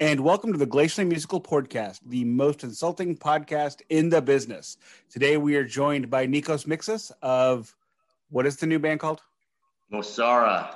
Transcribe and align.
and 0.00 0.20
welcome 0.20 0.52
to 0.52 0.58
the 0.58 0.66
Glacially 0.66 1.06
Musical 1.06 1.40
Podcast, 1.40 2.00
the 2.06 2.24
most 2.24 2.64
insulting 2.64 3.16
podcast 3.16 3.82
in 3.88 4.08
the 4.08 4.22
business. 4.22 4.76
Today 5.10 5.36
we 5.36 5.56
are 5.56 5.64
joined 5.64 6.10
by 6.10 6.26
Nikos 6.26 6.66
Mixas 6.66 7.12
of 7.22 7.74
what 8.30 8.46
is 8.46 8.56
the 8.56 8.66
new 8.66 8.78
band 8.78 9.00
called? 9.00 9.20
Mosara. 9.92 10.74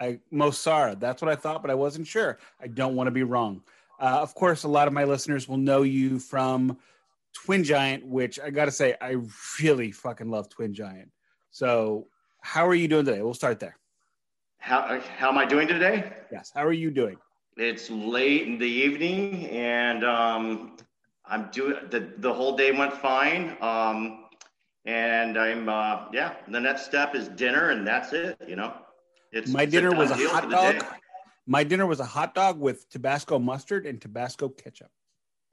I 0.00 0.20
Mosara. 0.32 0.98
That's 0.98 1.20
what 1.20 1.30
I 1.30 1.34
thought, 1.34 1.62
but 1.62 1.70
I 1.70 1.74
wasn't 1.74 2.06
sure. 2.06 2.38
I 2.60 2.68
don't 2.68 2.94
want 2.94 3.08
to 3.08 3.12
be 3.12 3.24
wrong. 3.24 3.62
Uh, 4.00 4.18
of 4.20 4.34
course, 4.34 4.62
a 4.62 4.68
lot 4.68 4.86
of 4.86 4.94
my 4.94 5.04
listeners 5.04 5.48
will 5.48 5.56
know 5.56 5.82
you 5.82 6.18
from 6.18 6.78
Twin 7.34 7.64
Giant, 7.64 8.06
which 8.06 8.38
I 8.38 8.50
got 8.50 8.66
to 8.66 8.70
say, 8.70 8.94
I 9.00 9.16
really 9.60 9.90
fucking 9.90 10.30
love 10.30 10.48
Twin 10.48 10.72
Giant. 10.72 11.10
So, 11.50 12.06
how 12.40 12.66
are 12.66 12.74
you 12.74 12.86
doing 12.86 13.04
today? 13.04 13.22
We'll 13.22 13.34
start 13.34 13.58
there. 13.58 13.76
How 14.58 15.00
how 15.16 15.28
am 15.30 15.38
I 15.38 15.46
doing 15.46 15.66
today? 15.66 16.12
Yes. 16.30 16.52
How 16.54 16.64
are 16.64 16.72
you 16.72 16.90
doing? 16.90 17.16
It's 17.58 17.90
late 17.90 18.46
in 18.46 18.56
the 18.56 18.66
evening, 18.66 19.46
and 19.48 20.04
um, 20.04 20.76
I'm 21.26 21.50
doing 21.50 21.74
the 21.90 22.12
the 22.18 22.32
whole 22.32 22.56
day 22.56 22.70
went 22.70 22.94
fine. 22.94 23.56
Um, 23.60 24.26
and 24.84 25.36
I'm 25.36 25.68
uh, 25.68 26.06
yeah. 26.12 26.34
The 26.46 26.60
next 26.60 26.84
step 26.84 27.16
is 27.16 27.26
dinner, 27.28 27.70
and 27.70 27.84
that's 27.84 28.12
it. 28.12 28.40
You 28.46 28.54
know, 28.54 28.74
it's 29.32 29.50
my 29.50 29.64
dinner 29.64 29.92
was 29.92 30.12
a 30.12 30.16
hot 30.16 30.48
dog. 30.48 30.84
My 31.46 31.64
dinner 31.64 31.86
was 31.86 31.98
a 31.98 32.04
hot 32.04 32.32
dog 32.32 32.60
with 32.60 32.88
Tabasco 32.90 33.40
mustard 33.40 33.86
and 33.86 34.00
Tabasco 34.00 34.48
ketchup. 34.48 34.90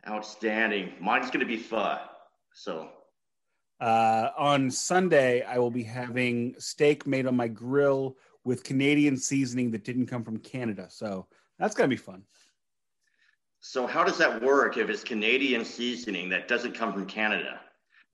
Outstanding. 0.08 0.94
Mine's 1.02 1.28
going 1.28 1.40
to 1.40 1.46
be 1.48 1.58
pho. 1.58 1.98
So 2.54 2.90
uh, 3.80 4.30
on 4.38 4.70
Sunday, 4.70 5.42
I 5.42 5.58
will 5.58 5.72
be 5.72 5.84
having 5.84 6.56
steak 6.60 7.08
made 7.08 7.26
on 7.26 7.36
my 7.36 7.48
grill 7.48 8.16
with 8.44 8.64
Canadian 8.64 9.18
seasoning 9.18 9.72
that 9.72 9.84
didn't 9.84 10.06
come 10.06 10.24
from 10.24 10.38
Canada. 10.38 10.88
So 10.90 11.28
that's 11.60 11.76
gonna 11.76 11.90
be 11.90 11.98
fun. 11.98 12.24
So 13.60 13.88
how 13.88 14.04
does 14.04 14.18
that 14.20 14.44
work 14.44 14.78
if 14.78 14.90
it's 14.90 15.04
Canadian 15.04 15.66
seasoning 15.66 16.30
that 16.30 16.48
doesn't 16.48 16.74
come 16.74 16.94
from 16.94 17.08
Canada? 17.08 17.60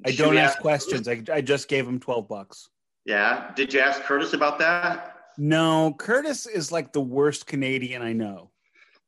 I 0.05 0.11
don't 0.11 0.37
ask 0.37 0.57
questions. 0.59 1.07
I, 1.07 1.21
I 1.31 1.41
just 1.41 1.67
gave 1.67 1.87
him 1.87 1.99
12 1.99 2.27
bucks. 2.27 2.69
Yeah. 3.05 3.51
Did 3.55 3.73
you 3.73 3.79
ask 3.79 4.01
Curtis 4.01 4.33
about 4.33 4.59
that? 4.59 5.17
No, 5.37 5.93
Curtis 5.97 6.45
is 6.45 6.71
like 6.71 6.93
the 6.93 7.01
worst 7.01 7.47
Canadian 7.47 8.01
I 8.01 8.13
know. 8.13 8.51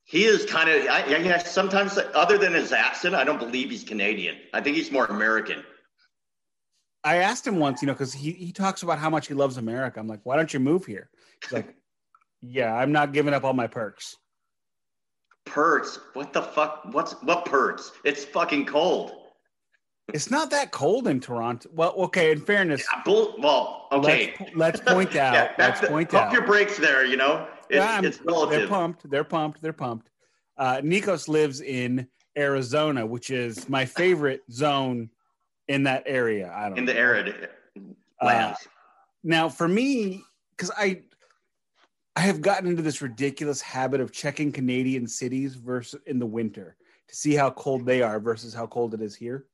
He 0.06 0.25
is 0.25 0.45
kind 0.45 0.70
of, 0.70 0.84
yeah, 0.84 1.38
sometimes, 1.38 1.97
other 2.14 2.38
than 2.38 2.53
his 2.53 2.73
accent, 2.73 3.16
I 3.16 3.23
don't 3.23 3.40
believe 3.40 3.70
he's 3.70 3.84
Canadian. 3.84 4.36
I 4.53 4.59
think 4.59 4.75
he's 4.75 4.92
more 4.92 5.06
American. 5.06 5.64
I 7.06 7.18
asked 7.18 7.47
him 7.47 7.58
once, 7.58 7.81
you 7.81 7.86
know, 7.86 7.94
because 7.94 8.14
he, 8.14 8.31
he 8.31 8.52
talks 8.52 8.84
about 8.84 9.00
how 9.00 9.09
much 9.09 9.28
he 9.28 9.34
loves 9.34 9.58
America. 9.58 10.00
I'm 10.00 10.08
like, 10.08 10.22
why 10.23 10.36
don't 10.36 10.53
you 10.53 10.59
move 10.59 10.86
here? 10.86 11.09
He's 11.42 11.53
like, 11.53 11.73
yeah, 12.42 12.73
I'm 12.73 12.92
not 12.92 13.14
giving 13.14 13.34
up 13.34 13.44
all 13.44 13.53
my 13.53 13.68
perks. 13.68 14.18
Perks? 15.45 15.99
What 16.13 16.33
the 16.33 16.41
fuck? 16.41 16.81
What's 16.91 17.13
what 17.23 17.45
perks? 17.45 17.91
It's 18.03 18.25
fucking 18.25 18.66
cold. 18.66 19.11
It's 20.13 20.30
not 20.30 20.50
that 20.50 20.72
cold 20.72 21.08
in 21.08 21.19
Toronto. 21.19 21.69
Well, 21.73 21.94
okay. 21.97 22.31
In 22.31 22.41
fairness, 22.41 22.85
yeah, 22.91 23.02
bull, 23.05 23.35
well, 23.39 23.88
okay. 23.91 24.33
Let's, 24.53 24.55
let's 24.55 24.81
point 24.81 25.16
out. 25.16 25.33
yeah, 25.33 25.52
let's 25.58 25.80
the, 25.80 25.88
point 25.88 26.09
pump 26.09 26.27
out. 26.27 26.33
your 26.33 26.45
brakes 26.45 26.77
there. 26.77 27.05
You 27.05 27.17
know, 27.17 27.47
it's, 27.69 27.77
yeah, 27.77 28.02
it's 28.03 28.22
relative. 28.22 28.59
They're 28.59 28.67
pumped. 28.67 29.09
They're 29.09 29.23
pumped. 29.23 29.61
They're 29.61 29.73
pumped. 29.73 30.09
Uh, 30.58 30.77
Nikos 30.77 31.27
lives 31.27 31.61
in 31.61 32.07
Arizona, 32.38 33.05
which 33.05 33.30
is 33.30 33.69
my 33.69 33.85
favorite 33.85 34.41
zone 34.52 35.09
in 35.67 35.83
that 35.83 36.03
area. 36.05 36.52
I 36.53 36.69
don't 36.69 36.78
in 36.78 36.85
know. 36.85 36.94
the 36.94 37.00
arid 37.00 37.50
lands. 38.22 38.59
Uh, 38.61 38.69
now, 39.23 39.47
for 39.47 39.67
me, 39.67 40.22
because 40.52 40.72
I 40.78 41.02
I 42.16 42.22
have 42.22 42.42
gotten 42.42 42.67
into 42.67 42.83
this 42.83 43.02
ridiculous 43.02 43.61
habit 43.61 44.00
of 44.00 44.11
checking 44.11 44.52
Canadian 44.52 45.08
cities 45.08 45.56
versus 45.56 46.00
in 46.06 46.19
the 46.19 46.25
winter 46.25 46.75
to 47.08 47.16
see 47.16 47.33
how 47.33 47.50
cold 47.52 47.86
they 47.86 48.02
are 48.02 48.19
versus 48.19 48.53
how 48.53 48.67
cold 48.67 48.94
it 48.94 49.02
is 49.02 49.16
here. 49.16 49.45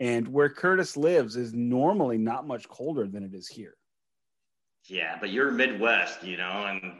And 0.00 0.28
where 0.28 0.48
Curtis 0.48 0.96
lives 0.96 1.36
is 1.36 1.52
normally 1.54 2.18
not 2.18 2.46
much 2.46 2.68
colder 2.68 3.06
than 3.06 3.22
it 3.22 3.34
is 3.34 3.48
here. 3.48 3.74
Yeah, 4.84 5.16
but 5.20 5.30
you're 5.30 5.50
Midwest, 5.50 6.22
you 6.22 6.36
know, 6.36 6.66
and 6.66 6.94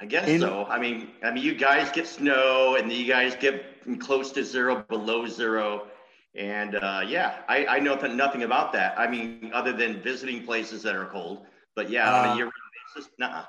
I 0.00 0.06
guess 0.06 0.26
in, 0.26 0.40
so. 0.40 0.64
I 0.64 0.78
mean, 0.78 1.08
I 1.22 1.30
mean, 1.30 1.44
you 1.44 1.54
guys 1.54 1.90
get 1.90 2.06
snow, 2.06 2.76
and 2.76 2.90
you 2.92 3.06
guys 3.06 3.36
get 3.36 3.64
close 4.00 4.32
to 4.32 4.44
zero, 4.44 4.84
below 4.88 5.26
zero, 5.26 5.86
and 6.34 6.74
uh, 6.74 7.02
yeah, 7.06 7.36
I, 7.48 7.66
I 7.66 7.78
know 7.78 7.94
nothing 7.94 8.42
about 8.42 8.72
that. 8.72 8.98
I 8.98 9.06
mean, 9.06 9.50
other 9.54 9.72
than 9.72 10.02
visiting 10.02 10.44
places 10.44 10.82
that 10.82 10.96
are 10.96 11.06
cold. 11.06 11.46
But 11.76 11.90
yeah, 11.90 12.12
uh, 12.12 12.16
on 12.16 12.28
a 12.30 12.36
year-round 12.36 12.52
basis, 12.96 13.10
nah. 13.18 13.44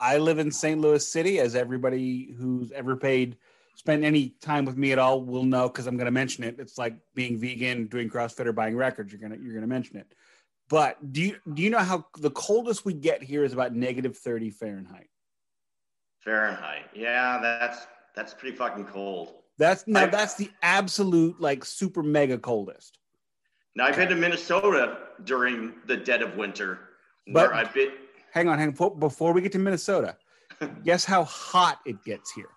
I 0.00 0.18
live 0.18 0.38
in 0.38 0.50
St. 0.50 0.80
Louis 0.80 1.06
City, 1.06 1.40
as 1.40 1.54
everybody 1.54 2.34
who's 2.38 2.70
ever 2.72 2.96
paid 2.96 3.36
spent 3.78 4.02
any 4.02 4.30
time 4.40 4.64
with 4.64 4.76
me 4.76 4.90
at 4.90 4.98
all 4.98 5.22
will 5.22 5.44
know 5.44 5.68
because 5.68 5.86
I'm 5.86 5.96
going 5.96 6.06
to 6.06 6.10
mention 6.10 6.42
it. 6.42 6.56
It's 6.58 6.78
like 6.78 6.96
being 7.14 7.38
vegan, 7.38 7.86
doing 7.86 8.10
CrossFit, 8.10 8.46
or 8.46 8.52
buying 8.52 8.76
records. 8.76 9.12
You're 9.12 9.20
gonna 9.20 9.36
you're 9.40 9.54
gonna 9.54 9.68
mention 9.68 9.96
it. 9.96 10.12
But 10.68 11.12
do 11.12 11.22
you 11.22 11.36
do 11.54 11.62
you 11.62 11.70
know 11.70 11.78
how 11.78 12.06
the 12.18 12.30
coldest 12.30 12.84
we 12.84 12.92
get 12.92 13.22
here 13.22 13.44
is 13.44 13.52
about 13.52 13.74
negative 13.74 14.16
30 14.16 14.50
Fahrenheit? 14.50 15.08
Fahrenheit, 16.18 16.86
yeah, 16.92 17.38
that's 17.40 17.86
that's 18.16 18.34
pretty 18.34 18.56
fucking 18.56 18.86
cold. 18.86 19.34
That's 19.58 19.86
now 19.86 20.02
I've, 20.02 20.10
that's 20.10 20.34
the 20.34 20.50
absolute 20.62 21.40
like 21.40 21.64
super 21.64 22.02
mega 22.02 22.36
coldest. 22.36 22.98
Now 23.76 23.86
I've 23.86 23.96
been 23.96 24.08
to 24.08 24.16
Minnesota 24.16 24.98
during 25.22 25.74
the 25.86 25.96
dead 25.96 26.20
of 26.22 26.36
winter, 26.36 26.80
but 27.28 27.52
I've 27.52 27.72
been 27.72 27.92
hang 28.32 28.48
on, 28.48 28.58
hang 28.58 28.76
on. 28.78 28.98
Before 28.98 29.32
we 29.32 29.40
get 29.40 29.52
to 29.52 29.58
Minnesota, 29.58 30.16
guess 30.84 31.04
how 31.04 31.24
hot 31.24 31.80
it 31.86 32.02
gets 32.04 32.30
here? 32.32 32.50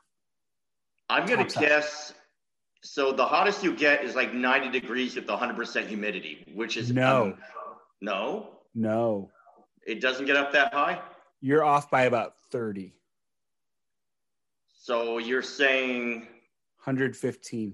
I'm 1.10 1.26
going 1.26 1.46
to 1.46 1.60
guess. 1.60 2.14
So 2.84 3.12
the 3.12 3.26
hottest 3.26 3.64
you 3.64 3.76
get 3.76 4.04
is 4.04 4.16
like 4.16 4.34
90 4.34 4.70
degrees 4.70 5.16
with 5.16 5.28
100% 5.28 5.88
humidity, 5.88 6.46
which 6.56 6.78
is 6.78 6.92
no, 6.92 7.24
um, 7.24 7.38
no, 8.02 8.50
no. 8.74 9.30
It 9.86 10.02
doesn't 10.02 10.26
get 10.26 10.36
up 10.36 10.52
that 10.54 10.74
high. 10.74 11.00
You're 11.42 11.64
off 11.64 11.92
by 11.92 12.04
about 12.04 12.36
30. 12.50 12.94
So 14.74 15.20
you're 15.20 15.44
saying 15.44 16.22
115. 16.84 17.70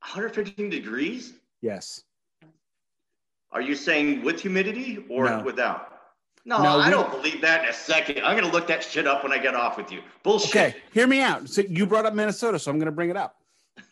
115 0.00 0.70
degrees? 0.70 1.34
Yes. 1.60 2.02
Are 3.52 3.60
you 3.60 3.76
saying 3.76 4.22
with 4.22 4.40
humidity 4.40 5.04
or 5.08 5.28
no. 5.28 5.42
without? 5.42 5.91
No, 6.44 6.62
no 6.62 6.78
I 6.80 6.86
we, 6.86 6.90
don't 6.90 7.10
believe 7.10 7.40
that 7.42 7.64
in 7.64 7.70
a 7.70 7.72
second. 7.72 8.24
I'm 8.24 8.36
going 8.36 8.48
to 8.48 8.52
look 8.52 8.66
that 8.66 8.82
shit 8.82 9.06
up 9.06 9.22
when 9.22 9.32
I 9.32 9.38
get 9.38 9.54
off 9.54 9.76
with 9.76 9.92
you. 9.92 10.02
Bullshit. 10.22 10.50
Okay, 10.50 10.76
hear 10.92 11.06
me 11.06 11.20
out. 11.20 11.48
So 11.48 11.62
you 11.62 11.86
brought 11.86 12.04
up 12.04 12.14
Minnesota, 12.14 12.58
so 12.58 12.70
I'm 12.70 12.78
going 12.78 12.86
to 12.86 12.92
bring 12.92 13.10
it 13.10 13.16
up. 13.16 13.36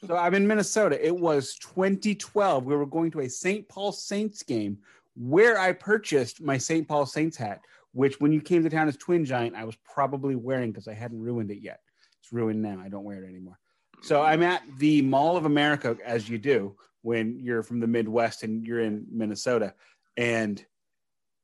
So 0.06 0.16
I'm 0.16 0.34
in 0.34 0.47
Minnesota. 0.47 1.05
It 1.05 1.16
was 1.16 1.56
2012. 1.59 2.65
We 2.65 2.75
were 2.75 2.87
going 2.87 3.10
to 3.12 3.21
a 3.21 3.28
St. 3.28 3.69
Paul 3.69 3.93
Saints 3.93 4.43
game 4.43 4.78
where 5.16 5.59
I 5.59 5.72
purchased 5.72 6.43
my 6.43 6.59
St. 6.59 6.87
Paul 6.89 7.06
Saints 7.06 7.37
hat, 7.37 7.60
which 7.93 8.21
when 8.21 8.33
you 8.33 8.41
came 8.41 8.62
to 8.62 8.71
town 8.71 8.89
as 8.89 8.97
Twin 8.97 9.25
Giant, 9.25 9.55
I 9.55 9.65
was 9.65 9.77
probably 9.77 10.34
wearing 10.34 10.72
because 10.72 10.89
I 10.89 10.94
hadn't 10.94 11.21
ruined 11.21 11.50
it 11.50 11.62
yet. 11.62 11.81
It's 12.21 12.33
ruined 12.33 12.62
now. 12.62 12.81
I 12.84 12.89
don't 12.89 13.05
wear 13.05 13.22
it 13.22 13.28
anymore. 13.28 13.59
So 14.03 14.22
I'm 14.22 14.43
at 14.43 14.62
the 14.78 15.03
Mall 15.03 15.37
of 15.37 15.44
America, 15.44 15.97
as 16.05 16.28
you 16.28 16.39
do 16.39 16.77
when 17.03 17.39
you're 17.39 17.62
from 17.62 17.81
the 17.81 17.87
Midwest 17.87 18.43
and 18.43 18.65
you're 18.66 18.81
in 18.81 19.06
Minnesota. 19.10 19.75
And 20.16 20.65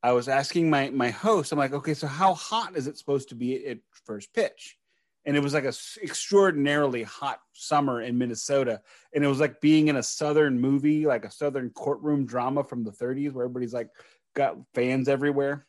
I 0.06 0.12
was 0.12 0.28
asking 0.28 0.71
my 0.71 0.89
my 0.91 1.11
host, 1.11 1.50
I'm 1.50 1.59
like, 1.59 1.72
okay, 1.72 1.93
so 1.93 2.06
how 2.06 2.33
hot 2.34 2.77
is 2.77 2.87
it 2.87 2.97
supposed 2.97 3.31
to 3.31 3.34
be 3.34 3.67
at 3.67 3.78
first 4.05 4.33
pitch? 4.33 4.78
And 5.25 5.37
it 5.37 5.41
was 5.41 5.53
like 5.53 5.65
a 5.65 5.72
extraordinarily 6.00 7.03
hot 7.03 7.41
summer 7.55 8.00
in 8.00 8.16
Minnesota, 8.16 8.83
and 9.12 9.25
it 9.25 9.27
was 9.27 9.41
like 9.41 9.61
being 9.61 9.89
in 9.89 9.97
a 9.97 10.05
southern 10.05 10.61
movie, 10.61 11.06
like 11.06 11.25
a 11.25 11.31
southern 11.33 11.71
courtroom 11.71 12.25
drama 12.25 12.62
from 12.62 12.84
the 12.84 12.93
30s, 12.93 13.33
where 13.33 13.47
everybody's 13.47 13.75
like 13.75 13.89
got 14.37 14.56
fans 14.75 15.09
everywhere. 15.09 15.66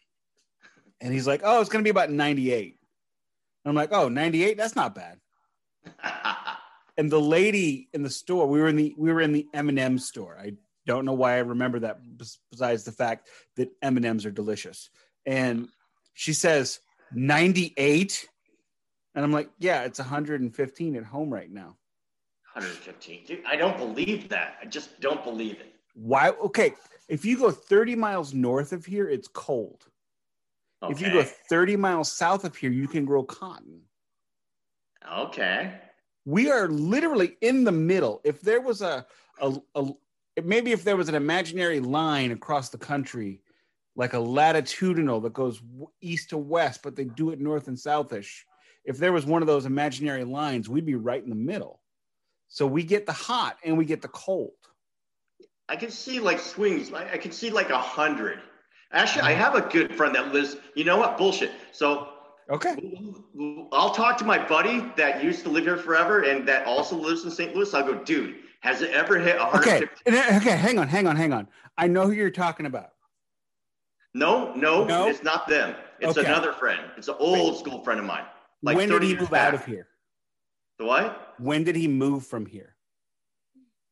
And 1.01 1.11
he's 1.11 1.25
like, 1.25 1.41
oh, 1.43 1.59
it's 1.59 1.71
gonna 1.71 1.83
be 1.83 1.89
about 1.89 2.11
98. 2.11 2.77
And 3.65 3.69
I'm 3.71 3.75
like, 3.75 3.91
oh, 3.91 4.07
98? 4.07 4.55
That's 4.55 4.75
not 4.75 4.93
bad. 4.93 5.17
and 6.95 7.11
the 7.11 7.19
lady 7.19 7.89
in 7.91 8.03
the 8.03 8.11
store, 8.11 8.45
we 8.45 8.61
were 8.61 8.67
in 8.67 8.75
the 8.75 8.93
we 8.99 9.11
were 9.11 9.21
in 9.21 9.33
the 9.33 9.47
M&M 9.55 9.97
store. 9.97 10.37
I 10.39 10.53
don't 10.87 11.05
know 11.05 11.13
why 11.13 11.35
I 11.35 11.39
remember 11.39 11.79
that 11.79 11.99
besides 12.51 12.83
the 12.83 12.91
fact 12.91 13.29
that 13.57 13.69
M&Ms 13.83 14.25
are 14.25 14.31
delicious. 14.31 14.89
And 15.25 15.67
she 16.13 16.33
says 16.33 16.79
98 17.13 18.27
and 19.17 19.25
I'm 19.25 19.31
like, 19.31 19.49
yeah, 19.57 19.81
it's 19.81 19.97
115 19.97 20.95
at 20.95 21.03
home 21.03 21.33
right 21.33 21.51
now. 21.51 21.75
115. 22.53 23.25
Dude, 23.25 23.43
I 23.47 23.55
don't 23.55 23.75
believe 23.75 24.29
that. 24.29 24.57
I 24.61 24.65
just 24.67 24.99
don't 25.01 25.23
believe 25.23 25.53
it. 25.59 25.73
Why? 25.95 26.29
Okay. 26.29 26.73
If 27.09 27.25
you 27.25 27.39
go 27.39 27.49
30 27.49 27.95
miles 27.95 28.35
north 28.35 28.73
of 28.73 28.85
here, 28.85 29.09
it's 29.09 29.27
cold. 29.27 29.85
Okay. 30.83 30.91
If 30.93 31.01
you 31.01 31.11
go 31.11 31.23
30 31.23 31.77
miles 31.77 32.11
south 32.11 32.43
of 32.43 32.55
here, 32.55 32.69
you 32.69 32.87
can 32.87 33.05
grow 33.05 33.23
cotton. 33.23 33.81
Okay. 35.11 35.73
We 36.25 36.51
are 36.51 36.67
literally 36.67 37.37
in 37.41 37.63
the 37.63 37.71
middle. 37.71 38.21
If 38.23 38.41
there 38.41 38.61
was 38.61 38.83
a, 38.83 39.05
a, 39.41 39.57
a, 39.73 39.87
maybe 40.43 40.71
if 40.71 40.83
there 40.83 40.97
was 40.97 41.09
an 41.09 41.15
imaginary 41.15 41.79
line 41.79 42.31
across 42.31 42.69
the 42.69 42.77
country, 42.77 43.41
like 43.95 44.13
a 44.13 44.19
latitudinal 44.19 45.19
that 45.21 45.33
goes 45.33 45.61
east 46.01 46.29
to 46.29 46.37
west, 46.37 46.81
but 46.83 46.95
they 46.95 47.05
do 47.05 47.31
it 47.31 47.39
north 47.39 47.67
and 47.67 47.77
southish. 47.77 48.43
if 48.85 48.97
there 48.97 49.11
was 49.11 49.25
one 49.25 49.41
of 49.41 49.47
those 49.47 49.65
imaginary 49.65 50.23
lines, 50.23 50.69
we'd 50.69 50.85
be 50.85 50.95
right 50.95 51.21
in 51.21 51.29
the 51.29 51.35
middle. 51.35 51.81
So 52.47 52.65
we 52.65 52.83
get 52.83 53.05
the 53.05 53.11
hot 53.11 53.57
and 53.65 53.77
we 53.77 53.83
get 53.83 54.01
the 54.01 54.07
cold. 54.09 54.53
I 55.67 55.75
can 55.75 55.91
see 55.91 56.19
like 56.19 56.39
swings. 56.39 56.93
I, 56.93 57.11
I 57.13 57.17
can 57.17 57.31
see 57.31 57.49
like 57.49 57.69
a 57.69 57.77
hundred. 57.77 58.39
Actually, 58.93 59.23
I 59.23 59.33
uh-huh. 59.33 59.43
have 59.43 59.55
a 59.55 59.69
good 59.69 59.93
friend 59.95 60.15
that 60.15 60.31
lives. 60.31 60.55
You 60.75 60.85
know 60.85 60.95
what? 60.97 61.17
Bullshit. 61.17 61.51
So 61.73 62.07
Okay. 62.49 62.77
I'll 63.73 63.91
talk 63.91 64.17
to 64.19 64.23
my 64.23 64.37
buddy 64.47 64.79
that 64.95 65.21
used 65.21 65.43
to 65.43 65.49
live 65.49 65.65
here 65.65 65.77
forever 65.77 66.21
and 66.21 66.47
that 66.47 66.65
also 66.65 66.95
lives 66.95 67.25
in 67.25 67.31
St. 67.31 67.53
Louis. 67.53 67.73
I'll 67.73 67.83
go, 67.83 67.95
dude, 67.95 68.35
has 68.61 68.81
it 68.81 68.91
ever 68.91 69.19
hit 69.19 69.37
150? 69.37 70.09
Okay. 70.09 70.19
Uh, 70.19 70.37
okay. 70.37 70.57
Hang 70.57 70.79
on. 70.79 70.87
Hang 70.87 71.07
on. 71.07 71.15
Hang 71.15 71.33
on. 71.33 71.47
I 71.77 71.87
know 71.87 72.05
who 72.05 72.11
you're 72.11 72.29
talking 72.29 72.65
about. 72.65 72.89
No, 74.13 74.53
no, 74.55 74.83
no? 74.83 75.07
it's 75.07 75.21
not 75.21 75.47
them. 75.47 75.75
It's 75.99 76.17
okay. 76.17 76.27
another 76.27 76.51
friend. 76.51 76.81
It's 76.97 77.07
an 77.07 77.15
old 77.19 77.59
school 77.59 77.83
friend 77.83 77.99
of 77.99 78.05
mine. 78.05 78.25
Like 78.63 78.75
when 78.75 78.89
did 78.89 79.03
he 79.03 79.15
move 79.15 79.29
back. 79.29 79.49
out 79.49 79.53
of 79.53 79.65
here? 79.65 79.87
The 80.79 80.85
what? 80.85 81.35
When 81.37 81.63
did 81.63 81.75
he 81.75 81.87
move 81.87 82.25
from 82.25 82.45
here? 82.45 82.75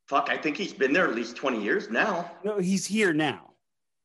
Fuck, 0.07 0.29
I 0.29 0.37
think 0.37 0.57
he's 0.57 0.73
been 0.73 0.93
there 0.93 1.07
at 1.07 1.15
least 1.15 1.35
20 1.35 1.61
years 1.61 1.89
now. 1.89 2.31
No, 2.43 2.59
he's 2.59 2.85
here 2.85 3.13
now. 3.13 3.51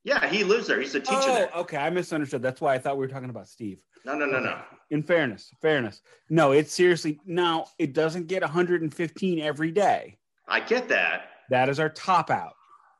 Yeah, 0.04 0.26
he 0.28 0.44
lives 0.44 0.66
there. 0.66 0.80
He's 0.80 0.94
a 0.94 1.00
teacher 1.00 1.18
oh, 1.20 1.34
there. 1.34 1.50
Okay, 1.56 1.76
I 1.76 1.90
misunderstood. 1.90 2.42
That's 2.42 2.60
why 2.60 2.74
I 2.74 2.78
thought 2.78 2.96
we 2.96 3.06
were 3.06 3.12
talking 3.12 3.28
about 3.28 3.48
Steve. 3.48 3.78
No, 4.06 4.14
no, 4.14 4.24
no, 4.24 4.40
no. 4.40 4.58
In 4.90 5.02
fairness, 5.02 5.50
fairness. 5.60 6.00
No, 6.30 6.52
it's 6.52 6.72
seriously 6.72 7.20
now 7.26 7.66
it 7.78 7.92
doesn't 7.92 8.28
get 8.28 8.42
115 8.42 9.40
every 9.40 9.72
day. 9.72 10.18
I 10.50 10.60
get 10.60 10.88
that. 10.88 11.30
That 11.48 11.68
is 11.68 11.80
our 11.80 11.88
top 11.88 12.30
out. 12.30 12.54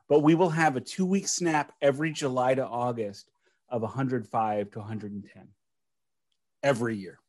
But 0.07 0.21
we 0.21 0.35
will 0.35 0.49
have 0.49 0.75
a 0.75 0.81
two 0.81 1.05
week 1.05 1.27
snap 1.27 1.73
every 1.81 2.11
July 2.11 2.55
to 2.55 2.65
August 2.65 3.29
of 3.69 3.81
105 3.81 4.71
to 4.71 4.79
110 4.79 5.47
every 6.63 6.97
year. 6.97 7.19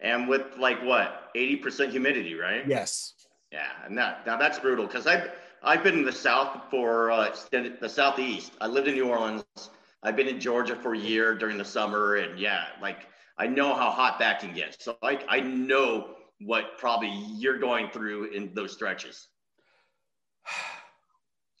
And 0.00 0.28
with 0.28 0.42
like 0.58 0.82
what, 0.82 1.34
80% 1.34 1.90
humidity, 1.90 2.34
right? 2.34 2.66
Yes. 2.66 3.14
Yeah. 3.50 3.68
And 3.84 3.96
that, 3.96 4.26
now 4.26 4.36
that's 4.36 4.58
brutal 4.58 4.86
because 4.86 5.06
I've, 5.06 5.30
I've 5.62 5.82
been 5.82 5.94
in 5.94 6.04
the 6.04 6.12
South 6.12 6.64
for 6.70 7.10
uh, 7.10 7.34
the 7.50 7.88
Southeast. 7.88 8.52
I 8.60 8.66
lived 8.66 8.88
in 8.88 8.94
New 8.94 9.08
Orleans. 9.08 9.44
I've 10.02 10.14
been 10.14 10.28
in 10.28 10.38
Georgia 10.38 10.76
for 10.76 10.94
a 10.94 10.98
year 10.98 11.34
during 11.34 11.58
the 11.58 11.64
summer. 11.64 12.16
And 12.16 12.38
yeah, 12.38 12.66
like 12.80 13.08
I 13.38 13.46
know 13.46 13.74
how 13.74 13.90
hot 13.90 14.18
that 14.20 14.40
can 14.40 14.54
get. 14.54 14.80
So 14.80 14.96
I, 15.02 15.18
I 15.28 15.40
know 15.40 16.10
what 16.40 16.78
probably 16.78 17.12
you're 17.36 17.58
going 17.58 17.90
through 17.90 18.26
in 18.26 18.52
those 18.54 18.72
stretches. 18.72 19.28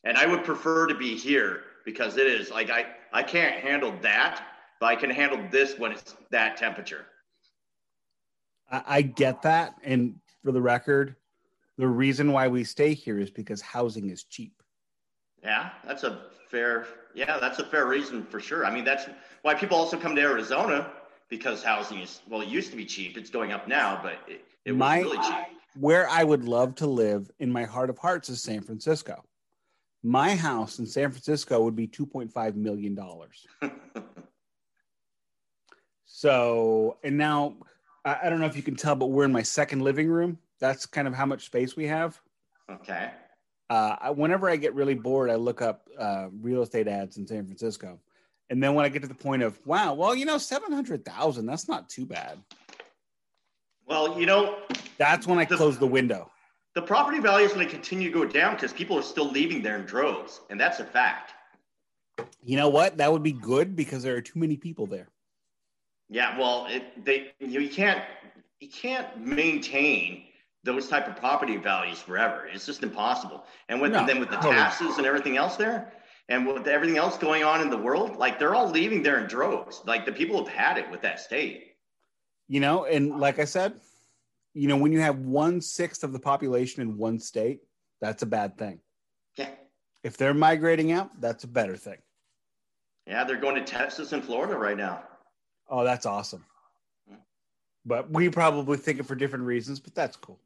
And 0.04 0.16
I 0.16 0.26
would 0.26 0.44
prefer 0.44 0.86
to 0.86 0.94
be 0.94 1.16
here 1.16 1.62
because 1.84 2.16
it 2.16 2.26
is 2.26 2.50
like 2.50 2.70
I, 2.70 2.86
I 3.12 3.22
can't 3.22 3.56
handle 3.56 3.92
that, 4.00 4.46
but 4.80 4.86
I 4.86 4.96
can 4.96 5.10
handle 5.10 5.40
this 5.50 5.76
when 5.76 5.90
it's 5.92 6.14
that 6.30 6.56
temperature. 6.56 7.04
I, 8.70 8.82
I 8.86 9.02
get 9.02 9.42
that. 9.42 9.74
And 9.82 10.14
for 10.44 10.52
the 10.52 10.62
record, 10.62 11.16
the 11.78 11.88
reason 11.88 12.32
why 12.32 12.48
we 12.48 12.64
stay 12.64 12.94
here 12.94 13.18
is 13.18 13.30
because 13.30 13.60
housing 13.60 14.10
is 14.10 14.24
cheap. 14.24 14.62
Yeah, 15.42 15.70
that's 15.86 16.04
a 16.04 16.26
fair. 16.48 16.86
Yeah, 17.14 17.38
that's 17.38 17.58
a 17.58 17.64
fair 17.64 17.86
reason 17.86 18.24
for 18.24 18.40
sure. 18.40 18.64
I 18.64 18.72
mean, 18.72 18.84
that's 18.84 19.06
why 19.42 19.54
people 19.54 19.76
also 19.76 19.98
come 19.98 20.14
to 20.16 20.22
Arizona 20.22 20.90
because 21.28 21.62
housing 21.62 21.98
is 21.98 22.20
well, 22.28 22.40
it 22.40 22.48
used 22.48 22.70
to 22.70 22.76
be 22.76 22.84
cheap. 22.84 23.16
It's 23.16 23.30
going 23.30 23.52
up 23.52 23.68
now, 23.68 24.00
but 24.02 24.18
it, 24.26 24.44
it 24.64 24.72
was 24.72 24.78
my, 24.78 25.00
really 25.00 25.18
cheap. 25.18 25.57
Where 25.78 26.08
I 26.08 26.24
would 26.24 26.42
love 26.42 26.74
to 26.76 26.88
live 26.88 27.30
in 27.38 27.52
my 27.52 27.64
heart 27.64 27.88
of 27.88 27.98
hearts 27.98 28.28
is 28.28 28.42
San 28.42 28.62
Francisco. 28.62 29.24
My 30.02 30.34
house 30.34 30.80
in 30.80 30.86
San 30.86 31.12
Francisco 31.12 31.62
would 31.62 31.76
be 31.76 31.86
two 31.86 32.04
point 32.04 32.32
five 32.32 32.56
million 32.56 32.96
dollars. 32.96 33.46
so, 36.04 36.98
and 37.04 37.16
now 37.16 37.54
I, 38.04 38.18
I 38.24 38.28
don't 38.28 38.40
know 38.40 38.46
if 38.46 38.56
you 38.56 38.62
can 38.62 38.74
tell, 38.74 38.96
but 38.96 39.06
we're 39.06 39.24
in 39.24 39.30
my 39.30 39.44
second 39.44 39.82
living 39.82 40.08
room. 40.08 40.38
That's 40.58 40.84
kind 40.84 41.06
of 41.06 41.14
how 41.14 41.26
much 41.26 41.46
space 41.46 41.76
we 41.76 41.86
have. 41.86 42.20
Okay. 42.68 43.12
Uh, 43.70 43.96
I, 44.00 44.10
whenever 44.10 44.50
I 44.50 44.56
get 44.56 44.74
really 44.74 44.94
bored, 44.94 45.30
I 45.30 45.36
look 45.36 45.62
up 45.62 45.88
uh, 45.96 46.26
real 46.40 46.62
estate 46.62 46.88
ads 46.88 47.18
in 47.18 47.26
San 47.26 47.46
Francisco, 47.46 48.00
and 48.50 48.60
then 48.60 48.74
when 48.74 48.84
I 48.84 48.88
get 48.88 49.02
to 49.02 49.08
the 49.08 49.14
point 49.14 49.44
of 49.44 49.64
wow, 49.64 49.94
well, 49.94 50.16
you 50.16 50.24
know, 50.24 50.38
seven 50.38 50.72
hundred 50.72 51.04
thousand, 51.04 51.46
that's 51.46 51.68
not 51.68 51.88
too 51.88 52.04
bad. 52.04 52.38
Well, 53.86 54.18
you 54.18 54.26
know, 54.26 54.58
that's 54.98 55.26
when 55.26 55.38
I 55.38 55.44
the, 55.44 55.56
close 55.56 55.78
the 55.78 55.86
window. 55.86 56.30
The 56.74 56.82
property 56.82 57.18
value 57.18 57.46
is 57.46 57.52
going 57.52 57.66
to 57.66 57.72
continue 57.72 58.12
to 58.12 58.18
go 58.18 58.24
down 58.24 58.54
because 58.54 58.72
people 58.72 58.98
are 58.98 59.02
still 59.02 59.30
leaving 59.30 59.62
there 59.62 59.76
in 59.76 59.86
droves, 59.86 60.40
and 60.50 60.60
that's 60.60 60.80
a 60.80 60.84
fact. 60.84 61.32
You 62.42 62.56
know 62.56 62.68
what? 62.68 62.96
That 62.98 63.12
would 63.12 63.22
be 63.22 63.32
good 63.32 63.76
because 63.76 64.02
there 64.02 64.16
are 64.16 64.20
too 64.20 64.38
many 64.38 64.56
people 64.56 64.86
there. 64.86 65.08
Yeah, 66.08 66.38
well, 66.38 66.66
it, 66.68 67.04
they 67.04 67.32
you 67.38 67.68
can't 67.68 68.02
you 68.60 68.68
can't 68.68 69.18
maintain 69.18 70.24
those 70.64 70.88
type 70.88 71.06
of 71.06 71.16
property 71.16 71.56
values 71.56 72.00
forever. 72.00 72.48
It's 72.52 72.66
just 72.66 72.82
impossible. 72.82 73.44
And 73.68 73.80
with 73.80 73.92
no, 73.92 74.06
then 74.06 74.18
with 74.18 74.30
the 74.30 74.36
totally. 74.36 74.54
taxes 74.54 74.98
and 74.98 75.06
everything 75.06 75.36
else 75.36 75.56
there, 75.56 75.92
and 76.28 76.46
with 76.46 76.66
everything 76.66 76.96
else 76.96 77.16
going 77.16 77.44
on 77.44 77.60
in 77.60 77.70
the 77.70 77.78
world, 77.78 78.16
like 78.16 78.38
they're 78.38 78.54
all 78.54 78.68
leaving 78.68 79.02
there 79.02 79.18
in 79.18 79.26
droves. 79.26 79.82
Like 79.86 80.04
the 80.04 80.12
people 80.12 80.44
have 80.44 80.52
had 80.52 80.78
it 80.78 80.90
with 80.90 81.02
that 81.02 81.20
state. 81.20 81.74
You 82.48 82.60
know, 82.60 82.84
and 82.86 83.18
like 83.18 83.38
I 83.38 83.44
said, 83.44 83.74
you 84.54 84.68
know, 84.68 84.76
when 84.76 84.92
you 84.92 85.00
have 85.00 85.18
one 85.18 85.60
sixth 85.60 86.04
of 86.04 86.12
the 86.12 86.18
population 86.18 86.82
in 86.82 86.96
one 86.96 87.18
state, 87.18 87.60
that's 88.00 88.22
a 88.22 88.26
bad 88.26 88.56
thing. 88.58 88.80
Yeah. 89.36 89.50
If 90.02 90.16
they're 90.16 90.34
migrating 90.34 90.92
out, 90.92 91.20
that's 91.20 91.44
a 91.44 91.48
better 91.48 91.76
thing. 91.76 91.98
Yeah, 93.06 93.24
they're 93.24 93.40
going 93.40 93.54
to 93.54 93.64
Texas 93.64 94.12
and 94.12 94.22
Florida 94.22 94.56
right 94.56 94.76
now. 94.76 95.02
Oh, 95.68 95.84
that's 95.84 96.06
awesome. 96.06 96.44
But 97.84 98.10
we 98.10 98.28
probably 98.28 98.76
think 98.76 99.00
it 99.00 99.06
for 99.06 99.14
different 99.14 99.44
reasons, 99.46 99.80
but 99.80 99.94
that's 99.94 100.16
cool. 100.16 100.38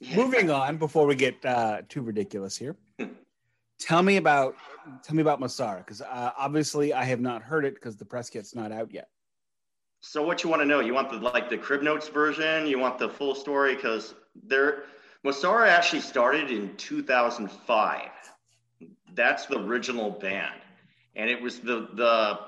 Yeah. 0.00 0.16
Moving 0.16 0.50
on 0.50 0.76
before 0.76 1.06
we 1.06 1.14
get 1.14 1.42
uh, 1.44 1.82
too 1.88 2.02
ridiculous 2.02 2.56
here. 2.56 2.76
tell 3.80 4.02
me 4.02 4.18
about 4.18 4.54
tell 5.02 5.16
me 5.16 5.22
about 5.22 5.40
Mosara 5.40 5.78
because 5.78 6.02
uh, 6.02 6.32
obviously 6.36 6.92
I 6.92 7.04
have 7.04 7.20
not 7.20 7.42
heard 7.42 7.64
it 7.64 7.74
because 7.74 7.96
the 7.96 8.04
press 8.04 8.28
kit's 8.28 8.54
not 8.54 8.70
out 8.70 8.92
yet. 8.92 9.08
So 10.00 10.24
what 10.24 10.42
you 10.42 10.50
want 10.50 10.62
to 10.62 10.66
know? 10.66 10.80
You 10.80 10.94
want 10.94 11.10
the 11.10 11.18
like 11.18 11.50
the 11.50 11.58
crib 11.58 11.82
notes 11.82 12.08
version? 12.08 12.66
You 12.66 12.78
want 12.78 12.98
the 12.98 13.08
full 13.08 13.34
story? 13.34 13.74
Because 13.74 14.14
there, 14.44 14.84
Mosara 15.24 15.68
actually 15.68 16.00
started 16.00 16.50
in 16.50 16.74
2005. 16.76 18.08
That's 19.14 19.46
the 19.46 19.58
original 19.58 20.10
band, 20.10 20.60
and 21.16 21.28
it 21.28 21.40
was 21.40 21.60
the 21.60 21.88
the 21.94 22.38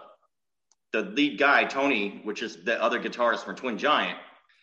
the 0.93 1.03
lead 1.03 1.39
guy, 1.39 1.65
Tony, 1.65 2.21
which 2.23 2.43
is 2.43 2.63
the 2.65 2.81
other 2.83 3.01
guitarist 3.01 3.45
for 3.45 3.55
Twin 3.55 3.79
Giant, 3.79 4.19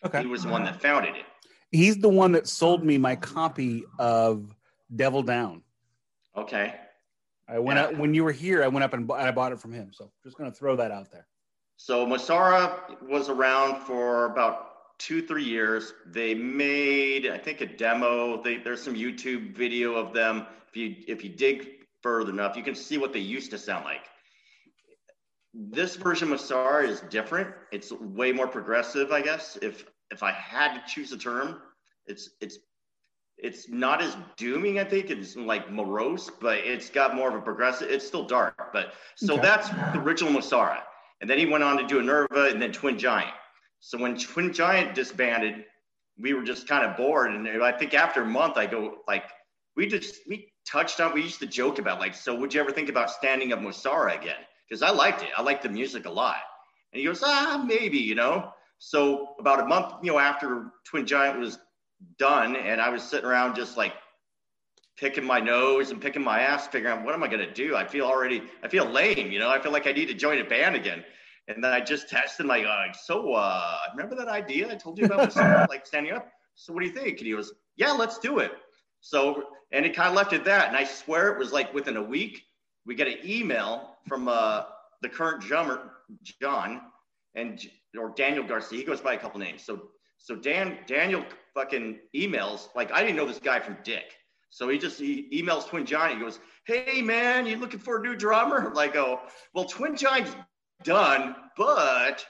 okay. 0.05 0.21
he 0.21 0.27
was 0.27 0.43
the 0.43 0.49
one 0.49 0.63
that 0.63 0.81
founded 0.81 1.15
it. 1.15 1.25
He's 1.71 1.97
the 1.97 2.09
one 2.09 2.31
that 2.33 2.47
sold 2.47 2.83
me 2.83 2.97
my 2.97 3.15
copy 3.15 3.83
of 3.97 4.55
Devil 4.95 5.23
Down. 5.23 5.63
Okay. 6.35 6.75
I 7.47 7.59
went 7.59 7.77
yeah. 7.77 7.85
out 7.85 7.97
when 7.97 8.13
you 8.13 8.23
were 8.23 8.31
here. 8.31 8.63
I 8.63 8.67
went 8.67 8.83
up 8.83 8.93
and 8.93 9.11
I 9.11 9.31
bought 9.31 9.51
it 9.51 9.59
from 9.59 9.73
him. 9.73 9.91
So 9.91 10.11
just 10.23 10.37
going 10.37 10.51
to 10.51 10.55
throw 10.55 10.75
that 10.75 10.91
out 10.91 11.11
there. 11.11 11.27
So 11.81 12.05
Mosara 12.05 13.01
was 13.01 13.29
around 13.29 13.81
for 13.83 14.25
about 14.25 14.97
two, 14.99 15.25
three 15.25 15.45
years. 15.45 15.93
They 16.05 16.35
made, 16.35 17.25
I 17.25 17.37
think, 17.37 17.61
a 17.61 17.65
demo. 17.65 18.43
They, 18.43 18.57
there's 18.57 18.83
some 18.83 18.95
YouTube 18.95 19.55
video 19.55 19.95
of 19.95 20.13
them. 20.13 20.45
If 20.67 20.75
you 20.75 20.95
if 21.07 21.23
you 21.23 21.29
dig 21.29 21.67
further 22.03 22.31
enough, 22.31 22.57
you 22.57 22.63
can 22.63 22.75
see 22.75 22.97
what 22.97 23.13
they 23.13 23.19
used 23.19 23.49
to 23.51 23.57
sound 23.57 23.85
like 23.85 24.01
this 25.53 25.95
version 25.95 26.31
of 26.31 26.39
SAR 26.39 26.83
is 26.83 27.01
different. 27.09 27.53
It's 27.71 27.91
way 27.91 28.31
more 28.31 28.47
progressive, 28.47 29.11
I 29.11 29.21
guess. 29.21 29.57
If 29.61 29.85
if 30.11 30.21
I 30.21 30.31
had 30.31 30.73
to 30.73 30.83
choose 30.87 31.11
a 31.11 31.17
term, 31.17 31.61
it's 32.05 32.31
it's 32.41 32.59
it's 33.37 33.69
not 33.69 34.01
as 34.01 34.17
dooming, 34.35 34.79
I 34.79 34.83
think. 34.83 35.09
It's 35.09 35.37
like 35.37 35.71
morose, 35.71 36.29
but 36.41 36.57
it's 36.59 36.89
got 36.89 37.15
more 37.15 37.29
of 37.29 37.35
a 37.35 37.41
progressive. 37.41 37.89
It's 37.89 38.05
still 38.05 38.25
dark, 38.25 38.73
but 38.73 38.93
so 39.15 39.35
okay. 39.35 39.41
that's 39.41 39.69
the 39.69 39.99
original 39.99 40.33
Mosara. 40.33 40.79
And 41.21 41.29
then 41.29 41.37
he 41.37 41.45
went 41.45 41.63
on 41.63 41.77
to 41.77 41.85
do 41.85 42.01
Enerva 42.01 42.51
and 42.51 42.61
then 42.61 42.71
Twin 42.71 42.97
Giant. 42.97 43.33
So 43.79 43.97
when 43.97 44.17
Twin 44.17 44.53
Giant 44.53 44.95
disbanded, 44.95 45.65
we 46.17 46.33
were 46.33 46.43
just 46.43 46.67
kind 46.67 46.85
of 46.85 46.97
bored. 46.97 47.31
And 47.31 47.47
I 47.63 47.71
think 47.71 47.93
after 47.93 48.23
a 48.23 48.25
month, 48.25 48.57
I 48.57 48.65
go 48.65 48.97
like, 49.07 49.23
we 49.75 49.87
just 49.87 50.15
we 50.27 50.51
touched 50.69 50.99
on. 50.99 51.13
We 51.13 51.21
used 51.21 51.39
to 51.39 51.47
joke 51.47 51.79
about 51.79 51.99
like, 51.99 52.13
so 52.13 52.35
would 52.35 52.53
you 52.53 52.59
ever 52.61 52.71
think 52.71 52.89
about 52.89 53.09
standing 53.09 53.53
up 53.53 53.59
Mosara 53.59 54.19
again? 54.19 54.39
because 54.69 54.81
I 54.81 54.91
liked 54.91 55.23
it. 55.23 55.29
I 55.35 55.41
liked 55.41 55.63
the 55.63 55.69
music 55.69 56.05
a 56.05 56.09
lot. 56.09 56.37
And 56.93 56.99
he 56.99 57.05
goes, 57.05 57.21
ah, 57.23 57.63
maybe, 57.65 57.97
you 57.97 58.15
know. 58.15 58.51
So 58.77 59.35
about 59.39 59.59
a 59.59 59.65
month, 59.65 59.95
you 60.03 60.11
know, 60.11 60.19
after 60.19 60.71
Twin 60.85 61.05
Giant 61.05 61.39
was 61.39 61.59
done, 62.17 62.55
and 62.55 62.79
I 62.79 62.89
was 62.89 63.03
sitting 63.03 63.25
around 63.25 63.55
just 63.55 63.77
like 63.77 63.93
picking 64.99 65.23
my 65.23 65.39
nose 65.39 65.91
and 65.91 66.01
picking 66.01 66.23
my 66.23 66.41
ass, 66.41 66.67
figuring 66.67 66.97
out 66.97 67.05
what 67.05 67.13
am 67.13 67.23
I 67.23 67.27
gonna 67.27 67.51
do? 67.51 67.75
I 67.75 67.85
feel 67.85 68.05
already, 68.05 68.43
I 68.63 68.67
feel 68.67 68.85
lame, 68.85 69.31
you 69.31 69.39
know. 69.39 69.49
I 69.49 69.59
feel 69.59 69.71
like 69.71 69.87
I 69.87 69.93
need 69.93 70.07
to 70.07 70.13
join 70.13 70.39
a 70.39 70.43
band 70.43 70.75
again. 70.75 71.03
And 71.47 71.63
then 71.63 71.71
I 71.71 71.79
just 71.79 72.09
tested 72.09 72.45
my, 72.45 72.63
uh, 72.63 72.93
so 72.93 73.33
uh, 73.33 73.77
remember 73.95 74.15
that 74.15 74.27
idea 74.27 74.69
I 74.71 74.75
told 74.75 74.99
you 74.99 75.05
about, 75.05 75.35
like 75.69 75.87
standing 75.87 76.13
up? 76.13 76.29
So 76.55 76.73
what 76.73 76.81
do 76.81 76.85
you 76.85 76.93
think? 76.93 77.17
And 77.17 77.27
he 77.27 77.33
goes, 77.33 77.53
yeah, 77.77 77.91
let's 77.91 78.19
do 78.19 78.39
it. 78.39 78.51
So, 78.99 79.45
and 79.71 79.85
it 79.85 79.95
kind 79.95 80.09
of 80.09 80.15
left 80.15 80.33
it 80.33 80.43
that. 80.45 80.67
And 80.67 80.77
I 80.77 80.83
swear 80.83 81.31
it 81.31 81.39
was 81.39 81.51
like 81.51 81.73
within 81.73 81.97
a 81.97 82.03
week, 82.03 82.43
we 82.85 82.93
get 82.93 83.07
an 83.07 83.17
email 83.23 83.97
from 84.07 84.27
uh, 84.27 84.63
the 85.01 85.09
current 85.09 85.41
drummer, 85.41 85.91
John, 86.41 86.81
and 87.35 87.59
or 87.97 88.09
Daniel 88.09 88.43
Garcia. 88.43 88.79
He 88.79 88.83
goes 88.83 88.99
by 89.01 89.13
a 89.13 89.17
couple 89.17 89.39
names. 89.39 89.63
So 89.63 89.89
So 90.17 90.35
Dan 90.35 90.79
Daniel 90.87 91.23
fucking 91.53 91.99
emails 92.15 92.67
like 92.75 92.91
I 92.91 93.01
didn't 93.01 93.15
know 93.15 93.25
this 93.25 93.39
guy 93.39 93.59
from 93.59 93.77
Dick. 93.83 94.18
So 94.49 94.69
he 94.69 94.77
just 94.77 94.99
he 94.99 95.27
emails 95.33 95.67
Twin 95.67 95.85
Giant. 95.85 96.17
He 96.17 96.23
goes, 96.23 96.39
"Hey 96.65 97.01
man, 97.01 97.45
you 97.45 97.57
looking 97.57 97.79
for 97.79 97.97
a 97.97 98.01
new 98.01 98.15
drummer?" 98.15 98.71
Like, 98.75 98.95
oh, 98.95 99.21
well, 99.53 99.65
Twin 99.65 99.95
Giant's 99.95 100.35
done, 100.83 101.35
but 101.57 102.25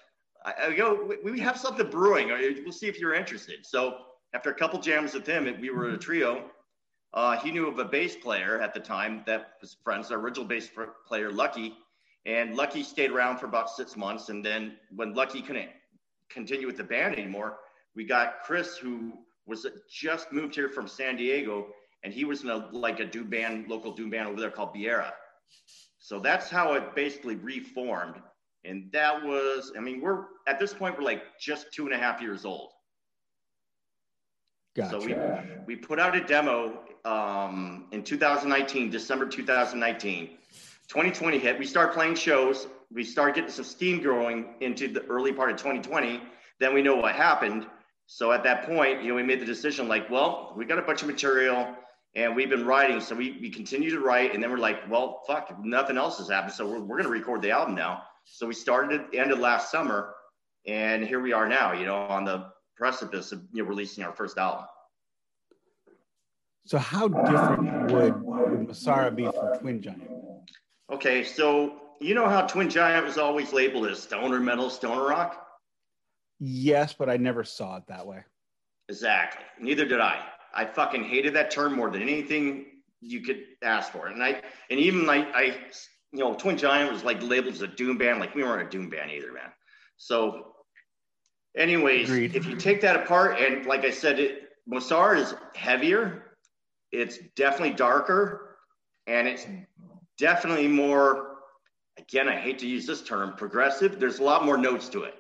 I, 0.46 0.54
I 0.68 0.74
go, 0.74 1.06
we, 1.24 1.32
we 1.32 1.40
have 1.40 1.58
something 1.58 1.90
brewing. 1.90 2.32
Uh, 2.32 2.38
we'll 2.64 2.72
see 2.72 2.88
if 2.88 3.00
you're 3.00 3.14
interested. 3.14 3.66
So 3.66 3.98
after 4.34 4.50
a 4.50 4.54
couple 4.54 4.80
jams 4.80 5.14
with 5.14 5.26
him, 5.26 5.46
we 5.60 5.70
were 5.70 5.88
a 5.88 5.92
mm-hmm. 5.92 6.00
trio. 6.00 6.46
Uh, 7.14 7.38
he 7.38 7.52
knew 7.52 7.68
of 7.68 7.80
a 7.80 7.86
bass 7.86 8.16
player 8.16 8.62
at 8.62 8.74
the 8.74 8.80
time 8.80 9.24
that 9.26 9.54
was 9.62 9.78
friends, 9.84 10.12
our 10.12 10.20
original 10.20 10.46
bass 10.46 10.70
player, 11.08 11.32
Lucky. 11.32 11.76
And 12.26 12.56
Lucky 12.56 12.84
stayed 12.84 13.10
around 13.12 13.38
for 13.38 13.48
about 13.48 13.70
six 13.70 13.98
months. 13.98 14.30
And 14.30 14.46
then 14.46 14.78
when 14.96 15.16
Lucky 15.16 15.42
couldn't 15.42 15.70
continue 16.30 16.68
with 16.68 16.78
the 16.78 16.84
band 16.84 17.16
anymore, 17.16 17.58
we 17.96 18.06
got 18.06 18.44
Chris, 18.44 18.78
who 18.78 19.14
was 19.48 19.66
uh, 19.66 19.70
just 19.92 20.32
moved 20.32 20.54
here 20.54 20.70
from 20.70 20.88
San 20.88 21.16
Diego, 21.16 21.68
and 22.03 22.13
he 22.13 22.25
was 22.25 22.44
in 22.44 22.50
a 22.50 22.70
like 22.72 23.00
a 23.00 23.06
doom 23.06 23.29
band, 23.29 23.68
local 23.68 23.91
doom 23.94 24.10
band 24.10 24.27
over 24.27 24.39
there 24.39 24.51
called 24.51 24.74
Biera. 24.74 25.12
So 26.00 26.20
that's 26.20 26.50
how 26.50 26.74
it 26.74 26.96
basically 26.96 27.36
reformed. 27.36 28.15
And 28.65 28.91
that 28.91 29.24
was, 29.24 29.72
I 29.77 29.79
mean, 29.79 30.01
we're 30.01 30.25
at 30.48 30.60
this 30.60 30.74
point, 30.74 30.98
we're 30.98 31.03
like 31.03 31.24
just 31.39 31.72
two 31.74 31.86
and 31.86 31.94
a 31.94 31.98
half 31.98 32.22
years 32.22 32.46
old. 32.46 32.72
Gotcha. 34.75 35.01
So 35.01 35.06
we, 35.06 35.15
we 35.65 35.75
put 35.75 36.00
out 36.00 36.15
a 36.15 36.22
demo 36.22 36.79
um, 37.06 37.86
in 37.91 38.03
2019, 38.03 38.89
December 38.89 39.25
2019. 39.25 40.29
2020 40.88 41.38
hit. 41.38 41.60
We 41.60 41.65
start 41.65 41.94
playing 41.94 42.15
shows. 42.15 42.68
We 42.91 43.03
start 43.03 43.36
getting 43.36 43.51
some 43.51 43.65
steam 43.65 44.01
growing 44.01 44.56
into 44.62 44.88
the 44.88 45.06
early 45.06 45.32
part 45.32 45.51
of 45.51 45.58
2020. 45.58 46.22
Then 46.60 46.74
we 46.74 46.82
know 46.82 46.96
what 46.96 47.13
happened. 47.13 47.68
So 48.08 48.32
at 48.32 48.44
that 48.44 48.65
point, 48.65 49.03
you 49.03 49.10
know, 49.10 49.15
we 49.15 49.24
made 49.24 49.39
the 49.39 49.46
decision 49.46 49.88
like, 49.88 50.10
well, 50.10 50.53
we 50.58 50.65
got 50.65 50.79
a 50.79 50.82
bunch 50.82 51.03
of 51.03 51.08
material 51.08 51.75
and 52.16 52.36
we've 52.36 52.50
been 52.50 52.66
writing. 52.66 53.00
So 53.01 53.16
we, 53.16 53.38
we 53.39 53.50
continue 53.50 53.89
to 53.92 54.00
write. 54.00 54.34
And 54.34 54.42
then 54.42 54.51
we're 54.51 54.58
like, 54.58 54.89
well, 54.89 55.22
fuck, 55.28 55.56
nothing 55.63 55.98
else 55.98 56.18
has 56.18 56.30
happened. 56.30 56.54
So 56.54 56.68
we're, 56.68 56.80
we're 56.80 56.98
going 56.98 57.04
to 57.04 57.10
record 57.10 57.42
the 57.42 57.51
album 57.51 57.75
now. 57.75 58.04
So 58.25 58.48
we 58.48 58.54
started 58.54 59.00
at 59.00 59.12
the 59.12 59.20
end 59.20 59.32
of 59.32 59.39
last 59.39 59.72
summer. 59.72 60.13
And 60.68 61.06
here 61.06 61.22
we 61.22 61.34
are 61.34 61.48
now, 61.48 61.74
you 61.74 61.86
know, 61.86 61.96
on 61.96 62.25
the 62.25 62.51
precipice 62.75 63.32
of 63.32 63.42
you 63.54 63.63
know, 63.63 63.70
releasing 63.70 64.04
our 64.04 64.13
first 64.13 64.38
album. 64.38 64.66
So 66.66 66.78
how 66.78 67.08
different 67.08 67.92
would, 67.92 68.22
would 68.22 68.68
Mosara 68.68 69.16
be 69.16 69.24
from 69.25 69.60
Twin 69.60 69.82
Giant? 69.82 70.04
Okay, 70.92 71.24
so 71.24 71.82
you 72.00 72.13
know 72.13 72.28
how 72.28 72.42
Twin 72.42 72.70
Giant 72.70 73.06
was 73.06 73.18
always 73.18 73.54
labeled 73.54 73.88
as 73.88 74.01
stoner 74.01 74.39
metal, 74.39 74.70
stoner 74.70 75.04
rock? 75.04 75.48
Yes, 76.39 76.94
but 76.94 77.10
I 77.10 77.18
never 77.18 77.44
saw 77.44 77.78
it 77.78 77.84
that 77.88 78.06
way. 78.06 78.24
Exactly. 78.88 79.44
Neither 79.60 79.86
did 79.86 80.00
I. 80.00 80.24
I 80.53 80.65
fucking 80.65 81.03
hated 81.03 81.34
that 81.36 81.51
term 81.51 81.75
more 81.75 81.89
than 81.89 82.01
anything 82.01 82.65
you 83.01 83.22
could 83.22 83.44
ask 83.63 83.91
for. 83.91 84.08
And 84.08 84.24
I 84.24 84.41
and 84.70 84.79
even 84.79 85.06
like 85.06 85.27
I 85.34 85.56
you 86.12 86.20
know, 86.20 86.34
Twin 86.34 86.58
Giant 86.58 86.91
was 86.91 87.03
like 87.03 87.22
labeled 87.22 87.53
as 87.53 87.62
a 87.62 87.68
doom 87.68 87.98
band. 87.98 88.20
Like 88.20 88.36
we 88.36 88.44
weren't 88.44 88.68
a 88.68 88.70
doom 88.70 88.89
band 88.89 89.12
either, 89.12 89.32
man. 89.32 89.51
So 89.98 90.53
anyways, 91.56 92.10
Agreed. 92.10 92.36
if 92.36 92.46
you 92.46 92.56
take 92.56 92.82
that 92.82 92.96
apart 92.96 93.39
and 93.39 93.65
like 93.65 93.86
I 93.86 93.91
said, 93.91 94.20
it 94.20 94.50
Mosar 94.72 95.18
is 95.18 95.36
heavier, 95.56 96.36
it's 96.91 97.20
definitely 97.36 97.75
darker, 97.75 98.58
and 99.08 99.27
it's 99.27 99.46
definitely 100.18 100.68
more 100.68 101.29
again, 102.00 102.27
I 102.27 102.39
hate 102.39 102.60
to 102.60 102.68
use 102.68 102.86
this 102.86 103.01
term, 103.01 103.34
progressive. 103.36 104.00
There's 104.00 104.20
a 104.20 104.24
lot 104.24 104.46
more 104.46 104.58
notes 104.58 104.89
to 104.89 105.03
it 105.03 105.15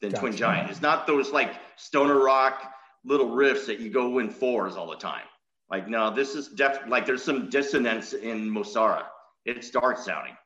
than 0.00 0.10
gotcha. 0.10 0.20
Twin 0.20 0.36
Giant. 0.36 0.70
It's 0.70 0.82
not 0.82 1.06
those 1.06 1.30
like 1.30 1.54
stoner 1.76 2.18
rock 2.18 2.72
little 3.04 3.28
riffs 3.28 3.66
that 3.66 3.80
you 3.80 3.90
go 3.90 4.18
in 4.18 4.30
fours 4.30 4.76
all 4.76 4.88
the 4.88 4.96
time. 4.96 5.24
Like, 5.70 5.88
no, 5.88 6.14
this 6.14 6.34
is 6.34 6.48
def 6.48 6.80
like 6.88 7.06
there's 7.06 7.22
some 7.22 7.50
dissonance 7.50 8.12
in 8.12 8.50
Mosara. 8.50 9.04
It's 9.44 9.70
dark 9.70 9.98
sounding. 9.98 10.36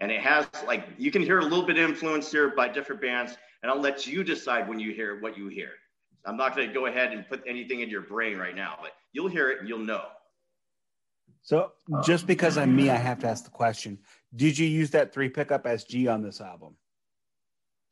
And 0.00 0.12
it 0.12 0.20
has 0.20 0.46
like 0.66 0.86
you 0.98 1.10
can 1.10 1.22
hear 1.22 1.38
a 1.40 1.44
little 1.44 1.66
bit 1.66 1.78
of 1.78 1.88
influence 1.88 2.30
here 2.30 2.50
by 2.54 2.68
different 2.68 3.00
bands, 3.00 3.36
and 3.62 3.72
I'll 3.72 3.80
let 3.80 4.06
you 4.06 4.22
decide 4.22 4.68
when 4.68 4.78
you 4.78 4.92
hear 4.92 5.20
what 5.20 5.36
you 5.36 5.48
hear. 5.48 5.72
I'm 6.24 6.36
not 6.36 6.54
going 6.54 6.68
to 6.68 6.74
go 6.74 6.86
ahead 6.86 7.12
and 7.12 7.26
put 7.28 7.42
anything 7.46 7.80
in 7.80 7.88
your 7.88 8.02
brain 8.02 8.36
right 8.36 8.54
now, 8.54 8.78
but 8.80 8.92
you'll 9.12 9.28
hear 9.28 9.50
it 9.50 9.60
and 9.60 9.68
you'll 9.68 9.78
know. 9.78 10.04
So 11.42 11.72
just 12.04 12.26
because 12.26 12.58
I'm 12.58 12.76
me, 12.76 12.90
I 12.90 12.96
have 12.96 13.18
to 13.20 13.26
ask 13.26 13.44
the 13.44 13.50
question: 13.50 13.98
Did 14.36 14.58
you 14.58 14.66
use 14.66 14.90
that 14.90 15.12
three 15.12 15.30
pickup 15.30 15.64
SG 15.64 16.12
on 16.12 16.22
this 16.22 16.40
album? 16.40 16.76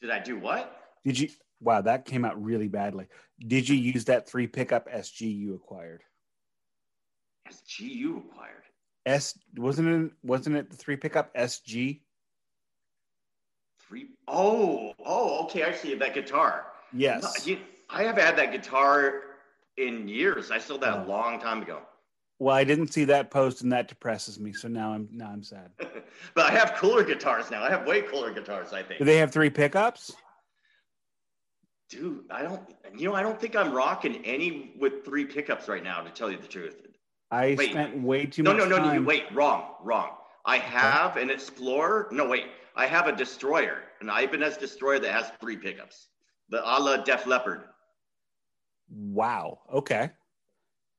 Did 0.01 0.11
I 0.11 0.19
do 0.19 0.39
what? 0.39 0.79
Did 1.05 1.19
you? 1.19 1.29
Wow, 1.61 1.81
that 1.83 2.05
came 2.05 2.25
out 2.25 2.43
really 2.43 2.69
badly. 2.69 3.07
Did 3.47 3.69
you 3.69 3.77
use 3.77 4.05
that 4.07 4.29
three 4.29 4.47
pickup 4.47 4.91
SG 4.91 5.35
you 5.35 5.55
acquired? 5.55 6.03
SG 7.49 7.81
you 7.81 8.19
acquired. 8.19 8.63
S 9.07 9.39
wasn't 9.57 9.89
it? 9.89 10.13
Wasn't 10.23 10.57
it 10.57 10.71
the 10.71 10.77
three 10.77 10.97
pickup 10.97 11.35
SG? 11.35 12.01
Three 13.89 14.09
oh 14.27 14.95
oh 15.05 15.45
okay, 15.45 15.63
I 15.63 15.73
see 15.73 15.95
that 15.95 16.15
guitar. 16.15 16.67
Yes, 16.93 17.47
no, 17.47 17.57
I 17.89 18.03
have 18.03 18.17
had 18.17 18.37
that 18.37 18.53
guitar 18.53 19.23
in 19.77 20.09
years. 20.09 20.51
I 20.51 20.59
sold 20.59 20.81
that 20.81 20.95
oh. 20.95 21.05
a 21.05 21.07
long 21.07 21.41
time 21.41 21.63
ago. 21.63 21.81
Well, 22.39 22.55
I 22.55 22.65
didn't 22.65 22.89
see 22.89 23.05
that 23.07 23.31
post, 23.31 23.63
and 23.63 23.73
that 23.73 23.89
depresses 23.89 24.39
me. 24.39 24.53
So 24.53 24.69
now 24.69 24.93
I'm 24.93 25.09
now 25.13 25.31
I'm 25.31 25.43
sad. 25.43 25.71
but 26.35 26.51
I 26.51 26.51
have 26.51 26.75
cooler 26.75 27.05
guitars 27.05 27.51
now. 27.51 27.63
I 27.63 27.71
have 27.71 27.87
way 27.87 28.03
cooler 28.03 28.33
guitars. 28.33 28.73
I 28.73 28.83
think. 28.83 28.99
Do 28.99 29.05
they 29.05 29.17
have 29.19 29.31
three 29.31 29.51
pickups? 29.51 30.13
Dude, 31.88 32.25
I 32.31 32.43
don't. 32.43 32.61
You 32.97 33.09
know, 33.09 33.14
I 33.14 33.23
don't 33.23 33.40
think 33.40 33.55
I'm 33.55 33.73
rocking 33.73 34.25
any 34.25 34.75
with 34.78 35.05
three 35.05 35.25
pickups 35.25 35.69
right 35.69 35.85
now. 35.85 36.00
To 36.00 36.11
tell 36.11 36.31
you 36.31 36.37
the 36.37 36.49
truth, 36.49 36.83
I 37.31 37.55
wait. 37.57 37.71
spent 37.71 38.02
way 38.02 38.26
too 38.26 38.43
no, 38.43 38.52
much. 38.52 38.69
No, 38.69 38.76
no, 38.76 38.85
no, 38.85 38.95
no. 38.95 39.02
Wait, 39.02 39.25
wrong, 39.33 39.75
wrong. 39.83 40.11
I 40.45 40.59
have 40.59 41.12
okay. 41.12 41.23
an 41.23 41.31
Explorer. 41.31 42.09
No, 42.11 42.26
wait. 42.28 42.47
I 42.75 42.87
have 42.87 43.07
a 43.07 43.12
Destroyer, 43.12 43.83
an 44.00 44.11
Ibanez 44.11 44.57
Destroyer 44.57 44.99
that 44.99 45.12
has 45.12 45.31
three 45.40 45.57
pickups. 45.57 46.09
The 46.50 46.61
a 46.62 46.76
la 46.78 46.99
Def 46.99 47.26
Leppard. 47.26 47.62
Wow. 48.88 49.61
Okay. 49.73 50.11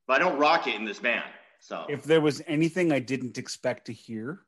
But 0.08 0.16
I 0.16 0.20
don't 0.20 0.40
rock 0.40 0.68
it 0.68 0.76
in 0.76 0.86
this 0.86 1.00
band. 1.00 1.24
So 1.60 1.86
if 1.90 2.04
there 2.04 2.22
was 2.22 2.42
anything 2.48 2.92
I 2.92 3.00
didn't 3.00 3.38
expect 3.38 3.86
to 3.86 3.94
hear, 3.94 4.42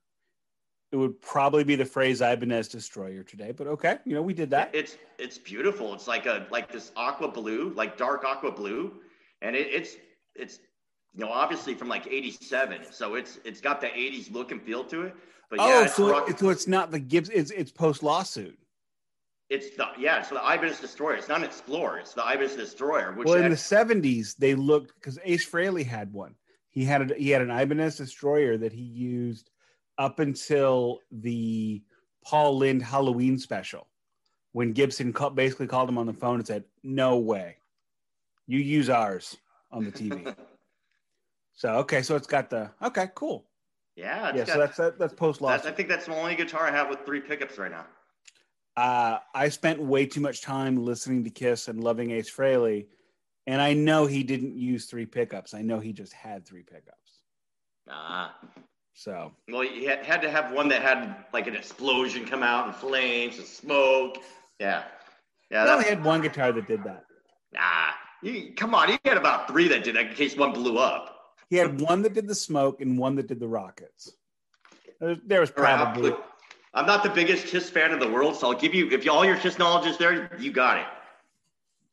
it 0.91 0.97
would 0.97 1.21
probably 1.21 1.63
be 1.63 1.75
the 1.75 1.85
phrase 1.85 2.21
Ibanez 2.21 2.67
Destroyer 2.67 3.23
today. 3.23 3.51
But 3.51 3.67
okay, 3.67 3.97
you 4.05 4.15
know, 4.15 4.21
we 4.21 4.33
did 4.33 4.49
that. 4.51 4.71
It's 4.73 4.97
it's 5.17 5.37
beautiful. 5.37 5.93
It's 5.93 6.07
like 6.07 6.25
a 6.25 6.47
like 6.49 6.71
this 6.71 6.91
aqua 6.95 7.27
blue, 7.27 7.73
like 7.75 7.97
dark 7.97 8.23
aqua 8.23 8.51
blue, 8.51 8.93
and 9.41 9.55
it, 9.55 9.67
it's 9.67 9.95
it's 10.35 10.59
you 11.13 11.23
know 11.23 11.31
obviously 11.31 11.75
from 11.75 11.89
like 11.89 12.07
'87, 12.07 12.91
so 12.91 13.15
it's 13.15 13.39
it's 13.43 13.61
got 13.61 13.81
the 13.81 13.87
'80s 13.87 14.31
look 14.31 14.51
and 14.51 14.61
feel 14.61 14.83
to 14.85 15.03
it. 15.03 15.15
But 15.49 15.59
yeah, 15.59 15.83
oh, 15.83 15.87
so, 15.87 16.11
rock- 16.11 16.37
so 16.37 16.49
it's 16.49 16.67
not 16.67 16.91
the 16.91 16.99
Gibbs. 16.99 17.29
It's 17.29 17.51
it's 17.51 17.71
post 17.71 18.01
lawsuit. 18.01 18.57
It's 19.49 19.75
the 19.75 19.87
yeah, 19.97 20.19
it's 20.19 20.29
the 20.29 20.37
Ibanez 20.37 20.79
Destroyer. 20.79 21.15
It's 21.15 21.27
not 21.27 21.39
an 21.39 21.45
Explorer. 21.45 21.99
It's 21.99 22.13
the 22.13 22.21
Ibanez 22.21 22.55
Destroyer. 22.55 23.13
Which 23.13 23.27
well, 23.27 23.37
in 23.37 23.43
had, 23.43 23.51
the 23.51 23.55
'70s, 23.55 24.35
they 24.37 24.55
looked 24.55 24.93
because 24.95 25.19
Ace 25.23 25.47
Frehley 25.47 25.85
had 25.85 26.13
one. 26.13 26.35
He 26.69 26.85
had 26.85 27.11
a, 27.11 27.15
he 27.15 27.29
had 27.31 27.41
an 27.41 27.49
Ibanez 27.49 27.97
Destroyer 27.97 28.57
that 28.57 28.73
he 28.73 28.81
used 28.81 29.49
up 29.99 30.19
until 30.19 31.01
the 31.11 31.83
Paul 32.23 32.57
Lynde 32.57 32.81
Halloween 32.81 33.37
special, 33.37 33.87
when 34.53 34.71
Gibson 34.71 35.13
call, 35.13 35.29
basically 35.29 35.67
called 35.67 35.89
him 35.89 35.97
on 35.99 36.07
the 36.07 36.13
phone 36.13 36.35
and 36.35 36.47
said, 36.47 36.63
"No 36.81 37.19
way, 37.19 37.57
you 38.47 38.59
use 38.59 38.89
ours 38.89 39.37
on 39.71 39.83
the 39.83 39.91
TV." 39.91 40.35
so 41.53 41.75
okay, 41.75 42.01
so 42.01 42.15
it's 42.15 42.27
got 42.27 42.49
the 42.49 42.71
okay, 42.81 43.09
cool. 43.13 43.45
Yeah, 43.95 44.33
yeah. 44.33 44.45
Got, 44.45 44.47
so 44.47 44.57
that's 44.57 44.77
that, 44.77 44.99
that's 44.99 45.13
post 45.13 45.41
loss. 45.41 45.65
I 45.65 45.71
think 45.71 45.89
that's 45.89 46.05
the 46.05 46.15
only 46.15 46.35
guitar 46.35 46.65
I 46.65 46.71
have 46.71 46.89
with 46.89 47.05
three 47.05 47.19
pickups 47.19 47.57
right 47.57 47.71
now. 47.71 47.85
Uh, 48.77 49.19
I 49.35 49.49
spent 49.49 49.79
way 49.81 50.05
too 50.05 50.21
much 50.21 50.41
time 50.41 50.77
listening 50.77 51.25
to 51.25 51.29
Kiss 51.29 51.67
and 51.67 51.83
loving 51.83 52.11
Ace 52.11 52.33
Frehley, 52.33 52.87
and 53.45 53.61
I 53.61 53.73
know 53.73 54.05
he 54.05 54.23
didn't 54.23 54.55
use 54.55 54.85
three 54.85 55.05
pickups. 55.05 55.53
I 55.53 55.61
know 55.61 55.81
he 55.81 55.91
just 55.91 56.13
had 56.13 56.45
three 56.45 56.63
pickups. 56.63 57.23
Ah, 57.89 58.39
so 58.99 59.31
well, 59.47 59.63
you 59.63 59.87
had 59.87 60.21
to 60.21 60.29
have 60.29 60.51
one 60.51 60.67
that 60.67 60.81
had 60.81 61.23
like 61.31 61.47
an 61.47 61.55
explosion 61.55 62.25
come 62.25 62.43
out 62.43 62.67
and 62.67 62.75
flames 62.75 63.37
and 63.37 63.47
smoke. 63.47 64.17
Yeah, 64.59 64.83
yeah. 65.49 65.63
I 65.63 65.73
only 65.73 65.85
had 65.85 66.03
one 66.03 66.21
guitar 66.21 66.51
that 66.51 66.67
did 66.67 66.83
that. 66.83 67.05
Nah, 67.53 67.91
you, 68.21 68.51
come 68.57 68.75
on, 68.75 68.89
he 68.89 68.99
had 69.05 69.15
about 69.15 69.47
three 69.47 69.69
that 69.69 69.85
did 69.85 69.95
that 69.95 70.07
in 70.07 70.13
case 70.15 70.35
one 70.35 70.51
blew 70.51 70.77
up. 70.77 71.15
He 71.49 71.55
had 71.55 71.79
one 71.79 72.01
that 72.01 72.13
did 72.13 72.27
the 72.27 72.35
smoke 72.35 72.81
and 72.81 72.97
one 72.97 73.15
that 73.15 73.27
did 73.27 73.39
the 73.39 73.47
rockets. 73.47 74.11
There, 74.99 75.15
there 75.25 75.39
was 75.39 75.49
probably. 75.49 76.13
I'm 76.73 76.85
not 76.85 77.01
the 77.01 77.09
biggest 77.09 77.47
Kiss 77.47 77.69
fan 77.69 77.93
in 77.93 77.99
the 77.99 78.09
world, 78.09 78.35
so 78.35 78.51
I'll 78.51 78.59
give 78.59 78.75
you 78.75 78.89
if 78.91 79.09
all 79.09 79.23
your 79.23 79.37
Kiss 79.37 79.57
knowledge 79.57 79.87
is 79.87 79.97
there, 79.97 80.29
you 80.37 80.51
got 80.51 80.77
it. 80.77 80.85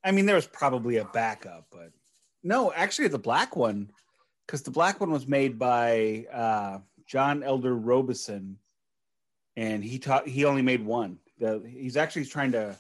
I 0.03 0.11
mean, 0.11 0.27
there 0.27 0.35
was 0.35 0.49
probably 0.49 0.97
a 0.97 1.05
backup, 1.05 1.69
but 1.71 1.93
no, 2.43 2.73
actually, 2.73 3.09
the 3.09 3.19
black 3.19 3.55
one, 3.55 3.93
because 4.45 4.63
the 4.63 4.73
black 4.73 5.01
one 5.01 5.13
was 5.13 5.29
made 5.29 5.57
by 5.57 6.27
uh, 6.33 6.79
John 7.07 7.43
Elder 7.43 7.75
Robison, 7.75 8.59
and 9.57 9.85
he 9.85 9.99
taught 9.99 10.29
he 10.29 10.45
only 10.45 10.63
made 10.63 10.85
one. 10.85 11.19
The, 11.39 11.63
he's 11.67 11.97
actually 11.97 12.27
trying 12.27 12.53
to. 12.53 12.77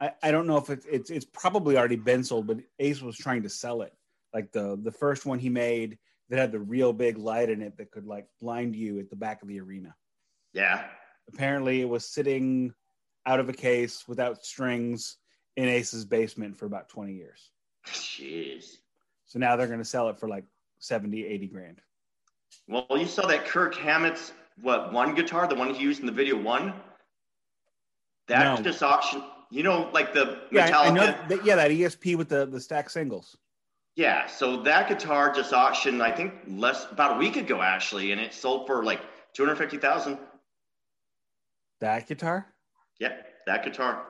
I, 0.00 0.12
I 0.22 0.30
don't 0.30 0.46
know 0.46 0.56
if 0.56 0.70
it's, 0.70 0.86
it's 0.86 1.10
it's 1.10 1.26
probably 1.26 1.76
already 1.76 1.96
been 1.96 2.24
sold, 2.24 2.46
but 2.46 2.58
Ace 2.78 3.00
was 3.02 3.16
trying 3.16 3.42
to 3.42 3.48
sell 3.48 3.82
it. 3.82 3.92
Like 4.34 4.52
the 4.52 4.78
the 4.82 4.92
first 4.92 5.26
one 5.26 5.38
he 5.38 5.48
made 5.48 5.98
that 6.30 6.38
had 6.38 6.52
the 6.52 6.60
real 6.60 6.92
big 6.92 7.18
light 7.18 7.50
in 7.50 7.60
it 7.60 7.76
that 7.76 7.90
could 7.90 8.06
like 8.06 8.26
blind 8.40 8.76
you 8.76 8.98
at 9.00 9.10
the 9.10 9.16
back 9.16 9.42
of 9.42 9.48
the 9.48 9.60
arena. 9.60 9.94
Yeah. 10.52 10.84
Apparently, 11.28 11.80
it 11.80 11.88
was 11.88 12.06
sitting 12.06 12.72
out 13.26 13.40
of 13.40 13.48
a 13.48 13.52
case 13.52 14.04
without 14.08 14.44
strings 14.44 15.16
in 15.56 15.68
Ace's 15.68 16.04
basement 16.04 16.56
for 16.56 16.66
about 16.66 16.88
20 16.88 17.12
years. 17.12 17.50
Jeez. 17.86 18.76
So 19.26 19.38
now 19.38 19.56
they're 19.56 19.66
going 19.66 19.78
to 19.80 19.84
sell 19.84 20.08
it 20.08 20.18
for 20.18 20.28
like 20.28 20.44
70, 20.78 21.26
80 21.26 21.46
grand. 21.48 21.80
Well, 22.68 22.86
you 22.96 23.06
saw 23.06 23.26
that 23.26 23.46
Kirk 23.46 23.74
Hammett's 23.74 24.32
what 24.60 24.92
one 24.92 25.14
guitar, 25.14 25.46
the 25.46 25.54
one 25.54 25.74
he 25.74 25.82
used 25.82 26.00
in 26.00 26.06
the 26.06 26.12
video 26.12 26.36
one. 26.40 26.74
That 28.28 28.58
No. 28.58 28.62
just 28.62 28.82
auction. 28.82 29.24
You 29.50 29.62
know, 29.62 29.90
like 29.92 30.12
the 30.12 30.46
Yeah, 30.52 30.78
I- 30.78 30.86
I 30.86 30.90
know. 30.90 31.06
That, 31.28 31.44
yeah, 31.44 31.56
that 31.56 31.70
ESP 31.70 32.14
with 32.16 32.28
the 32.28 32.46
the 32.46 32.60
stack 32.60 32.90
singles. 32.90 33.36
Yeah, 33.96 34.26
so 34.28 34.62
that 34.62 34.88
guitar 34.88 35.32
just 35.32 35.52
auctioned, 35.52 36.02
I 36.02 36.12
think, 36.12 36.32
less 36.46 36.86
about 36.90 37.16
a 37.16 37.18
week 37.18 37.36
ago 37.36 37.60
actually, 37.60 38.12
and 38.12 38.20
it 38.20 38.32
sold 38.32 38.66
for 38.66 38.84
like 38.84 39.00
two 39.32 39.44
hundred 39.44 39.56
fifty 39.56 39.78
thousand. 39.78 40.18
That 41.80 42.06
guitar. 42.06 42.46
Yeah, 42.98 43.16
that 43.46 43.64
guitar. 43.64 44.06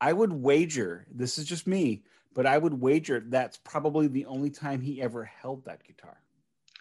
I 0.00 0.12
would 0.12 0.32
wager. 0.32 1.06
This 1.10 1.38
is 1.38 1.46
just 1.46 1.66
me, 1.66 2.04
but 2.34 2.44
I 2.44 2.58
would 2.58 2.74
wager 2.74 3.20
that's 3.20 3.56
probably 3.58 4.08
the 4.08 4.26
only 4.26 4.50
time 4.50 4.82
he 4.82 5.00
ever 5.00 5.24
held 5.24 5.64
that 5.64 5.82
guitar. 5.84 6.20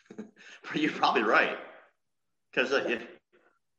You're 0.75 0.91
probably 0.91 1.23
right, 1.23 1.57
because 2.51 2.71
uh, 2.71 2.99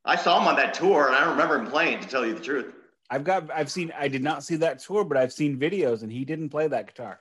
I 0.05 0.15
saw 0.15 0.39
him 0.39 0.47
on 0.47 0.55
that 0.55 0.73
tour, 0.73 1.07
and 1.07 1.15
I 1.15 1.21
don't 1.21 1.31
remember 1.31 1.57
him 1.57 1.67
playing. 1.67 1.99
To 2.01 2.07
tell 2.07 2.25
you 2.25 2.33
the 2.33 2.43
truth, 2.43 2.73
I've 3.09 3.23
got. 3.23 3.49
I've 3.51 3.71
seen. 3.71 3.91
I 3.97 4.07
did 4.07 4.23
not 4.23 4.43
see 4.43 4.55
that 4.57 4.79
tour, 4.79 5.03
but 5.03 5.17
I've 5.17 5.33
seen 5.33 5.57
videos, 5.57 6.03
and 6.03 6.11
he 6.11 6.25
didn't 6.25 6.49
play 6.49 6.67
that 6.67 6.87
guitar. 6.87 7.19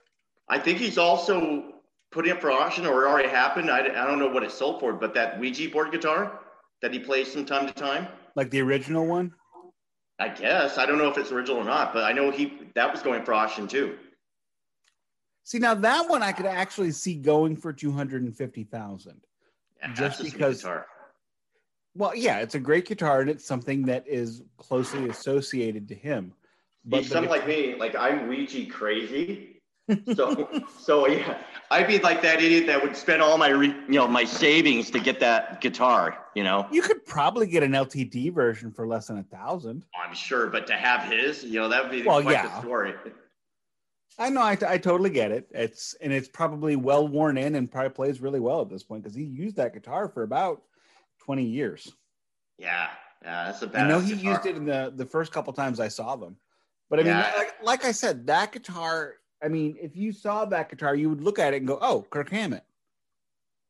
I 0.49 0.59
think 0.59 0.79
he's 0.79 0.99
also 0.99 1.75
putting 2.13 2.33
up 2.33 2.41
for 2.41 2.51
auction, 2.51 2.87
or 2.87 3.05
it 3.05 3.09
already 3.09 3.29
happened. 3.29 3.71
I, 3.71 3.81
I 3.81 4.07
don't 4.07 4.19
know 4.19 4.29
what 4.29 4.43
it 4.43 4.51
sold 4.51 4.81
for, 4.81 4.93
but 4.93 5.15
that 5.15 5.39
Ouija 5.39 5.69
board 5.71 5.91
guitar 5.91 6.41
that 6.83 6.93
he 6.93 6.99
plays 6.99 7.33
from 7.33 7.45
time 7.45 7.67
to 7.67 7.73
time. 7.73 8.07
Like 8.35 8.51
the 8.51 8.61
original 8.61 9.07
one. 9.07 9.33
I 10.19 10.29
guess 10.29 10.79
I 10.79 10.87
don't 10.87 10.99
know 10.99 11.09
if 11.09 11.19
it's 11.19 11.31
original 11.31 11.59
or 11.59 11.65
not, 11.65 11.93
but 11.93 12.05
I 12.05 12.13
know 12.13 12.31
he 12.31 12.53
that 12.75 12.91
was 12.91 13.03
going 13.03 13.25
for 13.25 13.35
auction 13.35 13.69
too. 13.69 13.99
See, 15.47 15.61
now 15.61 15.75
that 15.75 16.09
one 16.09 16.25
I 16.25 16.33
could 16.33 16.45
actually 16.47 16.91
see 16.91 17.15
going 17.15 17.55
for 17.57 17.73
two 17.73 17.93
hundred 17.93 18.25
and 18.25 18.37
fifty 18.37 18.65
thousand. 18.65 19.21
Yeah, 19.81 19.89
Just 19.91 20.01
that's 20.01 20.15
a 20.19 20.23
sweet 20.23 20.33
because- 20.33 20.57
guitar. 20.61 20.87
Well, 21.95 22.15
yeah, 22.17 22.41
it's 22.41 22.57
a 22.57 22.59
great 22.59 22.85
guitar, 22.87 23.21
and 23.21 23.31
it's 23.31 23.47
something 23.47 23.83
that 23.87 24.07
is 24.09 24.43
closely 24.59 25.09
associated 25.09 25.87
to 25.89 25.95
him. 25.95 26.35
He's 26.91 27.05
the 27.09 27.15
something 27.15 27.31
like 27.31 27.47
me. 27.47 27.77
Like 27.77 27.95
I'm 27.95 28.27
Ouija 28.29 28.67
crazy. 28.67 29.53
So 30.17 30.49
so 30.81 31.07
yeah, 31.07 31.39
I'd 31.71 31.87
be 31.87 32.01
like 32.01 32.21
that 32.23 32.43
idiot 32.43 32.67
that 32.67 32.83
would 32.83 32.97
spend 32.97 33.23
all 33.23 33.39
my 33.39 33.51
re, 33.51 33.69
you 33.69 33.95
know 33.95 34.09
my 34.09 34.25
savings 34.25 34.91
to 34.91 34.99
get 34.99 35.21
that 35.21 35.61
guitar. 35.61 36.19
You 36.35 36.43
know, 36.43 36.67
you 36.73 36.83
could 36.83 37.07
probably 37.07 37.47
get 37.47 37.63
an 37.63 37.71
LTD 37.71 38.35
version 38.35 38.73
for 38.73 38.89
less 38.89 39.07
than 39.07 39.19
a 39.19 39.23
thousand. 39.23 39.85
I'm 40.05 40.13
sure, 40.13 40.49
but 40.49 40.67
to 40.67 40.73
have 40.75 41.05
his, 41.11 41.45
you 41.45 41.61
know, 41.61 41.69
that 41.69 41.85
would 41.85 41.93
be 41.93 42.03
Well, 42.03 42.21
quite 42.21 42.33
yeah. 42.33 42.49
the 42.49 42.61
story. 42.63 42.95
I 44.19 44.31
know, 44.31 44.41
I, 44.41 44.57
I 44.67 44.79
totally 44.79 45.11
get 45.11 45.31
it. 45.31 45.47
It's 45.51 45.95
and 46.01 46.13
it's 46.13 46.29
probably 46.29 46.77
well 46.77 47.07
worn 47.07 47.37
in 47.37 47.55
and 47.55 47.71
probably 47.71 47.91
plays 47.91 48.21
really 48.21 48.41
well 48.41 48.63
at 48.63 48.71
this 48.71 48.83
point 48.83 49.03
because 49.03 49.15
he 49.15 49.25
used 49.25 49.57
that 49.57 49.75
guitar 49.75 50.09
for 50.09 50.23
about 50.23 50.63
twenty 51.19 51.45
years. 51.45 51.93
Yeah, 52.59 52.89
yeah, 53.23 53.45
that's 53.47 53.61
a 53.63 53.67
bad. 53.67 53.85
I 53.85 53.89
know 53.89 54.01
he 54.01 54.15
used 54.15 54.47
it 54.47 54.57
in 54.57 54.65
the 54.65 54.93
the 54.95 55.05
first 55.05 55.33
couple 55.33 55.53
times 55.53 55.81
I 55.81 55.89
saw 55.89 56.17
them, 56.17 56.37
but 56.89 56.99
I 56.99 57.03
mean, 57.03 57.13
Yeah. 57.13 57.33
like, 57.37 57.55
like 57.63 57.85
I 57.85 57.93
said, 57.93 58.27
that 58.29 58.53
guitar. 58.53 59.17
I 59.45 59.49
mean, 59.49 59.77
if 59.79 59.95
you 59.97 60.13
saw 60.13 60.47
that 60.47 60.71
guitar, 60.71 60.95
you 60.95 61.11
would 61.11 61.21
look 61.21 61.39
at 61.39 61.53
it 61.53 61.59
and 61.59 61.67
go, 61.67 61.79
"Oh, 61.83 62.07
Kirk 62.09 62.31
Hammett." 62.31 62.65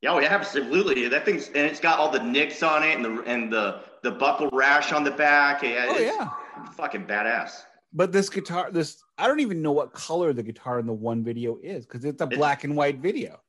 Yeah, 0.03 0.13
oh, 0.13 0.21
yeah, 0.21 0.33
absolutely. 0.33 1.09
That 1.09 1.25
thing's 1.25 1.49
and 1.49 1.57
it's 1.67 1.81
got 1.81 1.99
all 1.99 2.11
the 2.11 2.23
nicks 2.23 2.63
on 2.63 2.85
it 2.85 2.95
and 2.95 3.05
the 3.05 3.23
and 3.25 3.53
the 3.53 3.81
the 4.05 4.13
buckle 4.13 4.49
rash 4.53 4.93
on 4.93 5.03
the 5.03 5.11
back. 5.11 5.65
Yeah, 5.65 5.87
Oh 5.89 5.99
yeah. 5.99 6.31
fucking 6.77 7.07
badass. 7.07 7.63
But 7.93 8.13
this 8.13 8.29
guitar, 8.29 8.71
this 8.71 9.03
I 9.19 9.27
don't 9.27 9.41
even 9.41 9.63
know 9.63 9.73
what 9.73 9.93
color 9.93 10.33
the 10.33 10.43
guitar 10.43 10.79
in 10.79 10.87
the 10.87 10.93
one 10.93 11.25
video 11.25 11.59
is 11.63 11.87
because 11.87 12.05
it's 12.05 12.21
a 12.21 12.25
It's- 12.25 12.37
black 12.39 12.65
and 12.65 12.77
white 12.77 12.99
video. 12.99 13.41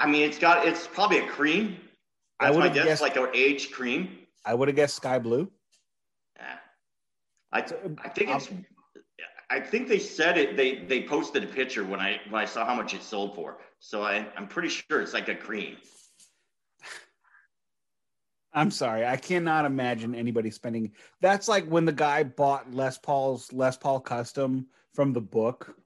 I 0.00 0.06
mean, 0.08 0.22
it's 0.22 0.38
got 0.38 0.66
it's 0.66 0.86
probably 0.88 1.18
a 1.18 1.26
cream. 1.28 1.76
I 2.40 2.46
That's 2.46 2.56
my 2.56 2.62
would've 2.62 2.74
guess, 2.74 2.84
guessed- 2.86 3.02
like 3.02 3.16
an 3.16 3.28
aged 3.34 3.72
cream. 3.72 4.26
I 4.44 4.54
would 4.54 4.68
have 4.68 4.76
guessed 4.76 4.96
sky 4.96 5.18
blue. 5.18 5.50
Yeah. 6.36 6.58
I 7.52 7.60
um, 7.62 7.96
I 8.04 8.08
think 8.08 8.30
it's 8.30 8.50
um, 8.50 8.64
I 9.50 9.60
think 9.60 9.88
they 9.88 9.98
said 10.00 10.36
it 10.36 10.56
they 10.56 10.84
they 10.84 11.02
posted 11.04 11.44
a 11.44 11.46
picture 11.46 11.84
when 11.84 12.00
I 12.00 12.20
when 12.28 12.42
I 12.42 12.44
saw 12.44 12.66
how 12.66 12.74
much 12.74 12.94
it 12.94 13.02
sold 13.02 13.34
for. 13.36 13.58
So 13.78 14.02
I 14.02 14.26
I'm 14.36 14.48
pretty 14.48 14.68
sure 14.68 15.00
it's 15.00 15.14
like 15.14 15.28
a 15.28 15.34
cream. 15.36 15.76
I'm 18.52 18.70
sorry, 18.70 19.04
I 19.04 19.16
cannot 19.16 19.66
imagine 19.66 20.14
anybody 20.14 20.50
spending. 20.50 20.92
That's 21.20 21.48
like 21.48 21.66
when 21.66 21.84
the 21.84 21.92
guy 21.92 22.24
bought 22.24 22.72
Les 22.72 22.96
Paul's 22.98 23.52
Les 23.52 23.76
Paul 23.76 24.00
Custom 24.00 24.66
from 24.94 25.12
the 25.12 25.20
book 25.20 25.76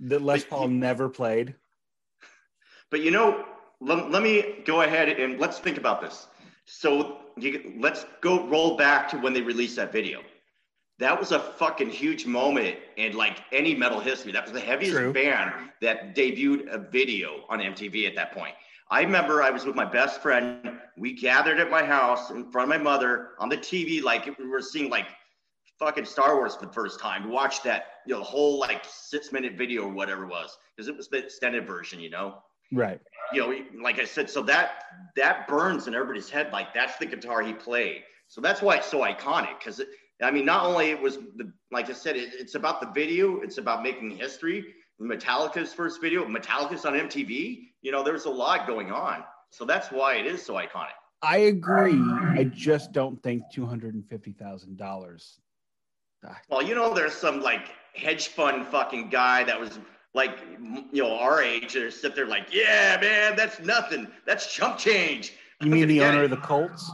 that 0.00 0.22
Les 0.22 0.44
Paul 0.44 0.68
never 0.68 1.08
played. 1.08 1.54
But 2.90 3.00
you 3.00 3.10
know, 3.10 3.44
let, 3.80 4.10
let 4.10 4.22
me 4.22 4.56
go 4.64 4.82
ahead 4.82 5.08
and 5.08 5.38
let's 5.38 5.58
think 5.58 5.78
about 5.78 6.00
this. 6.00 6.26
So 6.64 7.18
you, 7.36 7.74
let's 7.78 8.04
go 8.20 8.46
roll 8.48 8.76
back 8.76 9.08
to 9.10 9.18
when 9.18 9.32
they 9.32 9.42
released 9.42 9.76
that 9.76 9.92
video. 9.92 10.20
That 10.98 11.18
was 11.18 11.32
a 11.32 11.38
fucking 11.38 11.88
huge 11.88 12.26
moment 12.26 12.76
in 12.96 13.16
like 13.16 13.38
any 13.52 13.74
metal 13.74 14.00
history. 14.00 14.32
That 14.32 14.44
was 14.44 14.52
the 14.52 14.60
heaviest 14.60 14.94
True. 14.94 15.12
band 15.12 15.52
that 15.80 16.14
debuted 16.14 16.70
a 16.70 16.78
video 16.78 17.44
on 17.48 17.60
MTV 17.60 18.06
at 18.06 18.14
that 18.16 18.32
point. 18.32 18.54
I 18.90 19.02
remember 19.02 19.42
I 19.42 19.50
was 19.50 19.64
with 19.64 19.76
my 19.76 19.84
best 19.84 20.20
friend. 20.20 20.78
We 21.00 21.14
gathered 21.14 21.58
at 21.58 21.70
my 21.70 21.82
house 21.82 22.30
in 22.30 22.50
front 22.52 22.70
of 22.70 22.78
my 22.78 22.82
mother 22.82 23.30
on 23.38 23.48
the 23.48 23.56
TV, 23.56 24.02
like 24.02 24.26
we 24.38 24.46
were 24.46 24.60
seeing 24.60 24.90
like 24.90 25.06
fucking 25.78 26.04
Star 26.04 26.36
Wars 26.36 26.56
for 26.56 26.66
the 26.66 26.72
first 26.72 27.00
time. 27.00 27.24
We 27.24 27.30
watched 27.30 27.64
that, 27.64 27.86
you 28.06 28.14
know, 28.14 28.22
whole 28.22 28.58
like 28.58 28.84
six 28.86 29.32
minute 29.32 29.54
video 29.56 29.84
or 29.84 29.92
whatever 29.92 30.24
it 30.24 30.28
was, 30.28 30.58
because 30.76 30.88
it 30.88 30.96
was 30.96 31.08
the 31.08 31.16
extended 31.16 31.66
version, 31.66 32.00
you 32.00 32.10
know 32.10 32.42
Right. 32.70 33.00
you 33.32 33.40
know, 33.40 33.82
like 33.82 33.98
I 33.98 34.04
said, 34.04 34.28
so 34.28 34.42
that 34.42 34.84
that 35.16 35.48
burns 35.48 35.88
in 35.88 35.94
everybody's 35.94 36.28
head. 36.28 36.52
Like 36.52 36.74
that's 36.74 36.98
the 36.98 37.06
guitar 37.06 37.42
he 37.42 37.54
played. 37.54 38.02
So 38.28 38.42
that's 38.42 38.60
why 38.60 38.76
it's 38.76 38.86
so 38.86 39.00
iconic. 39.00 39.58
Because 39.58 39.80
I 40.22 40.30
mean, 40.30 40.44
not 40.44 40.66
only 40.66 40.90
it 40.90 41.00
was 41.00 41.16
the 41.16 41.50
like 41.72 41.88
I 41.88 41.94
said, 41.94 42.16
it, 42.16 42.34
it's 42.34 42.54
about 42.56 42.80
the 42.82 42.88
video. 42.88 43.40
It's 43.40 43.56
about 43.56 43.82
making 43.82 44.10
history. 44.10 44.66
Metallica's 45.00 45.72
first 45.72 46.00
video. 46.02 46.26
Metallica's 46.26 46.84
on 46.84 46.92
MTV. 46.92 47.62
You 47.80 47.90
know, 47.90 48.02
there's 48.04 48.26
a 48.26 48.30
lot 48.30 48.66
going 48.66 48.92
on. 48.92 49.24
So 49.50 49.64
that's 49.64 49.90
why 49.90 50.14
it 50.16 50.26
is 50.26 50.42
so 50.42 50.54
iconic. 50.54 50.94
I 51.22 51.38
agree. 51.38 52.00
I 52.38 52.50
just 52.54 52.92
don't 52.92 53.22
think 53.22 53.42
two 53.52 53.66
hundred 53.66 53.94
and 53.94 54.06
fifty 54.08 54.32
thousand 54.32 54.76
dollars. 54.78 55.38
Well, 56.48 56.62
you 56.62 56.74
know, 56.74 56.92
there's 56.94 57.14
some 57.14 57.40
like 57.40 57.68
hedge 57.94 58.28
fund 58.28 58.66
fucking 58.66 59.08
guy 59.10 59.42
that 59.44 59.58
was 59.58 59.78
like, 60.14 60.38
you 60.92 61.02
know, 61.02 61.16
our 61.18 61.42
age 61.42 61.76
and 61.76 61.92
sit 61.92 62.14
there 62.14 62.26
like, 62.26 62.46
yeah, 62.52 62.98
man, 63.00 63.36
that's 63.36 63.60
nothing. 63.60 64.06
That's 64.26 64.52
chump 64.52 64.78
change. 64.78 65.32
You 65.62 65.70
mean 65.70 65.88
the 65.88 66.00
owner 66.04 66.20
it. 66.22 66.24
of 66.24 66.30
the 66.30 66.36
Colts? 66.38 66.90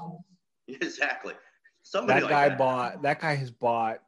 Exactly. 0.68 1.34
Somebody 1.82 2.20
That 2.20 2.26
like 2.26 2.30
guy 2.32 2.48
that. 2.50 2.58
bought. 2.58 3.02
That 3.02 3.20
guy 3.20 3.34
has 3.34 3.50
bought. 3.50 3.98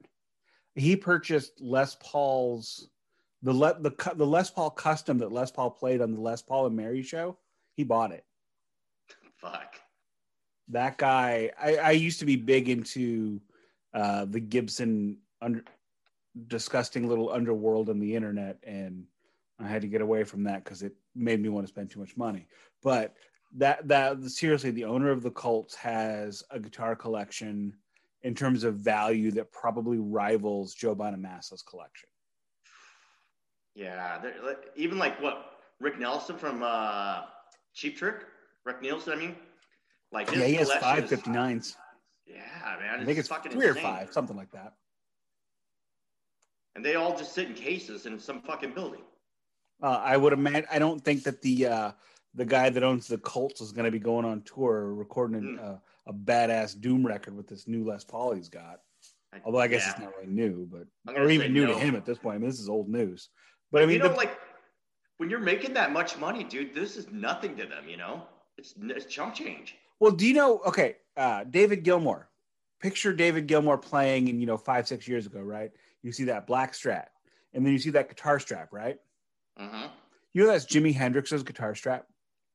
He 0.75 0.97
purchased 0.97 1.61
Les 1.61 1.97
Paul's 2.01 2.89
the 3.43 3.53
Le, 3.53 3.81
the 3.81 3.93
the 4.17 4.27
Les 4.27 4.51
Paul 4.51 4.71
custom 4.71 5.19
that 5.19 5.31
Les 5.33 5.51
Paul 5.51 5.71
played 5.71 6.01
on 6.01 6.13
the 6.13 6.21
Les 6.21 6.43
Paul 6.43 6.67
and 6.67 6.77
Mary 6.77 7.03
show. 7.03 7.39
He 7.77 7.85
bought 7.85 8.11
it. 8.13 8.25
Fuck. 9.41 9.77
that 10.69 10.99
guy 10.99 11.51
I, 11.61 11.77
I 11.77 11.91
used 11.93 12.19
to 12.21 12.27
be 12.27 12.37
big 12.37 12.69
into 12.69 13.41
uh 13.95 14.25
the 14.25 14.41
gibson 14.41 15.19
under 15.41 15.65
disgusting 16.47 17.09
little 17.09 17.31
underworld 17.31 17.89
on 17.89 17.99
the 17.99 18.15
internet 18.15 18.59
and 18.65 19.05
i 19.61 19.67
had 19.67 19.83
to 19.83 19.89
get 19.89 20.01
away 20.01 20.25
from 20.25 20.45
that 20.45 20.65
because 20.65 20.83
it 20.83 20.95
made 21.19 21.43
me 21.43 21.49
want 21.49 21.67
to 21.67 21.73
spend 21.73 21.91
too 21.91 22.01
much 22.01 22.17
money. 22.17 22.47
But 22.83 23.15
that 23.57 23.87
that 23.89 24.23
seriously 24.25 24.71
the 24.71 24.85
owner 24.85 25.11
of 25.11 25.23
the 25.23 25.31
colts 25.31 25.75
has 25.75 26.43
a 26.51 26.61
guitar 26.61 26.95
collection 26.95 27.75
in 28.23 28.35
terms 28.35 28.63
of 28.65 28.75
value 28.77 29.31
that 29.31 29.51
probably 29.53 29.99
rivals 29.99 30.75
joe 30.75 30.95
bonamassa's 30.95 31.63
collection. 31.63 32.09
Yeah, 33.75 34.21
even 34.77 34.99
like 34.99 35.21
what 35.23 35.61
Rick 35.81 36.01
Nelson 36.01 36.37
from 36.37 36.63
uh, 36.65 37.23
Cheap 37.75 37.97
Trick, 37.97 38.25
Rick 38.65 38.83
Nielsen. 38.83 39.13
I 39.13 39.17
mean, 39.17 39.37
like 40.13 40.31
yeah 40.35 40.45
he 40.45 40.55
has 40.55 40.71
559s 40.71 41.77
Yeah, 42.27 42.37
man, 42.81 43.01
i 43.01 43.05
think 43.05 43.19
it's 43.19 43.29
fucking 43.29 43.53
three 43.53 43.67
or 43.67 43.75
five 43.75 44.11
something 44.13 44.37
like 44.37 44.51
that 44.53 44.73
and 46.75 46.85
they 46.85 46.95
all 46.95 47.17
just 47.17 47.35
sit 47.35 47.49
in 47.49 47.55
cases 47.55 48.07
in 48.07 48.19
some 48.21 48.41
fucking 48.41 48.73
building. 48.73 49.01
Uh, 49.83 50.01
I 50.03 50.17
would 50.17 50.33
imagine. 50.33 50.67
I 50.71 50.79
don't 50.79 51.05
think 51.05 51.25
that 51.25 51.43
the 51.43 51.67
uh, 51.67 51.93
the 52.35 52.45
guy 52.45 52.71
that 52.71 52.85
owns 52.85 53.09
the 53.09 53.19
Colts 53.19 53.61
is 53.61 53.73
going 53.73 53.85
to 53.85 53.91
be 53.91 53.99
going 53.99 54.25
on 54.25 54.43
tour 54.43 54.95
recording 54.95 55.41
Mm. 55.41 55.59
a, 55.61 55.83
a 56.07 56.13
badass 56.13 56.81
doom 56.81 57.05
record 57.05 57.37
with 57.37 57.49
this 57.49 57.67
new 57.67 57.85
Les 57.85 58.05
Paul 58.05 58.33
he's 58.33 58.49
got. 58.49 58.81
Although 59.45 59.59
I 59.59 59.67
guess 59.67 59.85
Yeah. 59.87 59.91
it's 59.91 60.01
not 60.01 60.13
really 60.17 60.33
new, 60.33 60.69
but 60.71 61.17
or 61.17 61.29
even 61.31 61.53
new 61.53 61.67
no. 61.67 61.73
to 61.75 61.79
him 61.79 61.97
at 61.97 62.05
this 62.07 62.19
point. 62.19 62.37
I 62.37 62.39
mean, 62.39 62.49
this 62.49 62.61
is 62.61 62.69
old 62.69 62.89
news. 62.89 63.29
But 63.73 63.83
I 63.83 63.87
mean, 63.87 63.95
you 63.97 64.03
know, 64.03 64.09
the- 64.09 64.15
like 64.15 64.39
when 65.17 65.31
you're 65.31 65.41
making 65.41 65.75
that 65.75 65.91
much 65.93 66.17
money, 66.17 66.45
dude, 66.45 66.75
this 66.75 66.97
is 66.97 67.11
nothing 67.11 67.57
to 67.57 67.67
them. 67.67 67.89
You 67.89 67.97
know, 67.97 68.23
it's, 68.59 68.75
it's 68.81 69.07
chump 69.07 69.35
change. 69.35 69.77
well, 70.01 70.13
do 70.13 70.27
you 70.27 70.35
know? 70.35 70.61
Okay, 70.67 70.97
uh, 71.17 71.45
David 71.45 71.85
Gilmour. 71.85 72.27
Picture 72.81 73.13
David 73.13 73.49
Gilmour 73.49 73.77
playing 73.77 74.29
in 74.29 74.41
you 74.41 74.47
know 74.47 74.57
five 74.57 74.87
six 74.87 75.09
years 75.09 75.27
ago, 75.27 75.41
right? 75.41 75.73
You 76.03 76.13
see 76.13 76.25
that 76.25 76.47
black 76.47 76.75
strap, 76.75 77.11
and 77.53 77.65
then 77.65 77.73
you 77.73 77.79
see 77.79 77.91
that 77.91 78.09
guitar 78.09 78.39
strap, 78.39 78.73
right? 78.73 78.99
hmm 79.57 79.87
You 80.33 80.43
know 80.45 80.49
that's 80.49 80.67
Jimi 80.67 80.95
Hendrix's 80.95 81.43
guitar 81.43 81.75
strap. 81.75 82.07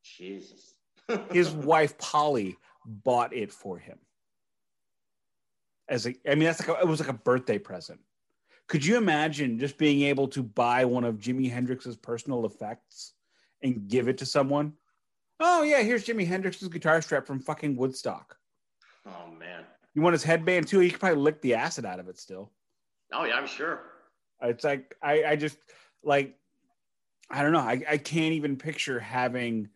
Jesus. 0.04 0.76
His 1.32 1.52
wife 1.52 1.98
Polly 1.98 2.56
bought 2.86 3.34
it 3.34 3.52
for 3.52 3.78
him. 3.78 3.98
As 5.90 6.06
a, 6.08 6.16
I 6.26 6.36
mean, 6.36 6.46
that's 6.46 6.66
like 6.66 6.78
a, 6.78 6.82
it 6.82 6.88
was 6.88 7.02
like 7.02 7.10
a 7.10 7.14
birthday 7.14 7.58
present. 7.58 8.00
Could 8.68 8.86
you 8.86 8.96
imagine 8.96 9.60
just 9.60 9.78
being 9.78 10.04
able 10.04 10.30
to 10.30 10.42
buy 10.42 10.86
one 10.86 11.04
of 11.04 11.18
Jimi 11.18 11.52
Hendrix's 11.52 11.98
personal 11.98 12.46
effects 12.46 13.14
and 13.62 13.88
give 13.90 14.08
it 14.08 14.18
to 14.20 14.26
someone? 14.26 14.74
Oh 15.40 15.64
yeah, 15.64 15.82
here's 15.82 16.06
Jimi 16.06 16.28
Hendrix's 16.28 16.68
guitar 16.68 17.02
strap 17.02 17.26
from 17.26 17.40
fucking 17.40 17.76
Woodstock. 17.76 18.38
oh 19.06 19.32
man. 19.38 19.64
You 19.94 20.02
want 20.02 20.14
his 20.14 20.24
headband 20.24 20.68
too? 20.68 20.80
He 20.80 20.90
could 20.90 21.00
probably 21.00 21.22
lick 21.22 21.42
the 21.42 21.54
acid 21.54 21.86
out 21.86 22.00
of 22.00 22.08
it 22.08 22.18
still. 22.18 22.52
Oh 23.12 23.26
yeah, 23.26 23.36
I'm 23.36 23.48
sure. 23.48 23.80
It's 24.42 24.64
like 24.64 24.96
I, 25.02 25.24
I 25.24 25.36
just 25.36 25.58
like 26.04 26.36
I 27.30 27.42
don't 27.42 27.52
know. 27.52 27.60
I, 27.60 27.82
I 27.90 27.98
can't 27.98 28.34
even 28.34 28.58
picture 28.58 29.00
having 29.00 29.70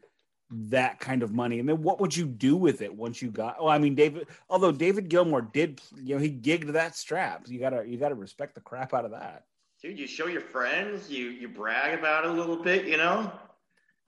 that 0.52 1.00
kind 1.00 1.24
of 1.24 1.34
money. 1.34 1.60
And 1.60 1.68
then 1.68 1.82
what 1.82 2.00
would 2.00 2.16
you 2.16 2.26
do 2.26 2.56
with 2.56 2.82
it 2.82 2.94
once 2.94 3.22
you 3.22 3.32
got? 3.32 3.62
Well, 3.62 3.70
I 3.70 3.78
mean, 3.78 3.96
David. 3.96 4.28
Although 4.50 4.72
David 4.72 5.10
Gilmour 5.10 5.52
did, 5.54 5.82
you 5.96 6.16
know, 6.16 6.22
he 6.22 6.30
gigged 6.32 6.72
that 6.74 6.96
strap. 6.96 7.46
You 7.48 7.60
gotta 7.60 7.84
you 7.88 7.98
gotta 7.98 8.16
respect 8.16 8.56
the 8.56 8.62
crap 8.62 8.94
out 8.94 9.06
of 9.06 9.12
that. 9.12 9.46
Dude, 9.82 10.00
you 10.00 10.08
show 10.08 10.28
your 10.28 10.42
friends, 10.42 11.10
you 11.10 11.30
you 11.30 11.48
brag 11.48 11.98
about 11.98 12.26
it 12.26 12.32
a 12.32 12.34
little 12.34 12.56
bit, 12.58 12.86
you 12.86 12.98
know. 12.98 13.32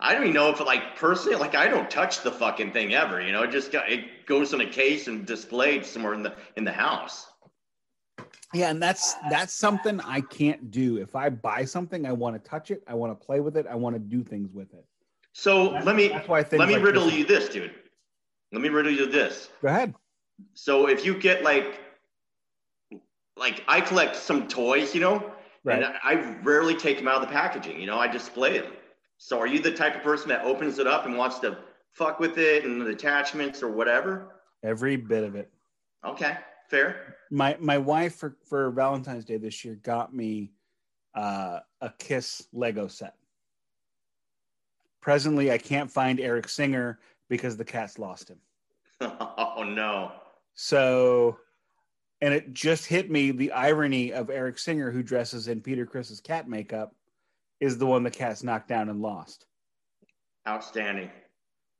I 0.01 0.13
don't 0.13 0.23
even 0.23 0.33
know 0.33 0.49
if 0.49 0.59
like 0.61 0.95
personally, 0.95 1.37
like 1.37 1.55
I 1.55 1.67
don't 1.67 1.89
touch 1.89 2.21
the 2.23 2.31
fucking 2.31 2.71
thing 2.71 2.93
ever, 2.93 3.21
you 3.21 3.31
know. 3.33 3.43
It 3.43 3.51
just 3.51 3.71
got 3.71 3.89
it 3.91 4.25
goes 4.25 4.53
in 4.53 4.61
a 4.61 4.65
case 4.69 5.07
and 5.07 5.25
displayed 5.25 5.85
somewhere 5.85 6.13
in 6.13 6.23
the 6.23 6.33
in 6.55 6.63
the 6.63 6.71
house. 6.71 7.27
Yeah, 8.53 8.69
and 8.69 8.81
that's 8.81 9.15
that's 9.29 9.53
something 9.53 9.99
I 10.01 10.21
can't 10.21 10.71
do. 10.71 10.97
If 10.97 11.15
I 11.15 11.29
buy 11.29 11.65
something, 11.65 12.05
I 12.05 12.13
want 12.13 12.41
to 12.41 12.49
touch 12.49 12.71
it. 12.71 12.81
I 12.87 12.93
want 12.93 13.11
to 13.19 13.25
play 13.25 13.41
with 13.41 13.57
it. 13.57 13.67
I 13.69 13.75
want 13.75 13.95
to 13.95 13.99
do 13.99 14.23
things 14.23 14.53
with 14.53 14.73
it. 14.73 14.85
So 15.33 15.65
That's- 15.65 15.85
let 15.85 15.95
me 15.95 16.07
that's 16.07 16.27
why 16.27 16.45
let 16.51 16.67
me 16.67 16.75
like 16.75 16.83
riddle 16.83 17.05
this- 17.05 17.15
you 17.15 17.25
this, 17.25 17.49
dude. 17.49 17.73
Let 18.53 18.61
me 18.61 18.69
riddle 18.69 18.91
you 18.91 19.05
this. 19.05 19.49
Go 19.61 19.67
ahead. 19.67 19.93
So 20.53 20.87
if 20.87 21.05
you 21.05 21.13
get 21.19 21.43
like 21.43 21.81
like 23.35 23.63
I 23.67 23.81
collect 23.81 24.15
some 24.15 24.47
toys, 24.47 24.95
you 24.95 25.01
know, 25.01 25.33
Right. 25.65 25.83
and 25.83 25.93
I 26.03 26.13
rarely 26.41 26.75
take 26.75 26.97
them 26.97 27.07
out 27.09 27.15
of 27.15 27.21
the 27.21 27.27
packaging. 27.33 27.79
You 27.81 27.85
know, 27.87 27.99
I 27.99 28.07
display 28.07 28.59
them. 28.59 28.71
So 29.19 29.37
are 29.37 29.47
you 29.47 29.59
the 29.59 29.71
type 29.71 29.95
of 29.95 30.01
person 30.01 30.29
that 30.29 30.45
opens 30.45 30.79
it 30.79 30.87
up 30.87 31.05
and 31.05 31.17
wants 31.17 31.39
to 31.39 31.57
fuck 31.91 32.21
with 32.21 32.37
it 32.37 32.63
and 32.63 32.81
the 32.81 32.87
attachments 32.87 33.61
or 33.61 33.67
whatever? 33.67 34.29
Every 34.63 34.95
bit 34.95 35.25
of 35.25 35.35
it. 35.35 35.51
Okay, 36.05 36.37
fair. 36.69 37.17
my 37.29 37.57
my 37.59 37.77
wife 37.77 38.15
for 38.15 38.37
for 38.45 38.71
Valentine's 38.71 39.25
Day 39.25 39.35
this 39.35 39.65
year 39.65 39.75
got 39.83 40.15
me 40.15 40.53
uh, 41.13 41.59
a 41.81 41.89
Kiss 41.99 42.47
Lego 42.53 42.87
set. 42.87 43.15
Presently, 45.01 45.51
I 45.51 45.57
can't 45.57 45.91
find 45.91 46.21
Eric 46.21 46.47
Singer 46.47 46.99
because 47.27 47.57
the 47.57 47.65
cat's 47.65 47.99
lost 47.99 48.29
him. 48.29 48.39
oh 49.01 49.65
no. 49.67 50.13
So, 50.53 51.37
and 52.21 52.33
it 52.33 52.53
just 52.53 52.85
hit 52.85 53.11
me 53.11 53.31
the 53.31 53.51
irony 53.51 54.13
of 54.13 54.29
Eric 54.29 54.59
Singer, 54.59 54.91
who 54.91 55.03
dresses 55.03 55.49
in 55.49 55.59
Peter 55.59 55.85
Criss's 55.85 56.21
cat 56.21 56.47
makeup, 56.47 56.95
is 57.59 57.77
the 57.77 57.85
one 57.85 58.03
the 58.03 58.11
cat's 58.11 58.43
knocked 58.43 58.67
down 58.67 58.89
and 58.89 59.01
lost. 59.01 59.45
Outstanding. 60.47 61.09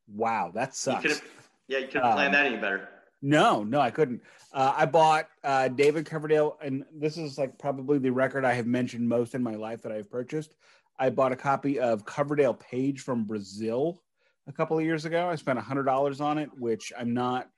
Wow, 0.08 0.52
that 0.54 0.70
You 0.70 0.74
sucks. 0.74 1.04
have 1.06 1.22
yeah, 1.68 1.78
you 1.80 1.88
couldn't 1.88 2.06
Um, 2.06 2.32
that 2.32 2.46
any 2.46 2.58
better. 2.58 2.90
No, 3.22 3.64
no, 3.64 3.80
I 3.80 3.92
couldn't. 3.92 4.22
Uh, 4.54 4.74
I 4.76 4.86
bought 4.86 5.28
uh, 5.44 5.68
David 5.68 6.06
Coverdale, 6.06 6.58
and 6.62 6.86
this 6.94 7.18
is 7.18 7.38
like 7.38 7.58
probably 7.60 7.98
the 8.00 8.12
record 8.12 8.46
I 8.46 8.54
have 8.54 8.66
mentioned 8.66 9.08
most 9.08 9.36
in 9.36 9.44
my 9.44 9.56
life 9.56 9.82
that 9.82 9.92
I've 9.92 10.10
purchased. 10.10 10.56
I 10.98 11.10
bought 11.10 11.32
a 11.32 11.36
copy 11.36 11.80
of 11.80 12.06
Coverdale 12.06 12.54
Page 12.54 13.02
from 13.02 13.26
Brazil 13.26 14.02
a 14.48 14.54
couple 14.54 14.78
of 14.78 14.84
years 14.86 15.06
ago. 15.06 15.30
I 15.30 15.36
spent 15.36 15.60
hundred 15.60 15.84
dollars 15.84 16.22
on 16.22 16.38
it, 16.38 16.50
which 16.58 16.92
I'm 16.98 17.14
not. 17.14 17.50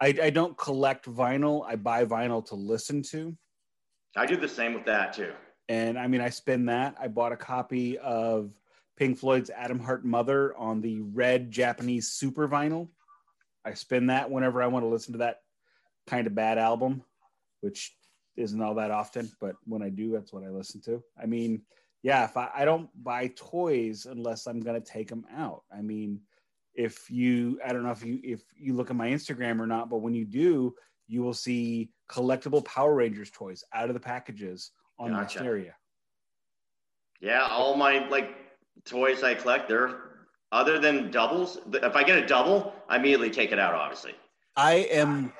I, 0.00 0.14
I 0.22 0.30
don't 0.30 0.56
collect 0.56 1.06
vinyl. 1.06 1.64
I 1.66 1.76
buy 1.76 2.04
vinyl 2.04 2.44
to 2.46 2.54
listen 2.54 3.02
to, 3.10 3.36
I 4.16 4.26
do 4.26 4.36
the 4.36 4.48
same 4.48 4.74
with 4.74 4.84
that 4.86 5.12
too. 5.12 5.32
And 5.70 5.96
I 5.96 6.08
mean 6.08 6.20
I 6.20 6.30
spend 6.30 6.68
that. 6.68 6.96
I 7.00 7.06
bought 7.06 7.30
a 7.30 7.36
copy 7.36 7.96
of 7.96 8.50
Pink 8.96 9.18
Floyd's 9.18 9.50
Atom 9.50 9.78
Heart 9.78 10.04
Mother 10.04 10.52
on 10.56 10.80
the 10.80 11.00
red 11.00 11.52
Japanese 11.52 12.10
super 12.10 12.48
vinyl. 12.48 12.88
I 13.64 13.74
spin 13.74 14.08
that 14.08 14.32
whenever 14.32 14.60
I 14.60 14.66
want 14.66 14.84
to 14.84 14.88
listen 14.88 15.12
to 15.12 15.18
that 15.18 15.42
kind 16.08 16.26
of 16.26 16.34
bad 16.34 16.58
album, 16.58 17.04
which 17.60 17.94
isn't 18.36 18.60
all 18.60 18.74
that 18.74 18.90
often, 18.90 19.30
but 19.40 19.54
when 19.64 19.80
I 19.80 19.90
do, 19.90 20.10
that's 20.10 20.32
what 20.32 20.42
I 20.42 20.48
listen 20.48 20.80
to. 20.86 21.04
I 21.16 21.26
mean, 21.26 21.62
yeah, 22.02 22.24
if 22.24 22.36
I, 22.36 22.50
I 22.52 22.64
don't 22.64 22.90
buy 23.00 23.28
toys 23.36 24.06
unless 24.10 24.48
I'm 24.48 24.58
going 24.58 24.80
to 24.80 24.84
take 24.84 25.08
them 25.08 25.24
out. 25.32 25.62
I 25.72 25.82
mean, 25.82 26.20
if 26.74 27.08
you, 27.08 27.60
I 27.64 27.72
don't 27.72 27.84
know 27.84 27.92
if 27.92 28.04
you, 28.04 28.18
if 28.24 28.42
you 28.56 28.74
look 28.74 28.90
at 28.90 28.96
my 28.96 29.08
Instagram 29.08 29.60
or 29.60 29.68
not, 29.68 29.88
but 29.88 29.98
when 29.98 30.14
you 30.14 30.24
do, 30.24 30.74
you 31.06 31.22
will 31.22 31.32
see 31.32 31.90
collectible 32.10 32.64
Power 32.64 32.92
Rangers 32.92 33.30
toys 33.30 33.62
out 33.72 33.88
of 33.88 33.94
the 33.94 34.00
packages 34.00 34.72
on 35.00 35.12
Gotcha. 35.12 35.38
stereo. 35.38 35.72
Yeah, 37.20 37.46
all 37.50 37.74
my 37.74 38.06
like 38.08 38.36
toys 38.84 39.22
I 39.22 39.34
collect, 39.34 39.68
they're 39.68 39.96
other 40.52 40.78
than 40.78 41.10
doubles. 41.10 41.58
If 41.72 41.96
I 41.96 42.04
get 42.04 42.18
a 42.18 42.26
double, 42.26 42.72
I 42.88 42.96
immediately 42.96 43.30
take 43.30 43.52
it 43.52 43.58
out. 43.58 43.74
Obviously. 43.74 44.14
I 44.56 44.74
am, 44.90 45.32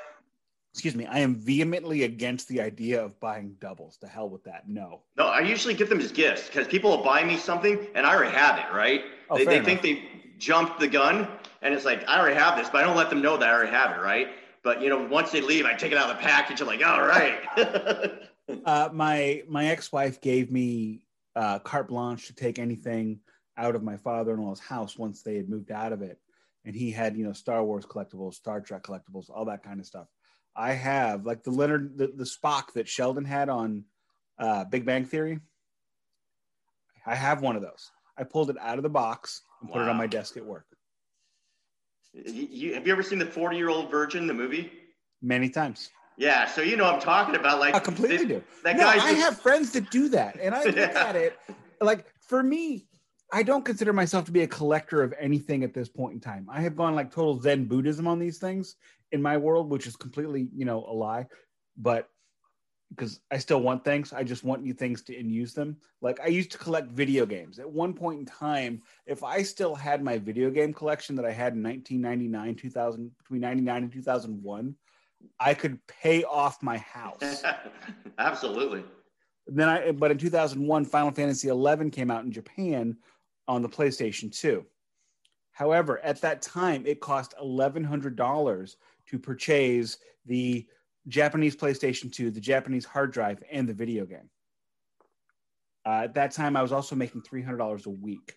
excuse 0.72 0.94
me, 0.94 1.06
I 1.06 1.18
am 1.18 1.34
vehemently 1.34 2.04
against 2.04 2.48
the 2.48 2.60
idea 2.60 3.02
of 3.02 3.18
buying 3.20 3.56
doubles. 3.60 3.98
To 3.98 4.06
hell 4.06 4.28
with 4.28 4.44
that. 4.44 4.68
No. 4.68 5.02
No, 5.16 5.26
I 5.26 5.40
usually 5.40 5.74
give 5.74 5.88
them 5.88 6.00
as 6.00 6.10
gifts 6.10 6.46
because 6.46 6.66
people 6.66 6.90
will 6.90 7.04
buy 7.04 7.22
me 7.22 7.36
something 7.36 7.86
and 7.94 8.06
I 8.06 8.14
already 8.14 8.36
have 8.36 8.58
it, 8.58 8.74
right? 8.74 9.02
Oh, 9.28 9.36
they 9.36 9.44
they 9.44 9.60
think 9.60 9.82
they 9.82 10.02
jumped 10.38 10.80
the 10.80 10.88
gun 10.88 11.28
and 11.62 11.74
it's 11.74 11.84
like, 11.84 12.08
I 12.08 12.18
already 12.18 12.36
have 12.36 12.58
this, 12.58 12.70
but 12.70 12.82
I 12.82 12.86
don't 12.86 12.96
let 12.96 13.10
them 13.10 13.20
know 13.20 13.36
that 13.36 13.48
I 13.48 13.52
already 13.52 13.72
have 13.72 13.96
it, 13.96 14.00
right? 14.00 14.28
But 14.62 14.80
you 14.82 14.88
know, 14.88 15.06
once 15.06 15.30
they 15.30 15.40
leave, 15.40 15.64
I 15.64 15.74
take 15.74 15.92
it 15.92 15.98
out 15.98 16.10
of 16.10 16.16
the 16.16 16.22
package. 16.22 16.60
I'm 16.60 16.66
like, 16.66 16.84
all 16.84 17.06
right. 17.06 17.40
uh, 18.64 18.88
my 18.92 19.42
my 19.48 19.66
ex-wife 19.66 20.20
gave 20.20 20.50
me 20.50 21.06
uh, 21.36 21.58
carte 21.60 21.88
blanche 21.88 22.26
to 22.26 22.34
take 22.34 22.58
anything 22.58 23.20
out 23.56 23.74
of 23.74 23.82
my 23.82 23.96
father-in-law's 23.96 24.60
house 24.60 24.96
once 24.96 25.22
they 25.22 25.36
had 25.36 25.48
moved 25.48 25.70
out 25.70 25.92
of 25.92 26.02
it. 26.02 26.18
And 26.64 26.74
he 26.74 26.90
had 26.90 27.16
you 27.16 27.24
know 27.24 27.32
star 27.32 27.64
wars 27.64 27.86
collectibles 27.86 28.34
star 28.34 28.60
trek 28.60 28.82
collectibles 28.82 29.30
all 29.30 29.44
that 29.46 29.62
kind 29.62 29.80
of 29.80 29.86
stuff. 29.86 30.08
I 30.56 30.72
have 30.72 31.24
like 31.24 31.42
the 31.42 31.50
leonard 31.50 31.96
the, 31.96 32.08
the 32.08 32.24
spock 32.24 32.72
that 32.74 32.88
sheldon 32.88 33.24
had 33.24 33.48
on 33.48 33.84
uh, 34.38 34.64
big 34.64 34.84
bang 34.84 35.04
theory. 35.04 35.40
I 37.06 37.14
have 37.14 37.40
one 37.40 37.56
of 37.56 37.62
those. 37.62 37.90
I 38.18 38.24
pulled 38.24 38.50
it 38.50 38.56
out 38.60 38.76
of 38.78 38.82
the 38.82 38.90
box 38.90 39.42
and 39.62 39.70
put 39.70 39.82
it 39.82 39.88
on 39.88 39.96
my 39.96 40.06
desk 40.06 40.36
at 40.36 40.44
work. 40.44 40.66
You, 42.12 42.48
you- 42.50 42.74
have 42.74 42.86
you 42.86 42.92
ever 42.92 43.02
seen 43.02 43.18
the 43.18 43.26
40 43.26 43.56
year 43.56 43.68
old 43.70 43.90
virgin, 43.90 44.26
the 44.26 44.34
movie? 44.34 44.70
many 45.22 45.50
times 45.50 45.90
Yeah, 46.20 46.46
so 46.46 46.60
you 46.60 46.76
know 46.76 46.84
I'm 46.84 47.00
talking 47.00 47.34
about. 47.34 47.58
Like 47.60 47.74
i 47.74 47.78
completely 47.80 48.18
this- 48.18 48.26
do 48.28 48.44
That 48.62 48.76
no, 48.76 48.84
guy's 48.84 49.00
I 49.02 49.10
just- 49.12 49.22
have 49.22 49.40
friends 49.40 49.72
that 49.72 49.90
do 49.90 50.08
that, 50.10 50.38
and 50.40 50.54
I 50.54 50.62
look 50.64 50.76
Yeah. 50.76 50.92
at 51.08 51.16
it 51.16 51.38
like 51.80 52.04
for 52.20 52.42
me, 52.42 52.86
I 53.32 53.42
don't 53.42 53.64
consider 53.64 53.92
myself 53.92 54.26
to 54.26 54.32
be 54.32 54.42
a 54.42 54.46
collector 54.46 55.02
of 55.02 55.14
anything 55.18 55.64
at 55.64 55.72
this 55.72 55.88
point 55.88 56.14
in 56.14 56.20
time. 56.20 56.46
I 56.50 56.60
have 56.60 56.76
gone 56.76 56.94
like 56.94 57.10
total 57.10 57.40
Zen 57.40 57.64
Buddhism 57.64 58.06
on 58.06 58.18
these 58.18 58.38
things 58.38 58.76
in 59.12 59.22
my 59.22 59.36
world, 59.36 59.70
which 59.70 59.86
is 59.86 59.96
completely, 59.96 60.48
you 60.54 60.64
know, 60.64 60.84
a 60.86 60.92
lie. 60.92 61.26
But 61.76 62.08
because 62.90 63.20
I 63.30 63.38
still 63.38 63.60
want 63.62 63.84
things, 63.84 64.12
I 64.12 64.24
just 64.24 64.42
want 64.44 64.62
new 64.62 64.74
things 64.74 65.02
to 65.04 65.16
and 65.18 65.32
use 65.32 65.54
them. 65.54 65.76
Like 66.02 66.20
I 66.20 66.26
used 66.26 66.50
to 66.52 66.58
collect 66.58 66.90
video 66.90 67.24
games. 67.24 67.58
At 67.58 67.70
one 67.70 67.94
point 67.94 68.18
in 68.20 68.26
time, 68.26 68.82
if 69.06 69.22
I 69.24 69.42
still 69.42 69.74
had 69.74 70.02
my 70.02 70.18
video 70.18 70.50
game 70.50 70.74
collection 70.74 71.14
that 71.16 71.24
I 71.24 71.30
had 71.32 71.54
in 71.54 71.62
1999, 71.62 72.56
2000, 72.56 73.16
between 73.16 73.40
99 73.40 73.82
and 73.84 73.92
2001, 73.92 74.74
I 75.38 75.54
could 75.54 75.78
pay 75.86 76.24
off 76.24 76.62
my 76.62 76.78
house. 76.78 77.42
Absolutely. 78.18 78.84
then 79.46 79.68
I 79.68 79.92
but 79.92 80.10
in 80.10 80.18
2001 80.18 80.84
Final 80.84 81.10
Fantasy 81.10 81.48
11 81.48 81.90
came 81.90 82.10
out 82.10 82.24
in 82.24 82.30
Japan 82.32 82.96
on 83.48 83.62
the 83.62 83.68
PlayStation 83.68 84.34
2. 84.36 84.64
However, 85.52 85.98
at 86.04 86.20
that 86.20 86.42
time 86.42 86.84
it 86.86 87.00
cost 87.00 87.34
$1100 87.42 88.76
to 89.06 89.18
purchase 89.18 89.98
the 90.26 90.66
Japanese 91.08 91.56
PlayStation 91.56 92.12
2, 92.12 92.30
the 92.30 92.40
Japanese 92.40 92.84
hard 92.84 93.12
drive 93.12 93.42
and 93.50 93.68
the 93.68 93.74
video 93.74 94.04
game. 94.04 94.28
Uh, 95.86 96.02
at 96.04 96.14
that 96.14 96.30
time 96.32 96.56
I 96.56 96.62
was 96.62 96.72
also 96.72 96.94
making 96.94 97.22
$300 97.22 97.86
a 97.86 97.90
week. 97.90 98.36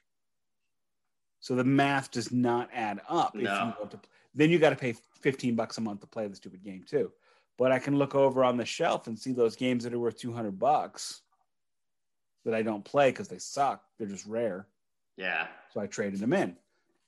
So 1.41 1.55
the 1.55 1.63
math 1.65 2.09
does 2.11 2.31
not 2.31 2.69
add 2.73 3.01
up 3.09 3.35
if 3.35 3.43
No. 3.43 3.73
you 3.81 3.89
to 3.89 3.99
then 4.33 4.49
you 4.49 4.57
got 4.57 4.69
to 4.71 4.75
pay 4.75 4.95
15 5.23 5.55
bucks 5.55 5.77
a 5.77 5.81
month 5.81 6.01
to 6.01 6.07
play 6.07 6.27
the 6.27 6.35
stupid 6.35 6.63
game 6.63 6.83
too. 6.87 7.11
but 7.57 7.71
I 7.71 7.79
can 7.79 7.97
look 7.97 8.15
over 8.15 8.43
on 8.43 8.57
the 8.57 8.65
shelf 8.65 9.07
and 9.07 9.17
see 9.17 9.31
those 9.31 9.55
games 9.55 9.83
that 9.83 9.93
are 9.93 9.99
worth 9.99 10.17
200 10.17 10.57
bucks 10.59 11.21
that 12.45 12.53
I 12.53 12.61
don't 12.61 12.83
play 12.83 13.09
because 13.11 13.27
they 13.27 13.37
suck. 13.37 13.83
They're 13.97 14.07
just 14.07 14.25
rare. 14.25 14.67
Yeah. 15.17 15.47
So 15.71 15.79
I 15.79 15.87
traded 15.87 16.19
them 16.19 16.33
in. 16.33 16.55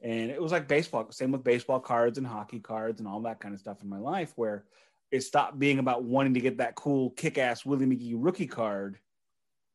And 0.01 0.29
it 0.29 0.41
was 0.41 0.51
like 0.51 0.67
baseball, 0.67 1.07
same 1.11 1.31
with 1.31 1.43
baseball 1.43 1.79
cards 1.79 2.17
and 2.17 2.27
hockey 2.27 2.59
cards 2.59 2.99
and 2.99 3.07
all 3.07 3.21
that 3.21 3.39
kind 3.39 3.53
of 3.53 3.59
stuff 3.59 3.81
in 3.81 3.89
my 3.89 3.97
life, 3.97 4.33
where 4.35 4.65
it 5.11 5.21
stopped 5.21 5.57
being 5.57 5.79
about 5.79 6.03
wanting 6.03 6.33
to 6.35 6.39
get 6.39 6.57
that 6.57 6.75
cool 6.75 7.09
kick 7.11 7.37
ass 7.37 7.65
Willie 7.65 7.85
McGee 7.85 8.13
rookie 8.15 8.47
card 8.47 8.99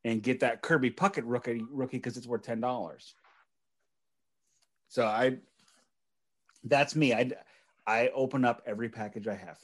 and 0.04 0.22
get 0.22 0.40
that 0.40 0.62
Kirby 0.62 0.90
Puckett 0.92 1.24
rookie 1.26 1.64
rookie 1.70 1.96
because 1.96 2.16
it's 2.16 2.26
worth 2.26 2.42
ten 2.42 2.60
dollars. 2.60 3.14
So 4.88 5.04
I 5.04 5.38
that's 6.64 6.94
me. 6.94 7.12
I 7.12 7.32
I 7.90 8.08
open 8.14 8.44
up 8.44 8.62
every 8.66 8.88
package 8.88 9.26
I 9.26 9.34
have. 9.34 9.58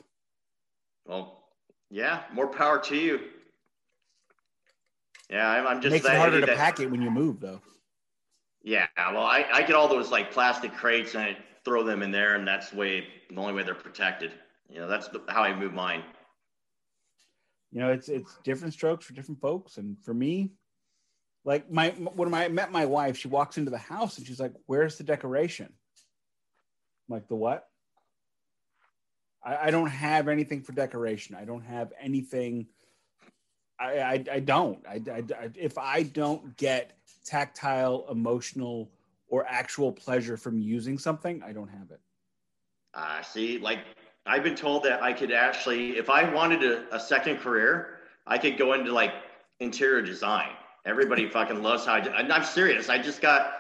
Well, 1.07 1.45
yeah, 1.91 2.25
more 2.33 2.49
power 2.49 2.81
to 2.81 2.97
you. 2.97 3.21
Yeah, 5.31 5.49
I'm, 5.49 5.67
I'm 5.67 5.81
just 5.81 5.93
makes 5.93 6.05
it 6.05 6.17
harder 6.17 6.41
to 6.41 6.47
that, 6.47 6.57
pack 6.57 6.81
it 6.81 6.91
when 6.91 7.01
you 7.01 7.11
move, 7.11 7.39
though. 7.39 7.61
Yeah, 8.65 8.87
well, 8.99 9.23
I, 9.23 9.47
I 9.53 9.63
get 9.63 9.77
all 9.77 9.87
those 9.87 10.11
like 10.11 10.33
plastic 10.33 10.75
crates 10.75 11.15
and 11.15 11.23
I 11.23 11.37
throw 11.65 11.85
them 11.85 12.03
in 12.03 12.11
there, 12.11 12.35
and 12.35 12.47
that's 12.47 12.71
the 12.71 12.77
way 12.77 13.07
the 13.31 13.37
only 13.37 13.53
way 13.53 13.63
they're 13.63 13.77
protected. 13.77 14.33
You 14.69 14.81
know, 14.81 14.89
that's 14.89 15.07
the, 15.07 15.23
how 15.29 15.43
I 15.43 15.55
move 15.55 15.73
mine. 15.73 16.03
You 17.71 17.79
know, 17.79 17.93
it's 17.93 18.09
it's 18.09 18.39
different 18.43 18.75
strokes 18.75 19.07
for 19.07 19.13
different 19.13 19.41
folks, 19.41 19.77
and 19.77 19.97
for 20.03 20.13
me, 20.13 20.51
like 21.45 21.71
my 21.71 21.91
when 21.91 22.35
I 22.35 22.49
met 22.49 22.73
my 22.73 22.87
wife, 22.87 23.17
she 23.17 23.29
walks 23.29 23.57
into 23.57 23.71
the 23.71 23.79
house 23.79 24.19
and 24.19 24.27
she's 24.27 24.41
like, 24.41 24.53
"Where's 24.67 24.99
the 24.99 25.05
decoration?" 25.05 25.69
I'm 25.69 27.15
like 27.15 27.29
the 27.29 27.37
what? 27.37 27.69
I, 29.43 29.67
I 29.67 29.71
don't 29.71 29.89
have 29.89 30.29
anything 30.29 30.63
for 30.63 30.73
decoration. 30.73 31.35
I 31.35 31.45
don't 31.45 31.65
have 31.65 31.93
anything. 32.01 32.67
I 33.79 34.01
I, 34.01 34.25
I 34.33 34.41
don't. 34.41 34.85
I, 34.87 35.01
I, 35.11 35.23
if 35.55 35.79
I 35.79 36.03
don't 36.03 36.57
get 36.57 36.99
tactile, 37.25 38.07
emotional, 38.11 38.91
or 39.29 39.47
actual 39.49 39.93
pleasure 39.93 40.37
from 40.37 40.59
using 40.59 40.99
something, 40.99 41.43
I 41.43 41.53
don't 41.53 41.69
have 41.69 41.91
it. 41.91 42.01
Uh, 42.95 43.23
see, 43.23 43.59
like 43.59 43.81
I've 44.25 44.43
been 44.43 44.57
told 44.57 44.83
that 44.85 45.03
I 45.03 45.13
could 45.13 45.33
actually, 45.33 45.99
if 45.99 46.09
I 46.11 46.33
wanted 46.33 46.65
a, 46.65 46.95
a 46.95 46.99
second 46.99 47.39
career, 47.39 47.99
I 48.27 48.39
could 48.39 48.57
go 48.57 48.73
into 48.73 48.93
like 48.93 49.13
interior 49.61 50.03
design. 50.03 50.51
Everybody 50.85 51.29
fucking 51.31 51.63
loves 51.63 51.85
how 51.85 51.95
I 51.95 52.01
do. 52.01 52.11
I'm 52.11 52.45
serious. 52.45 52.89
I 52.89 52.99
just 52.99 53.21
got, 53.21 53.53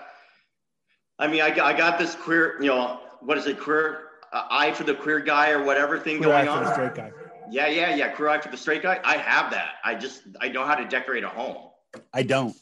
I 1.18 1.26
mean, 1.26 1.42
I, 1.42 1.48
I 1.48 1.76
got 1.76 1.98
this 1.98 2.14
queer, 2.14 2.60
you 2.60 2.68
know, 2.68 3.00
what 3.20 3.38
is 3.38 3.46
it, 3.46 3.60
queer 3.60 4.05
uh, 4.36 4.46
eye 4.50 4.72
for 4.72 4.84
the 4.84 4.94
queer 4.94 5.20
guy 5.20 5.50
or 5.50 5.64
whatever 5.64 5.98
thing 5.98 6.18
queer 6.18 6.30
going 6.30 6.48
on. 6.48 6.72
straight 6.72 6.94
guy. 6.94 7.12
Yeah, 7.50 7.68
yeah, 7.68 7.94
yeah. 7.94 8.08
Queer 8.08 8.28
eye 8.28 8.40
for 8.40 8.50
the 8.50 8.56
straight 8.56 8.82
guy. 8.82 9.00
I 9.04 9.16
have 9.16 9.50
that. 9.52 9.76
I 9.84 9.94
just, 9.94 10.22
I 10.40 10.48
know 10.48 10.64
how 10.64 10.74
to 10.74 10.84
decorate 10.84 11.24
a 11.24 11.28
home. 11.28 11.56
I 12.12 12.22
don't. 12.22 12.54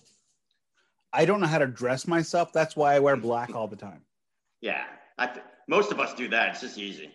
I 1.12 1.24
don't 1.24 1.40
know 1.40 1.46
how 1.46 1.58
to 1.58 1.66
dress 1.66 2.06
myself. 2.06 2.52
That's 2.52 2.76
why 2.76 2.94
I 2.94 2.98
wear 2.98 3.16
black 3.16 3.54
all 3.54 3.68
the 3.68 3.76
time. 3.76 4.02
Yeah, 4.60 4.84
I 5.16 5.26
th- 5.26 5.44
most 5.68 5.92
of 5.92 6.00
us 6.00 6.12
do 6.14 6.28
that. 6.28 6.50
It's 6.50 6.60
just 6.60 6.78
easy. 6.78 7.10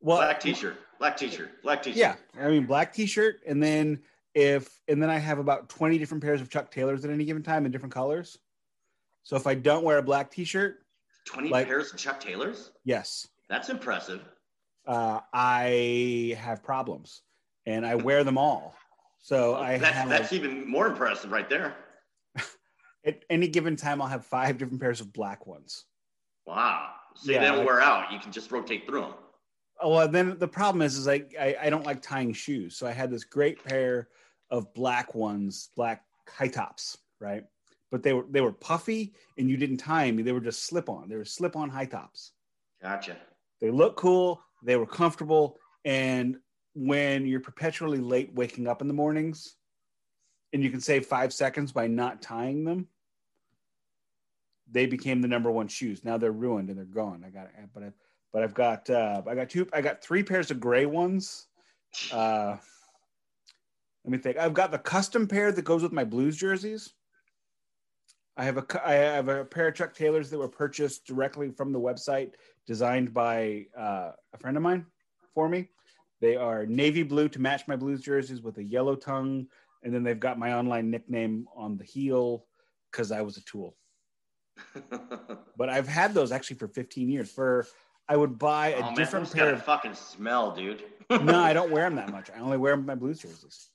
Well, 0.00 0.18
black 0.18 0.40
t-shirt, 0.40 0.76
black 0.98 1.16
t-shirt, 1.16 1.62
black 1.62 1.82
t-shirt. 1.82 1.96
Yeah, 1.96 2.16
I 2.40 2.48
mean 2.48 2.66
black 2.66 2.92
t-shirt, 2.92 3.40
and 3.46 3.62
then 3.62 4.00
if 4.34 4.80
and 4.88 5.00
then 5.02 5.10
I 5.10 5.18
have 5.18 5.38
about 5.38 5.68
twenty 5.68 5.96
different 5.96 6.22
pairs 6.22 6.40
of 6.40 6.50
Chuck 6.50 6.70
Taylors 6.70 7.04
at 7.04 7.10
any 7.10 7.24
given 7.24 7.42
time 7.42 7.66
in 7.66 7.72
different 7.72 7.94
colors. 7.94 8.38
So 9.22 9.36
if 9.36 9.46
I 9.46 9.54
don't 9.54 9.84
wear 9.84 9.98
a 9.98 10.02
black 10.02 10.30
t-shirt, 10.30 10.80
twenty 11.24 11.48
like, 11.48 11.66
pairs 11.66 11.92
of 11.92 11.98
Chuck 11.98 12.20
Taylors. 12.20 12.72
Yes, 12.84 13.28
that's 13.48 13.68
impressive. 13.68 14.22
Uh, 14.86 15.20
I 15.32 16.36
have 16.38 16.62
problems, 16.62 17.22
and 17.66 17.84
I 17.84 17.96
wear 17.96 18.24
them 18.24 18.38
all. 18.38 18.74
So 19.18 19.52
well, 19.52 19.62
I 19.62 19.78
that's, 19.78 19.96
have, 19.96 20.08
that's 20.08 20.32
even 20.32 20.68
more 20.68 20.86
impressive 20.86 21.32
right 21.32 21.48
there 21.48 21.74
at 23.04 23.24
any 23.30 23.48
given 23.48 23.76
time, 23.76 24.02
I'll 24.02 24.08
have 24.08 24.24
five 24.24 24.58
different 24.58 24.80
pairs 24.80 25.00
of 25.00 25.12
black 25.12 25.46
ones. 25.46 25.84
Wow. 26.46 26.90
So 27.14 27.32
yeah, 27.32 27.40
they 27.40 27.46
don't 27.46 27.58
like, 27.58 27.66
wear 27.66 27.80
out. 27.80 28.12
You 28.12 28.18
can 28.18 28.32
just 28.32 28.50
rotate 28.50 28.86
through 28.86 29.02
them. 29.02 29.14
Oh, 29.80 29.90
well, 29.90 30.08
then 30.08 30.38
the 30.38 30.48
problem 30.48 30.82
is, 30.82 30.96
is 30.96 31.08
I, 31.08 31.24
I, 31.38 31.56
I 31.62 31.70
don't 31.70 31.84
like 31.84 32.02
tying 32.02 32.32
shoes. 32.32 32.76
So 32.76 32.86
I 32.86 32.92
had 32.92 33.10
this 33.10 33.24
great 33.24 33.62
pair 33.64 34.08
of 34.50 34.72
black 34.74 35.14
ones, 35.14 35.70
black 35.76 36.04
high 36.28 36.48
tops, 36.48 36.98
right? 37.20 37.44
But 37.90 38.02
they 38.02 38.12
were 38.12 38.24
they 38.30 38.40
were 38.40 38.52
puffy, 38.52 39.14
and 39.38 39.48
you 39.48 39.56
didn't 39.56 39.76
tie 39.78 40.06
them. 40.06 40.22
They 40.24 40.32
were 40.32 40.40
just 40.40 40.64
slip 40.64 40.88
on. 40.88 41.08
They 41.08 41.16
were 41.16 41.24
slip 41.24 41.56
on 41.56 41.70
high 41.70 41.84
tops. 41.84 42.32
Gotcha. 42.82 43.16
They 43.60 43.70
look 43.70 43.96
cool. 43.96 44.40
They 44.62 44.76
were 44.76 44.86
comfortable, 44.86 45.58
and 45.84 46.38
when 46.74 47.26
you're 47.26 47.40
perpetually 47.40 47.98
late 47.98 48.32
waking 48.34 48.66
up 48.66 48.82
in 48.82 48.88
the 48.88 48.94
mornings, 48.94 49.56
and 50.52 50.62
you 50.62 50.70
can 50.70 50.80
save 50.80 51.06
five 51.06 51.32
seconds 51.32 51.72
by 51.72 51.86
not 51.86 52.22
tying 52.22 52.64
them, 52.64 52.88
they 54.70 54.86
became 54.86 55.20
the 55.20 55.28
number 55.28 55.50
one 55.50 55.68
shoes. 55.68 56.04
Now 56.04 56.18
they're 56.18 56.32
ruined 56.32 56.68
and 56.68 56.78
they're 56.78 56.84
gone. 56.84 57.24
I 57.26 57.30
got 57.30 57.48
but 57.74 57.82
I, 57.82 57.92
but 58.32 58.42
I've 58.42 58.54
got 58.54 58.90
uh, 58.90 59.22
I 59.26 59.34
got 59.34 59.50
two 59.50 59.66
I 59.72 59.80
got 59.80 60.02
three 60.02 60.22
pairs 60.22 60.50
of 60.50 60.60
gray 60.60 60.86
ones. 60.86 61.46
Uh, 62.12 62.56
let 64.04 64.12
me 64.12 64.18
think. 64.18 64.38
I've 64.38 64.54
got 64.54 64.70
the 64.70 64.78
custom 64.78 65.26
pair 65.26 65.52
that 65.52 65.62
goes 65.64 65.82
with 65.82 65.92
my 65.92 66.04
Blues 66.04 66.36
jerseys. 66.36 66.92
I 68.36 68.44
have 68.44 68.58
a 68.58 68.86
I 68.86 68.94
have 68.94 69.28
a 69.28 69.44
pair 69.44 69.68
of 69.68 69.74
Chuck 69.74 69.94
Taylors 69.94 70.30
that 70.30 70.38
were 70.38 70.48
purchased 70.48 71.06
directly 71.06 71.50
from 71.50 71.72
the 71.72 71.80
website, 71.80 72.32
designed 72.66 73.14
by 73.14 73.66
uh, 73.78 74.12
a 74.32 74.38
friend 74.38 74.56
of 74.56 74.62
mine 74.62 74.86
for 75.34 75.48
me. 75.48 75.68
They 76.20 76.36
are 76.36 76.66
navy 76.66 77.02
blue 77.02 77.28
to 77.28 77.40
match 77.40 77.68
my 77.68 77.76
Blues 77.76 78.00
jerseys 78.00 78.40
with 78.40 78.58
a 78.58 78.64
yellow 78.64 78.96
tongue, 78.96 79.46
and 79.82 79.94
then 79.94 80.02
they've 80.02 80.18
got 80.18 80.38
my 80.38 80.54
online 80.54 80.90
nickname 80.90 81.46
on 81.54 81.76
the 81.76 81.84
heel 81.84 82.46
because 82.90 83.12
I 83.12 83.22
was 83.22 83.36
a 83.36 83.44
tool. 83.44 83.76
but 85.56 85.68
I've 85.68 85.88
had 85.88 86.14
those 86.14 86.32
actually 86.32 86.56
for 86.56 86.68
15 86.68 87.10
years. 87.10 87.30
For 87.30 87.66
I 88.08 88.16
would 88.16 88.38
buy 88.38 88.68
a 88.68 88.90
oh, 88.90 88.94
different 88.94 89.34
man, 89.34 89.46
pair. 89.46 89.54
A 89.54 89.58
fucking 89.58 89.94
smell, 89.94 90.54
dude. 90.54 90.84
no, 91.10 91.38
I 91.38 91.52
don't 91.54 91.70
wear 91.70 91.84
them 91.84 91.96
that 91.96 92.10
much. 92.10 92.30
I 92.34 92.40
only 92.40 92.56
wear 92.56 92.76
my 92.76 92.94
Blues 92.94 93.18
jerseys. 93.18 93.68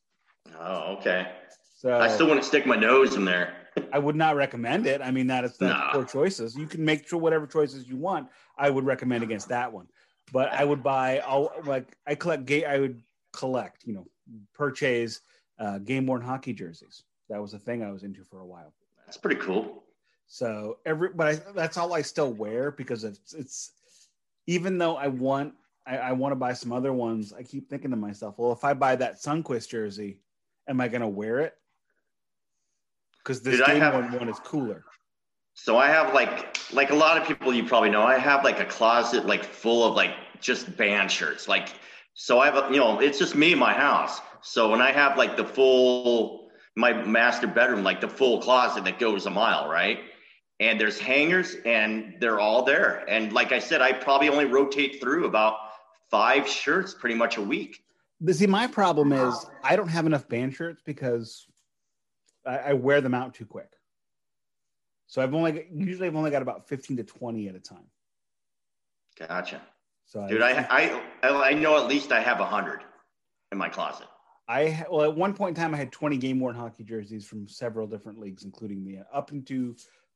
Oh, 0.59 0.95
okay. 0.97 1.31
So 1.77 1.99
I 1.99 2.07
still 2.07 2.27
want 2.27 2.41
to 2.41 2.47
stick 2.47 2.65
my 2.65 2.75
nose 2.75 3.15
in 3.15 3.25
there. 3.25 3.55
I 3.93 3.99
would 3.99 4.15
not 4.15 4.35
recommend 4.35 4.85
it. 4.85 5.01
I 5.01 5.11
mean, 5.11 5.27
that 5.27 5.43
is 5.43 5.57
that's 5.57 5.79
nah. 5.79 5.91
poor 5.91 6.03
choices. 6.03 6.55
You 6.55 6.67
can 6.67 6.83
make 6.83 7.07
sure 7.07 7.19
whatever 7.19 7.47
choices 7.47 7.87
you 7.87 7.97
want. 7.97 8.27
I 8.57 8.69
would 8.69 8.85
recommend 8.85 9.23
against 9.23 9.49
that 9.49 9.71
one. 9.71 9.87
But 10.31 10.51
I 10.53 10.63
would 10.63 10.83
buy 10.83 11.19
all 11.19 11.51
like 11.65 11.97
I 12.07 12.15
collect 12.15 12.45
gay. 12.45 12.65
I 12.65 12.79
would 12.79 13.01
collect, 13.33 13.85
you 13.85 13.93
know, 13.93 14.07
purchase 14.53 15.21
uh, 15.59 15.79
game 15.79 16.05
worn 16.05 16.21
hockey 16.21 16.53
jerseys. 16.53 17.03
That 17.29 17.41
was 17.41 17.53
a 17.53 17.59
thing 17.59 17.83
I 17.83 17.91
was 17.91 18.03
into 18.03 18.23
for 18.23 18.39
a 18.39 18.45
while. 18.45 18.73
That's 19.05 19.17
pretty 19.17 19.41
cool. 19.41 19.83
So 20.27 20.77
every, 20.85 21.09
but 21.09 21.27
I, 21.27 21.33
that's 21.53 21.77
all 21.77 21.93
I 21.93 22.01
still 22.01 22.31
wear 22.33 22.71
because 22.71 23.03
it's 23.03 23.33
it's 23.33 23.71
even 24.47 24.77
though 24.77 24.95
I 24.95 25.07
want 25.07 25.53
I, 25.85 25.97
I 25.97 26.11
want 26.13 26.31
to 26.31 26.37
buy 26.37 26.53
some 26.53 26.71
other 26.71 26.93
ones. 26.93 27.33
I 27.33 27.43
keep 27.43 27.69
thinking 27.69 27.91
to 27.91 27.97
myself, 27.97 28.35
well, 28.37 28.51
if 28.51 28.63
I 28.63 28.73
buy 28.73 28.95
that 28.97 29.21
Sundqvist 29.21 29.69
jersey, 29.69 30.19
am 30.67 30.79
I 30.79 30.87
going 30.87 31.01
to 31.01 31.07
wear 31.07 31.39
it? 31.39 31.55
Because 33.23 33.41
this 33.41 33.57
Dude, 33.57 33.65
game 33.65 33.79
have, 33.79 33.93
one, 33.93 34.11
one 34.11 34.29
is 34.29 34.39
cooler. 34.39 34.83
So 35.53 35.77
I 35.77 35.87
have 35.87 36.13
like 36.13 36.57
like 36.73 36.91
a 36.91 36.95
lot 36.95 37.21
of 37.21 37.27
people 37.27 37.53
you 37.53 37.63
probably 37.63 37.89
know. 37.89 38.03
I 38.03 38.17
have 38.17 38.43
like 38.43 38.59
a 38.59 38.65
closet 38.65 39.25
like 39.25 39.43
full 39.43 39.85
of 39.85 39.95
like 39.95 40.11
just 40.39 40.75
band 40.77 41.11
shirts. 41.11 41.47
Like 41.47 41.69
so 42.13 42.39
I 42.39 42.45
have 42.45 42.55
a, 42.55 42.73
you 42.73 42.79
know 42.79 42.99
it's 42.99 43.19
just 43.19 43.35
me 43.35 43.53
in 43.53 43.59
my 43.59 43.73
house. 43.73 44.21
So 44.41 44.69
when 44.69 44.81
I 44.81 44.91
have 44.91 45.17
like 45.17 45.37
the 45.37 45.45
full 45.45 46.49
my 46.75 46.93
master 46.93 47.47
bedroom, 47.47 47.83
like 47.83 48.01
the 48.01 48.07
full 48.07 48.41
closet 48.41 48.85
that 48.85 48.97
goes 48.97 49.25
a 49.25 49.29
mile, 49.29 49.69
right? 49.69 49.99
and 50.61 50.79
there's 50.79 50.99
hangers 50.99 51.55
and 51.65 52.15
they're 52.19 52.39
all 52.39 52.63
there. 52.63 53.03
And 53.09 53.33
like 53.33 53.51
I 53.51 53.57
said, 53.57 53.81
I 53.81 53.91
probably 53.93 54.29
only 54.29 54.45
rotate 54.45 55.01
through 55.01 55.25
about 55.25 55.55
five 56.11 56.47
shirts 56.47 56.93
pretty 56.93 57.15
much 57.15 57.37
a 57.37 57.41
week. 57.41 57.83
But 58.21 58.35
see, 58.35 58.45
my 58.45 58.67
problem 58.67 59.11
is 59.11 59.47
I 59.63 59.75
don't 59.75 59.87
have 59.87 60.05
enough 60.05 60.29
band 60.29 60.53
shirts 60.53 60.79
because 60.85 61.47
I, 62.45 62.57
I 62.57 62.73
wear 62.73 63.01
them 63.01 63.13
out 63.13 63.33
too 63.33 63.45
quick. 63.45 63.71
So 65.07 65.21
I've 65.21 65.33
only 65.33 65.67
usually 65.73 66.07
I've 66.07 66.15
only 66.15 66.31
got 66.31 66.41
about 66.41 66.67
15 66.67 66.97
to 66.97 67.03
20 67.03 67.49
at 67.49 67.55
a 67.55 67.59
time. 67.59 67.89
Gotcha. 69.19 69.61
So 70.05 70.25
dude, 70.27 70.41
I, 70.41 70.65
I, 70.69 71.01
I, 71.23 71.49
I 71.49 71.53
know 71.53 71.77
at 71.77 71.87
least 71.87 72.11
I 72.11 72.21
have 72.21 72.39
a 72.39 72.45
hundred 72.45 72.81
in 73.51 73.57
my 73.57 73.69
closet. 73.69 74.07
I 74.47 74.85
well 74.89 75.03
at 75.03 75.15
one 75.15 75.33
point 75.33 75.57
in 75.57 75.61
time 75.61 75.73
I 75.73 75.77
had 75.77 75.91
20 75.91 76.17
game 76.17 76.39
worn 76.39 76.55
hockey 76.55 76.83
jerseys 76.83 77.25
from 77.25 77.47
several 77.47 77.87
different 77.87 78.19
leagues, 78.19 78.43
including 78.43 78.83
the 78.85 78.99
up 79.13 79.31
into 79.31 79.75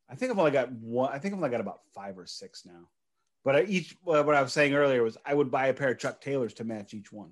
I 0.10 0.16
think 0.16 0.32
I've 0.32 0.40
only 0.40 0.52
got 0.52 0.72
one. 0.72 1.12
I 1.12 1.20
think 1.20 1.34
I've 1.34 1.40
only 1.40 1.50
got 1.50 1.62
about 1.62 1.82
five 1.94 2.18
or 2.18 2.26
six 2.26 2.66
now. 2.66 2.88
But 3.44 3.56
I, 3.56 3.64
each 3.64 3.96
uh, 4.08 4.24
what 4.24 4.36
I 4.36 4.42
was 4.42 4.54
saying 4.54 4.74
earlier 4.74 5.04
was 5.04 5.18
I 5.26 5.34
would 5.34 5.52
buy 5.52 5.68
a 5.68 5.74
pair 5.74 5.92
of 5.92 6.00
Chuck 6.00 6.22
Taylors 6.22 6.54
to 6.56 6.64
match 6.64 6.94
each 6.94 7.12
one. 7.12 7.32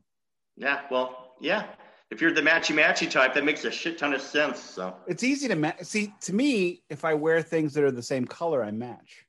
Yeah, 0.55 0.81
well, 0.91 1.35
yeah. 1.41 1.65
If 2.13 2.21
you're 2.21 2.31
the 2.31 2.41
matchy 2.41 2.75
matchy 2.75 3.09
type, 3.09 3.33
that 3.33 3.43
makes 3.43 3.65
a 3.65 3.71
shit 3.71 3.97
ton 3.97 4.13
of 4.13 4.21
sense. 4.21 4.59
So 4.59 4.95
it's 5.07 5.23
easy 5.23 5.47
to 5.47 5.55
match. 5.55 5.81
See, 5.81 6.13
to 6.21 6.33
me, 6.33 6.83
if 6.87 7.03
I 7.03 7.15
wear 7.15 7.41
things 7.41 7.73
that 7.73 7.83
are 7.83 7.89
the 7.89 8.03
same 8.03 8.25
color, 8.25 8.63
I 8.63 8.69
match. 8.69 9.25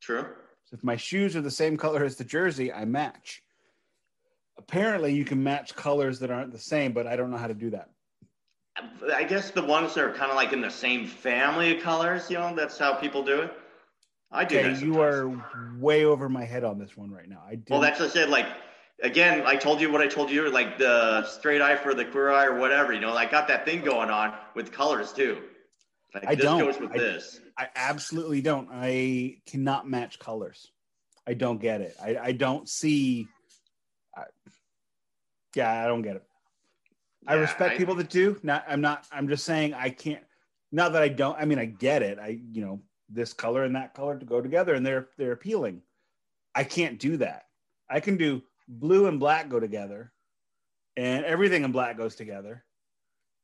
True. 0.00 0.26
So 0.64 0.74
if 0.74 0.82
my 0.82 0.96
shoes 0.96 1.36
are 1.36 1.42
the 1.42 1.50
same 1.50 1.76
color 1.76 2.02
as 2.04 2.16
the 2.16 2.24
jersey, 2.24 2.72
I 2.72 2.86
match. 2.86 3.40
apparently 4.58 5.14
you 5.14 5.24
can 5.24 5.42
match 5.42 5.74
colors 5.74 6.18
that 6.20 6.30
aren't 6.30 6.52
the 6.52 6.58
same, 6.58 6.92
but 6.92 7.06
I 7.06 7.16
don't 7.16 7.30
know 7.30 7.36
how 7.36 7.46
to 7.46 7.54
do 7.54 7.70
that. 7.70 7.90
I 9.14 9.22
guess 9.24 9.50
the 9.50 9.62
ones 9.62 9.94
that 9.94 10.04
are 10.04 10.12
kind 10.12 10.30
of 10.30 10.36
like 10.36 10.52
in 10.52 10.60
the 10.60 10.70
same 10.70 11.06
family 11.06 11.76
of 11.76 11.82
colors, 11.82 12.28
you 12.28 12.36
know, 12.36 12.54
that's 12.54 12.76
how 12.76 12.94
people 12.94 13.22
do 13.22 13.42
it. 13.42 13.52
I 14.32 14.44
do. 14.44 14.58
Okay, 14.58 14.72
that 14.72 14.82
you 14.82 15.00
are 15.00 15.30
way 15.78 16.04
over 16.04 16.28
my 16.28 16.44
head 16.44 16.64
on 16.64 16.78
this 16.78 16.96
one 16.96 17.12
right 17.12 17.28
now. 17.28 17.42
I 17.46 17.54
do. 17.54 17.62
Well, 17.70 17.80
that's 17.80 18.00
just 18.00 18.16
it. 18.16 18.28
Like, 18.28 18.46
again, 19.02 19.42
I 19.46 19.56
told 19.56 19.80
you 19.80 19.90
what 19.90 20.00
I 20.00 20.06
told 20.06 20.30
you, 20.30 20.48
like 20.50 20.78
the 20.78 21.26
straight 21.26 21.60
eye 21.60 21.76
for 21.76 21.94
the 21.94 22.04
queer 22.04 22.30
eye 22.30 22.46
or 22.46 22.58
whatever. 22.58 22.92
You 22.92 23.00
know, 23.00 23.14
I 23.14 23.26
got 23.26 23.48
that 23.48 23.64
thing 23.64 23.82
going 23.82 24.10
on 24.10 24.34
with 24.54 24.72
colors 24.72 25.12
too. 25.12 25.42
Like 26.14 26.26
I 26.26 26.34
this 26.34 26.44
don't. 26.44 26.60
goes 26.60 26.78
with 26.78 26.92
I- 26.92 26.98
this. 26.98 27.40
I 27.56 27.68
absolutely 27.76 28.40
don't. 28.40 28.68
I 28.72 29.36
cannot 29.46 29.88
match 29.88 30.18
colors. 30.18 30.72
I 31.26 31.34
don't 31.34 31.60
get 31.60 31.80
it. 31.80 31.96
I, 32.02 32.16
I 32.16 32.32
don't 32.32 32.68
see. 32.68 33.28
I, 34.16 34.24
yeah, 35.54 35.84
I 35.84 35.86
don't 35.86 36.02
get 36.02 36.16
it. 36.16 36.24
I 37.26 37.34
respect 37.34 37.74
I- 37.74 37.78
people 37.78 37.94
that 37.96 38.10
do. 38.10 38.38
Not, 38.42 38.64
I'm 38.68 38.80
not. 38.80 39.06
I'm 39.12 39.28
just 39.28 39.44
saying 39.44 39.74
I 39.74 39.90
can't. 39.90 40.22
Not 40.72 40.92
that 40.92 41.02
I 41.02 41.08
don't. 41.08 41.38
I 41.38 41.44
mean, 41.44 41.58
I 41.58 41.66
get 41.66 42.02
it. 42.02 42.18
I, 42.18 42.40
you 42.52 42.60
know, 42.64 42.80
this 43.08 43.32
color 43.32 43.62
and 43.62 43.76
that 43.76 43.94
color 43.94 44.18
to 44.18 44.26
go 44.26 44.40
together, 44.40 44.74
and 44.74 44.84
they're 44.84 45.08
they're 45.16 45.32
appealing. 45.32 45.82
I 46.54 46.64
can't 46.64 46.98
do 46.98 47.16
that. 47.18 47.44
I 47.88 48.00
can 48.00 48.16
do 48.16 48.42
blue 48.68 49.06
and 49.06 49.20
black 49.20 49.48
go 49.48 49.60
together, 49.60 50.12
and 50.96 51.24
everything 51.24 51.64
in 51.64 51.72
black 51.72 51.96
goes 51.96 52.14
together. 52.14 52.64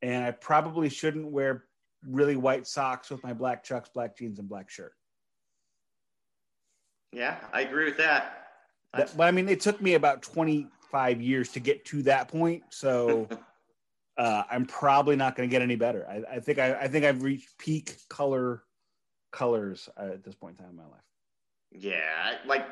And 0.02 0.24
I 0.24 0.30
probably 0.30 0.88
shouldn't 0.88 1.26
wear 1.26 1.64
really 2.06 2.37
white 2.37 2.66
socks 2.66 3.11
with 3.11 3.22
my 3.22 3.33
black 3.33 3.62
chucks, 3.62 3.90
black 3.92 4.16
jeans, 4.16 4.38
and 4.38 4.48
black 4.48 4.70
shirt. 4.70 4.92
Yeah, 7.12 7.37
I 7.52 7.62
agree 7.62 7.85
with 7.85 7.98
that. 7.98 8.46
That- 8.94 9.16
but 9.16 9.24
I 9.28 9.30
mean, 9.30 9.48
it 9.48 9.61
took 9.61 9.80
me 9.80 9.94
about 9.94 10.22
25 10.22 11.20
years 11.20 11.50
to 11.52 11.61
get 11.61 11.85
to 11.87 12.02
that 12.04 12.28
point. 12.28 12.62
So 12.70 13.28
uh, 14.18 14.44
I'm 14.50 14.66
probably 14.66 15.16
not 15.16 15.37
going 15.37 15.48
to 15.48 15.50
get 15.50 15.62
any 15.62 15.76
better. 15.76 16.06
I, 16.09 16.37
I 16.37 16.40
think 16.40 16.59
I, 16.59 16.74
I 16.74 16.88
think 16.88 17.04
I've 17.04 17.22
reached 17.22 17.59
peak 17.59 17.96
color 18.09 18.62
colors 19.33 19.88
at 19.96 20.24
this 20.24 20.35
point 20.35 20.56
in 20.59 20.64
time 20.64 20.70
in 20.70 20.76
my 20.76 20.85
life. 20.85 21.00
Yeah, 21.72 22.37
like, 22.46 22.66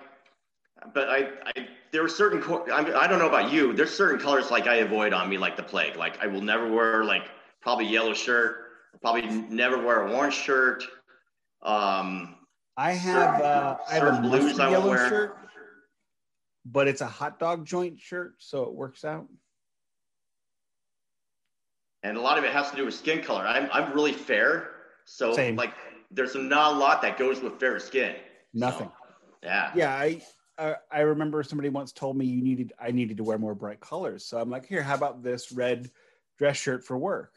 but 0.94 1.08
I, 1.08 1.28
I 1.56 1.68
there 1.92 2.04
are 2.04 2.08
certain. 2.08 2.42
I, 2.72 2.82
mean, 2.82 2.94
I 2.94 3.06
don't 3.06 3.18
know 3.18 3.28
about 3.28 3.52
you. 3.52 3.72
There's 3.72 3.94
certain 3.94 4.20
colors 4.20 4.50
like 4.50 4.66
I 4.66 4.76
avoid 4.76 5.12
on 5.12 5.28
me 5.28 5.38
like 5.38 5.56
the 5.56 5.62
plague. 5.62 5.96
Like 5.96 6.18
I 6.20 6.26
will 6.26 6.42
never 6.42 6.70
wear 6.70 7.04
like 7.04 7.28
probably 7.60 7.86
yellow 7.86 8.14
shirt. 8.14 8.56
I'll 8.94 9.00
probably 9.00 9.26
never 9.48 9.78
wear 9.82 10.06
a 10.06 10.12
orange 10.12 10.34
shirt. 10.34 10.84
Um, 11.62 12.36
I 12.76 12.92
have 12.92 13.40
uh, 13.40 13.76
I 13.90 13.94
have 13.94 14.02
a 14.04 14.14
Certain 14.16 14.22
blues 14.22 14.58
yellow 14.58 14.88
wear. 14.90 15.08
shirt, 15.08 15.38
but 16.64 16.88
it's 16.88 17.00
a 17.00 17.06
hot 17.06 17.38
dog 17.38 17.64
joint 17.66 17.98
shirt, 18.00 18.34
so 18.38 18.62
it 18.64 18.72
works 18.74 19.04
out. 19.04 19.26
and 22.02 22.16
a 22.16 22.20
lot 22.20 22.38
of 22.38 22.44
it 22.44 22.52
has 22.52 22.70
to 22.70 22.76
do 22.76 22.84
with 22.84 22.94
skin 22.94 23.22
color. 23.22 23.46
I'm 23.46 23.68
I'm 23.72 23.92
really 23.92 24.12
fair, 24.12 24.70
so 25.04 25.32
Same. 25.32 25.56
like 25.56 25.74
there's 26.10 26.34
not 26.34 26.74
a 26.74 26.78
lot 26.78 27.02
that 27.02 27.18
goes 27.18 27.40
with 27.40 27.58
fair 27.60 27.78
skin. 27.80 28.16
Nothing. 28.54 28.88
So, 28.88 28.92
yeah. 29.42 29.70
yeah 29.74 29.94
i 29.94 30.20
uh, 30.58 30.74
i 30.90 31.00
remember 31.00 31.42
somebody 31.42 31.68
once 31.68 31.92
told 31.92 32.16
me 32.16 32.26
you 32.26 32.42
needed 32.42 32.72
i 32.80 32.90
needed 32.90 33.16
to 33.16 33.24
wear 33.24 33.38
more 33.38 33.54
bright 33.54 33.80
colors. 33.80 34.24
So 34.24 34.38
i'm 34.38 34.50
like 34.50 34.66
here 34.66 34.82
how 34.82 34.94
about 34.94 35.22
this 35.22 35.52
red 35.52 35.90
dress 36.38 36.56
shirt 36.56 36.84
for 36.84 36.98
work? 36.98 37.34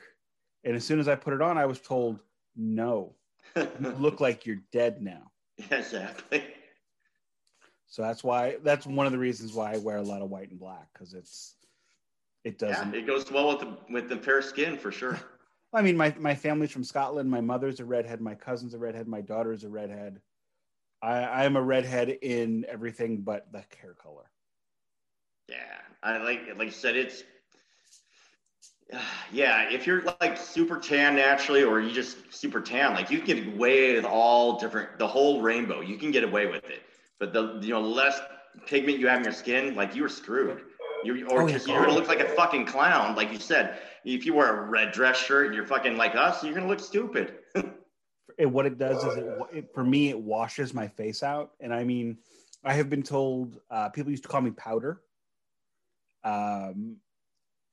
And 0.63 0.75
as 0.75 0.83
soon 0.83 0.99
as 0.99 1.07
i 1.07 1.15
put 1.15 1.33
it 1.33 1.41
on 1.41 1.57
i 1.57 1.65
was 1.65 1.79
told 1.79 2.19
no. 2.55 3.15
You 3.55 3.95
look 3.99 4.19
like 4.19 4.45
you're 4.45 4.61
dead 4.71 5.01
now. 5.01 5.31
Exactly. 5.69 6.43
so 7.87 8.01
that's 8.01 8.23
why 8.23 8.57
that's 8.63 8.85
one 8.85 9.05
of 9.05 9.11
the 9.11 9.17
reasons 9.19 9.53
why 9.53 9.73
i 9.73 9.77
wear 9.77 9.97
a 9.97 10.01
lot 10.01 10.21
of 10.21 10.29
white 10.29 10.49
and 10.49 10.59
black 10.59 10.87
because 10.93 11.13
it's 11.13 11.55
it 12.43 12.57
doesn't 12.57 12.95
it 12.95 13.05
goes 13.05 13.31
well 13.31 13.49
with 13.49 13.59
the 13.59 13.77
with 13.93 14.09
the 14.09 14.17
fair 14.17 14.41
skin 14.41 14.77
for 14.77 14.91
sure. 14.91 15.19
i 15.73 15.81
mean 15.81 15.95
my, 15.95 16.13
my 16.19 16.35
family's 16.35 16.71
from 16.71 16.83
scotland. 16.83 17.29
My 17.29 17.41
mother's 17.41 17.79
a 17.79 17.85
redhead. 17.85 18.19
My 18.19 18.35
cousin's 18.35 18.73
a 18.73 18.79
redhead. 18.79 19.07
My 19.07 19.21
daughter's 19.21 19.63
a 19.63 19.69
redhead 19.69 20.19
i 21.01 21.17
i 21.19 21.43
am 21.45 21.55
a 21.55 21.61
redhead 21.61 22.09
in 22.09 22.65
everything 22.67 23.21
but 23.21 23.51
the 23.51 23.63
hair 23.81 23.93
color 23.95 24.29
Yeah, 25.47 25.55
I 26.03 26.17
like 26.17 26.41
like 26.55 26.65
you 26.67 26.71
said, 26.71 26.95
it's 26.95 27.23
yeah. 29.31 29.69
If 29.69 29.87
you're 29.87 30.03
like 30.21 30.37
super 30.37 30.79
tan 30.79 31.15
naturally, 31.15 31.63
or 31.63 31.79
you 31.79 31.91
just 31.91 32.33
super 32.33 32.61
tan, 32.61 32.93
like 32.93 33.09
you 33.09 33.19
can 33.19 33.27
get 33.27 33.47
away 33.55 33.95
with 33.95 34.05
all 34.05 34.59
different 34.59 34.97
the 34.97 35.07
whole 35.07 35.41
rainbow. 35.41 35.81
You 35.81 35.97
can 35.97 36.11
get 36.11 36.23
away 36.23 36.47
with 36.47 36.65
it, 36.69 36.83
but 37.19 37.33
the 37.33 37.59
you 37.61 37.73
know 37.73 37.81
less 37.81 38.19
pigment 38.65 38.99
you 38.99 39.07
have 39.07 39.19
in 39.19 39.23
your 39.23 39.33
skin, 39.33 39.75
like 39.75 39.95
you're 39.95 40.09
screwed. 40.09 40.61
You 41.03 41.27
or 41.29 41.43
Oh, 41.43 41.47
just 41.47 41.67
you're 41.67 41.81
gonna 41.81 41.93
look 41.93 42.07
like 42.07 42.19
a 42.19 42.29
fucking 42.29 42.65
clown, 42.65 43.15
like 43.15 43.31
you 43.31 43.39
said. 43.39 43.79
If 44.03 44.25
you 44.25 44.33
wear 44.33 44.63
a 44.65 44.69
red 44.69 44.91
dress 44.91 45.17
shirt 45.17 45.47
and 45.47 45.55
you're 45.55 45.65
fucking 45.67 45.97
like 45.97 46.15
us, 46.15 46.43
you're 46.43 46.53
gonna 46.53 46.67
look 46.67 46.79
stupid. 46.79 47.39
It, 48.41 48.51
what 48.51 48.65
it 48.65 48.79
does 48.79 49.03
is 49.03 49.17
it, 49.17 49.25
it 49.53 49.73
for 49.73 49.83
me 49.83 50.09
it 50.09 50.19
washes 50.19 50.73
my 50.73 50.87
face 50.87 51.21
out. 51.21 51.51
And 51.59 51.73
i 51.73 51.83
mean 51.83 52.17
i 52.63 52.73
have 52.73 52.89
been 52.89 53.03
told 53.03 53.59
uh, 53.69 53.89
people 53.89 54.11
used 54.11 54.23
to 54.23 54.29
call 54.29 54.41
me 54.41 54.51
powder. 54.51 55.01
Um, 56.23 56.97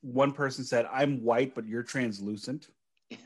one 0.02 0.32
person 0.32 0.64
said 0.64 0.86
i'm 0.92 1.24
white 1.24 1.54
but 1.54 1.66
you're 1.66 1.82
translucent. 1.82 2.68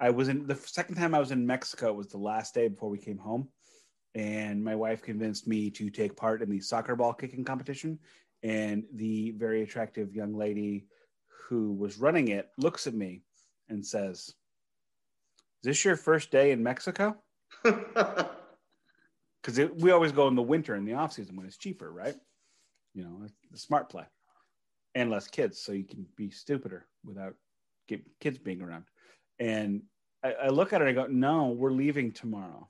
I 0.00 0.10
was 0.10 0.28
in 0.28 0.46
the 0.46 0.56
second 0.56 0.96
time 0.96 1.14
i 1.14 1.20
was 1.20 1.30
in 1.30 1.46
mexico 1.46 1.92
was 1.92 2.08
the 2.08 2.18
last 2.18 2.54
day 2.54 2.68
before 2.68 2.88
we 2.88 2.98
came 2.98 3.18
home. 3.18 3.48
And 4.14 4.62
my 4.62 4.74
wife 4.74 5.02
convinced 5.02 5.46
me 5.46 5.70
to 5.70 5.88
take 5.90 6.16
part 6.16 6.42
in 6.42 6.50
the 6.50 6.60
soccer 6.60 6.96
ball 6.96 7.14
kicking 7.14 7.44
competition. 7.44 7.98
And 8.42 8.84
the 8.92 9.30
very 9.30 9.62
attractive 9.62 10.14
young 10.14 10.34
lady 10.34 10.86
who 11.48 11.72
was 11.72 11.98
running 11.98 12.28
it 12.28 12.48
looks 12.58 12.86
at 12.86 12.94
me 12.94 13.22
and 13.68 13.84
says 13.86 14.34
this 15.62 15.84
your 15.84 15.96
first 15.96 16.30
day 16.30 16.52
in 16.52 16.62
Mexico? 16.62 17.16
Because 19.42 19.70
we 19.74 19.90
always 19.90 20.12
go 20.12 20.28
in 20.28 20.36
the 20.36 20.42
winter 20.42 20.76
in 20.76 20.84
the 20.84 20.94
off 20.94 21.12
season 21.12 21.34
when 21.34 21.46
it's 21.46 21.56
cheaper, 21.56 21.90
right? 21.90 22.14
You 22.94 23.02
know, 23.02 23.26
the 23.50 23.58
smart 23.58 23.88
play, 23.88 24.04
and 24.94 25.10
less 25.10 25.26
kids, 25.26 25.58
so 25.58 25.72
you 25.72 25.82
can 25.82 26.06
be 26.16 26.30
stupider 26.30 26.86
without 27.04 27.34
get, 27.88 28.02
kids 28.20 28.38
being 28.38 28.62
around. 28.62 28.84
And 29.40 29.82
I, 30.22 30.34
I 30.44 30.48
look 30.50 30.72
at 30.72 30.80
her 30.80 30.86
and 30.86 30.96
I 30.96 31.02
go, 31.02 31.08
"No, 31.10 31.48
we're 31.48 31.72
leaving 31.72 32.12
tomorrow." 32.12 32.68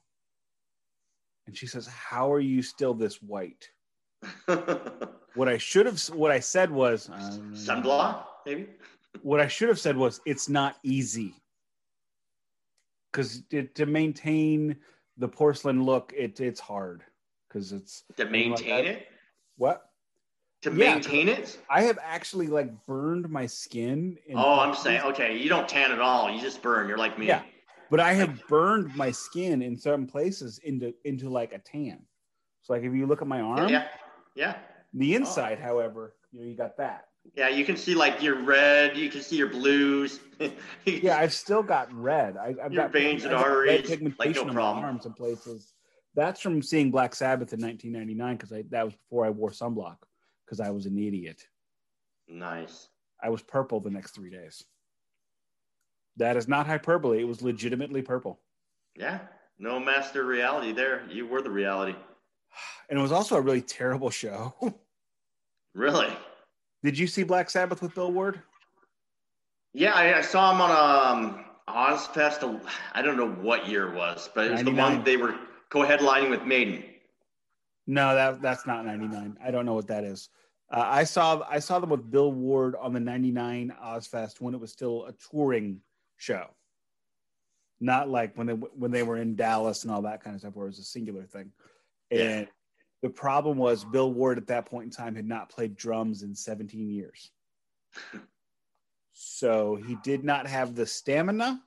And 1.46 1.55
she 1.55 1.66
says, 1.66 1.87
"How 1.87 2.33
are 2.33 2.40
you 2.40 2.62
still 2.62 2.94
this 2.94 3.20
white?" 3.20 3.68
What 5.35 5.48
I 5.48 5.57
should 5.57 5.87
have, 5.87 5.98
what 6.14 6.31
I 6.31 6.40
said 6.40 6.70
was, 6.70 7.09
uh, 7.09 7.38
Sunblock, 7.52 8.24
maybe. 8.44 8.68
what 9.22 9.40
I 9.40 9.46
should 9.46 9.68
have 9.68 9.78
said 9.78 9.96
was, 9.96 10.20
it's 10.26 10.48
not 10.48 10.76
easy. 10.83 11.35
Because 13.12 13.42
to 13.51 13.87
maintain 13.87 14.77
the 15.18 15.29
porcelain 15.29 15.83
look, 15.85 16.12
it, 16.16 16.40
it's 16.40 16.61
hard. 16.61 17.03
Because 17.48 17.72
it's 17.72 18.05
To 18.16 18.25
maintain 18.25 18.87
it. 18.87 19.07
what 19.57 19.90
To 20.62 20.70
Yeah. 20.70 20.94
maintain 20.94 21.29
it. 21.29 21.59
I 21.68 21.83
have 21.83 21.98
actually 22.03 22.46
like 22.46 22.87
burned 22.87 23.29
my 23.29 23.46
skin. 23.46 24.16
in 24.27 24.38
Oh, 24.38 24.59
I'm 24.61 24.75
saying, 24.75 25.03
okay, 25.03 25.37
you 25.37 25.48
don't 25.51 25.68
tan 25.68 25.92
at 25.92 26.01
all. 26.01 26.31
You 26.31 26.40
just 26.40 26.62
burn. 26.62 26.88
You're 26.88 26.98
like 26.98 27.18
me. 27.18 27.27
Yeah. 27.27 27.42
but 27.90 28.01
I 28.01 28.14
have 28.14 28.42
burned 28.48 28.94
my 28.96 29.11
skin 29.11 29.61
in 29.61 29.77
certain 29.77 30.07
places 30.07 30.59
into 30.64 30.94
into 31.05 31.29
like 31.29 31.53
a 31.53 31.59
tan. 31.59 32.07
So 32.62 32.72
like 32.72 32.85
if 32.85 32.94
you 32.94 33.05
look 33.07 33.20
at 33.20 33.29
my 33.29 33.40
arm, 33.42 33.68
Yeah. 33.68 33.88
Yeah. 34.35 34.57
the 34.94 35.12
oh. 35.12 35.16
inside, 35.18 35.59
however, 35.59 36.14
you 36.33 36.40
know, 36.40 36.46
you 36.46 36.57
got 36.57 36.79
that. 36.79 37.09
Yeah. 37.35 37.48
You 37.48 37.64
can 37.64 37.76
see 37.76 37.94
like 37.94 38.22
your 38.22 38.42
red. 38.42 38.96
You 38.96 39.11
can 39.11 39.22
see 39.22 39.37
your 39.37 39.48
blues. 39.48 40.20
Yeah, 40.85 41.18
I've 41.18 41.32
still 41.32 41.62
got 41.62 41.92
red. 41.94 42.37
I, 42.37 42.48
I've 42.64 42.72
Your 42.72 42.82
got 42.82 42.92
veins 42.92 43.24
and 43.24 43.32
arteries, 43.32 43.88
pigmentation 43.88 44.16
like, 44.18 44.46
no 44.48 44.52
problem. 44.52 44.85
arms 44.85 45.06
and 45.06 45.14
places. 45.14 45.72
That's 46.16 46.40
from 46.40 46.61
seeing 46.62 46.90
Black 46.90 47.14
Sabbath 47.14 47.52
in 47.52 47.61
1999 47.61 48.37
because 48.37 48.50
that 48.70 48.85
was 48.85 48.94
before 48.94 49.24
I 49.24 49.30
wore 49.30 49.50
sunblock 49.50 49.98
because 50.44 50.58
I 50.58 50.70
was 50.70 50.87
an 50.87 50.98
idiot. 50.98 51.40
Nice. 52.29 52.88
I 53.23 53.29
was 53.29 53.40
purple 53.40 53.79
the 53.79 53.90
next 53.90 54.16
three 54.16 54.31
days. 54.31 54.64
That 56.16 56.37
is 56.37 56.48
not 56.48 56.66
hyperbole. 56.66 57.20
It 57.20 57.29
was 57.29 57.40
legitimately 57.40 58.02
purple, 58.02 58.40
Yeah. 58.96 59.20
No 59.60 59.79
master 59.79 60.25
reality 60.25 60.73
there. 60.73 61.02
You 61.08 61.29
were 61.29 61.40
the 61.40 61.50
reality. 61.50 61.94
and 62.90 62.98
it 62.98 63.02
was 63.02 63.12
also 63.12 63.37
a 63.37 63.40
really 63.40 63.62
terrible 63.62 64.10
show. 64.10 64.54
Really? 65.75 66.08
Did 66.83 66.98
you 66.98 67.06
see 67.06 67.22
Black 67.22 67.50
Sabbath 67.50 67.80
with 67.80 67.94
Bill 67.94 68.12
Ward? 68.12 68.40
Yeah. 69.72 69.92
I, 69.92 70.18
I 70.18 70.20
saw 70.20 70.52
him 70.52 70.60
on 70.60 70.70
um 70.70 71.44
Ozzfest. 71.68 72.60
I 72.92 73.02
don't 73.02 73.16
know 73.16 73.30
what 73.30 73.68
year 73.68 73.92
it 73.92 73.94
was, 73.94 74.28
but 74.35 74.46
it 74.46 74.52
was 74.52 74.64
the 74.64 74.72
one 74.72 75.04
they 75.04 75.16
were 75.16 75.37
co-headlining 75.70 76.30
with 76.30 76.44
Maiden. 76.44 76.85
No, 77.87 78.14
that 78.14 78.42
that's 78.42 78.66
not 78.66 78.85
99. 78.85 79.38
I 79.44 79.50
don't 79.50 79.66
know 79.66 79.74
what 79.74 79.88
that 79.88 80.04
is. 80.04 80.28
Uh, 80.72 80.85
I 80.87 81.04
saw 81.04 81.42
I 81.48 81.58
saw 81.58 81.78
them 81.78 81.90
with 81.90 82.10
Bill 82.10 82.33
Ward 82.33 82.76
on 82.80 82.92
the 82.92 83.00
99 83.00 83.74
Ozzfest 83.83 84.40
when 84.40 84.54
it 84.54 84.60
was 84.60 84.72
still 84.72 85.06
a 85.06 85.12
touring 85.30 85.80
show. 86.16 86.46
Not 87.80 88.08
like 88.08 88.37
when 88.37 88.46
they 88.46 88.52
when 88.54 88.90
they 88.90 89.02
were 89.02 89.16
in 89.16 89.35
Dallas 89.35 89.83
and 89.83 89.92
all 89.92 90.02
that 90.02 90.22
kind 90.22 90.35
of 90.35 90.40
stuff 90.40 90.54
where 90.54 90.66
it 90.66 90.70
was 90.70 90.78
a 90.78 90.85
singular 90.85 91.24
thing. 91.24 91.50
Yeah. 92.10 92.44
The 93.03 93.11
problem 93.11 93.59
was 93.59 93.85
Bill 93.85 94.13
Ward 94.13 94.38
at 94.38 94.46
that 94.46 94.67
point 94.67 94.85
in 94.85 94.90
time 94.90 95.17
had 95.17 95.27
not 95.27 95.50
played 95.50 95.77
drums 95.77 96.23
in 96.23 96.35
17 96.35 96.88
years. 96.88 97.31
so 99.13 99.75
he 99.75 99.96
did 100.05 100.25
not 100.25 100.46
have 100.46 100.75
the 100.75 100.87
stamina 100.87 101.61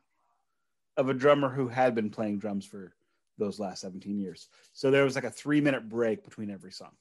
of 0.97 1.09
a 1.09 1.13
drummer 1.13 1.49
who 1.49 1.67
had 1.67 1.93
been 1.93 2.09
playing 2.09 2.39
drums 2.39 2.65
for 2.65 2.93
those 3.37 3.59
last 3.59 3.81
17 3.81 4.17
years. 4.17 4.47
So 4.71 4.91
there 4.91 5.03
was 5.03 5.15
like 5.15 5.25
a 5.25 5.29
three 5.29 5.59
minute 5.59 5.89
break 5.89 6.23
between 6.23 6.49
every 6.49 6.71
song. 6.71 6.95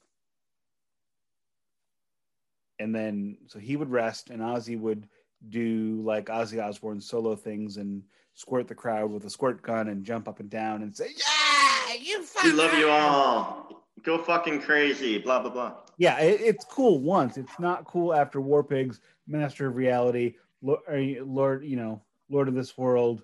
And 2.77 2.93
then, 2.93 3.37
so 3.47 3.57
he 3.57 3.77
would 3.77 3.89
rest, 3.89 4.29
and 4.31 4.41
Ozzy 4.41 4.77
would 4.77 5.07
do 5.47 6.01
like 6.03 6.25
Ozzy 6.25 6.61
Osbourne 6.61 6.99
solo 6.99 7.37
things 7.37 7.77
and 7.77 8.03
squirt 8.33 8.67
the 8.67 8.75
crowd 8.75 9.11
with 9.11 9.23
a 9.23 9.29
squirt 9.29 9.61
gun 9.61 9.87
and 9.87 10.03
jump 10.03 10.27
up 10.27 10.41
and 10.41 10.49
down 10.49 10.81
and 10.81 10.93
say, 10.93 11.07
"Yeah, 11.17 11.93
you 11.93 12.25
We 12.43 12.51
love 12.51 12.77
you 12.77 12.89
all. 12.89 13.84
Go 14.03 14.17
fucking 14.17 14.61
crazy." 14.61 15.17
Blah 15.17 15.41
blah 15.41 15.51
blah. 15.51 15.73
Yeah, 15.97 16.19
it, 16.19 16.41
it's 16.41 16.65
cool 16.65 16.99
once. 16.99 17.37
It's 17.37 17.59
not 17.59 17.85
cool 17.85 18.13
after 18.13 18.41
War 18.41 18.63
Pigs, 18.63 18.99
Master 19.27 19.67
of 19.67 19.75
Reality, 19.75 20.35
Lord, 20.61 21.63
you 21.63 21.75
know, 21.75 22.01
Lord 22.29 22.47
of 22.47 22.53
this 22.53 22.77
World. 22.77 23.23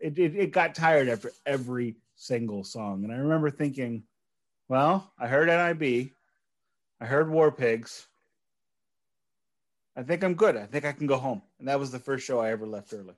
It, 0.00 0.18
it, 0.18 0.36
it 0.36 0.52
got 0.52 0.74
tired 0.74 1.08
after 1.08 1.32
every 1.46 1.96
single 2.16 2.64
song, 2.64 3.04
and 3.04 3.12
I 3.12 3.16
remember 3.16 3.50
thinking, 3.50 4.04
"Well, 4.68 5.12
I 5.18 5.26
heard 5.26 5.48
NIB, 5.48 6.12
I 7.00 7.04
heard 7.04 7.30
War 7.30 7.50
Pigs." 7.50 8.06
I 9.96 10.02
think 10.02 10.24
I'm 10.24 10.34
good. 10.34 10.56
I 10.56 10.66
think 10.66 10.84
I 10.84 10.92
can 10.92 11.06
go 11.06 11.18
home. 11.18 11.42
And 11.58 11.68
that 11.68 11.78
was 11.78 11.90
the 11.90 11.98
first 11.98 12.24
show 12.24 12.40
I 12.40 12.50
ever 12.50 12.66
left 12.66 12.94
early. 12.94 13.14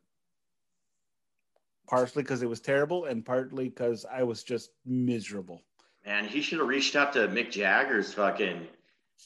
Partially 1.86 2.22
because 2.22 2.42
it 2.42 2.48
was 2.48 2.60
terrible, 2.60 3.04
and 3.04 3.24
partly 3.24 3.68
because 3.68 4.04
I 4.10 4.22
was 4.22 4.42
just 4.42 4.70
miserable. 4.84 5.62
Man, 6.04 6.26
he 6.26 6.42
should 6.42 6.58
have 6.58 6.68
reached 6.68 6.96
out 6.96 7.12
to 7.14 7.28
Mick 7.28 7.50
Jagger's 7.50 8.12
fucking, 8.12 8.66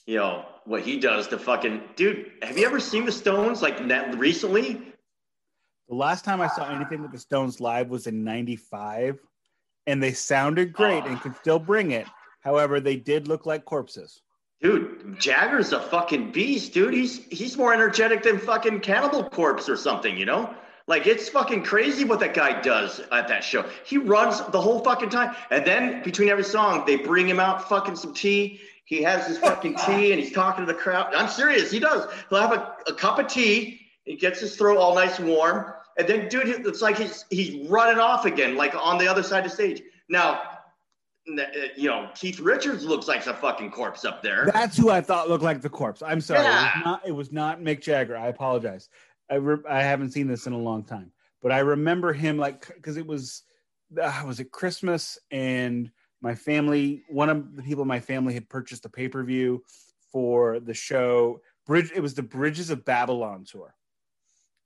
you 0.07 0.17
know, 0.17 0.45
what 0.65 0.83
he 0.83 0.99
does 0.99 1.27
to 1.29 1.39
fucking 1.39 1.83
dude. 1.97 2.31
Have 2.43 2.57
you 2.57 2.67
ever 2.67 2.79
seen 2.79 3.05
the 3.05 3.13
Stones 3.13 3.63
like 3.63 3.89
that 3.89 4.17
recently? 4.17 4.75
The 5.89 5.95
last 5.95 6.25
time 6.25 6.41
I 6.41 6.49
saw 6.49 6.71
anything 6.71 7.03
with 7.03 7.13
the 7.13 7.19
Stones 7.19 7.61
live 7.61 7.89
was 7.89 8.07
in 8.07 8.23
'95, 8.23 9.19
and 9.87 10.03
they 10.03 10.13
sounded 10.13 10.73
great 10.73 11.05
and 11.05 11.21
could 11.21 11.35
still 11.37 11.59
bring 11.59 11.91
it. 11.91 12.07
However, 12.43 12.79
they 12.79 12.97
did 12.97 13.27
look 13.27 13.45
like 13.45 13.65
corpses. 13.65 14.23
Dude, 14.61 15.17
Jagger's 15.19 15.73
a 15.73 15.81
fucking 15.81 16.33
beast, 16.33 16.75
dude. 16.75 16.95
He's 16.95 17.25
he's 17.27 17.57
more 17.57 17.73
energetic 17.73 18.23
than 18.23 18.39
fucking 18.39 18.81
Cannibal 18.81 19.25
Corpse 19.29 19.69
or 19.69 19.77
something, 19.77 20.17
you 20.17 20.27
know? 20.27 20.55
Like 20.89 21.07
it's 21.07 21.29
fucking 21.29 21.65
crazy 21.65 22.05
what 22.05 22.19
that 22.21 22.33
guy 22.33 22.61
does 22.63 23.01
at 23.13 23.29
that 23.29 23.45
show. 23.45 23.65
He 23.85 23.99
runs 23.99 24.41
the 24.41 24.61
whole 24.61 24.81
fucking 24.81 25.11
time. 25.11 25.37
And 25.51 25.65
then 25.65 26.03
between 26.03 26.31
every 26.31 26.43
song, 26.45 26.85
they 26.87 26.97
bring 26.97 27.29
him 27.29 27.39
out 27.39 27.69
fucking 27.69 27.95
some 27.95 28.15
tea. 28.15 28.61
He 28.87 29.03
has 29.03 29.27
his 29.27 29.39
fucking 29.39 29.77
tea 29.87 30.13
and 30.13 30.21
he's 30.21 30.33
talking 30.33 30.67
to 30.67 30.73
the 30.73 30.79
crowd. 30.79 31.15
I'm 31.15 31.29
serious, 31.29 31.71
he 31.71 31.79
does. 31.79 32.11
He'll 32.31 32.41
have 32.41 32.53
a, 32.53 32.75
a 32.87 32.95
cup 32.95 33.19
of 33.19 33.29
tea, 33.29 33.83
he 34.05 34.17
gets 34.17 34.41
his 34.41 34.57
throat 34.57 34.79
all 34.79 34.95
nice 34.95 35.19
and 35.19 35.29
warm. 35.29 35.75
And 35.99 36.09
then, 36.09 36.29
dude, 36.29 36.67
it's 36.67 36.81
like 36.81 36.97
he's 36.97 37.25
he's 37.29 37.69
running 37.69 37.99
off 37.99 38.25
again, 38.25 38.57
like 38.57 38.75
on 38.75 38.97
the 38.99 39.07
other 39.07 39.23
side 39.23 39.45
of 39.45 39.51
the 39.51 39.55
stage. 39.55 39.83
Now, 40.09 40.41
uh, 41.29 41.43
you 41.77 41.89
know, 41.89 42.09
Keith 42.15 42.41
Richards 42.41 42.85
looks 42.85 43.09
like 43.09 43.27
a 43.27 43.35
fucking 43.35 43.71
corpse 43.71 44.05
up 44.05 44.23
there. 44.23 44.49
That's 44.53 44.77
who 44.77 44.91
I 44.91 45.01
thought 45.01 45.29
looked 45.29 45.45
like 45.45 45.61
the 45.61 45.69
corpse. 45.69 46.03
I'm 46.03 46.21
sorry. 46.21 46.43
Yeah. 46.43 46.71
It, 46.71 46.77
was 46.77 46.85
not, 46.85 47.09
it 47.09 47.13
was 47.13 47.33
not 47.33 47.61
Mick 47.61 47.83
Jagger. 47.83 48.17
I 48.17 48.29
apologize. 48.29 48.89
I, 49.31 49.37
re- 49.37 49.69
I 49.69 49.83
haven't 49.83 50.13
seen 50.13 50.27
this 50.27 50.47
in 50.47 50.53
a 50.53 50.59
long 50.59 50.85
time, 50.85 51.13
but 51.43 51.53
I 51.53 51.59
remember 51.59 52.13
him 52.13 52.39
like, 52.39 52.67
because 52.75 52.97
it 52.97 53.07
was, 53.07 53.43
uh, 54.01 54.23
was 54.27 54.41
it 54.41 54.51
Christmas 54.51 55.19
and 55.31 55.91
my 56.21 56.35
family, 56.35 57.05
one 57.09 57.29
of 57.29 57.57
the 57.57 57.63
people 57.63 57.83
in 57.83 57.89
my 57.89 58.01
family 58.01 58.35
had 58.35 58.49
purchased 58.49 58.85
a 58.85 58.89
pay 58.89 59.09
per 59.09 59.23
view 59.23 59.63
for 60.11 60.59
the 60.61 60.75
show. 60.75 61.41
Bridge, 61.67 61.93
it 61.95 62.01
was 62.01 62.15
the 62.15 62.23
Bridges 62.23 62.71
of 62.71 62.85
Babylon 62.85 63.45
tour. 63.45 63.75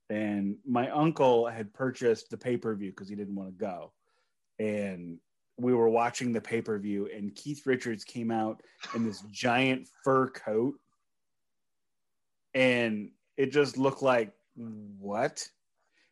And 0.09 0.57
my 0.65 0.89
uncle 0.89 1.47
had 1.47 1.73
purchased 1.73 2.29
the 2.29 2.37
pay 2.37 2.57
per 2.57 2.75
view 2.75 2.91
because 2.91 3.09
he 3.09 3.15
didn't 3.15 3.35
want 3.35 3.49
to 3.49 3.55
go. 3.55 3.93
And 4.59 5.19
we 5.57 5.73
were 5.73 5.89
watching 5.89 6.31
the 6.31 6.41
pay 6.41 6.61
per 6.61 6.77
view, 6.79 7.09
and 7.15 7.35
Keith 7.35 7.65
Richards 7.65 8.03
came 8.03 8.31
out 8.31 8.61
in 8.95 9.05
this 9.05 9.21
giant 9.31 9.87
fur 10.03 10.29
coat, 10.29 10.75
and 12.53 13.11
it 13.37 13.51
just 13.51 13.77
looked 13.77 14.01
like 14.01 14.33
what? 14.55 15.47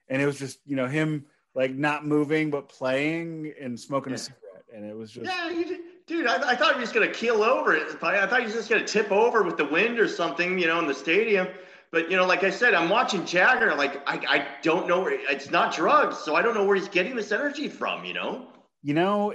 And 0.10 0.22
it 0.22 0.26
was 0.26 0.40
just 0.40 0.60
you 0.66 0.76
know 0.76 0.88
him 0.88 1.26
like 1.56 1.72
not 1.74 2.06
moving 2.06 2.50
but 2.50 2.70
playing 2.70 3.54
and 3.60 3.80
smoking 3.80 4.12
yeah. 4.12 4.16
a 4.16 4.20
cigarette, 4.20 4.66
and 4.74 4.86
it 4.86 4.96
was 4.96 5.12
just 5.12 5.26
yeah. 5.26 5.78
dude, 6.08 6.28
I, 6.28 6.52
I, 6.52 6.56
thought 6.56 6.76
he 6.76 6.80
was 6.80 6.92
gonna 6.92 7.12
keel 7.12 7.44
over. 7.44 7.76
I 7.76 8.26
thought 8.28 8.40
he 8.40 8.46
was 8.46 8.54
just 8.54 8.70
gonna 8.70 8.86
tip 8.86 9.12
over 9.12 9.44
with 9.44 9.58
the 9.58 9.66
wind 9.66 10.00
or 10.00 10.08
something, 10.08 10.58
you 10.60 10.68
know, 10.68 10.80
in 10.80 10.88
the 10.88 10.94
stadium. 10.94 11.48
But 11.92 12.10
you 12.10 12.18
know, 12.18 12.26
like 12.26 12.44
I 12.44 12.50
said, 12.50 12.74
I'm 12.74 12.90
watching 12.90 13.26
Jagger. 13.26 13.76
Like 13.76 14.02
I, 14.08 14.16
I 14.28 14.48
don't 14.62 14.88
know 14.88 15.02
where 15.02 15.20
it's 15.30 15.52
not 15.52 15.74
drugs, 15.74 16.18
so 16.18 16.36
I 16.36 16.42
don't 16.42 16.54
know 16.54 16.66
where 16.66 16.76
he's 16.76 16.88
getting 16.88 17.16
this 17.16 17.32
energy 17.32 17.68
from. 17.68 18.06
You 18.06 18.14
know. 18.14 18.48
You 18.82 18.94
know, 18.94 19.34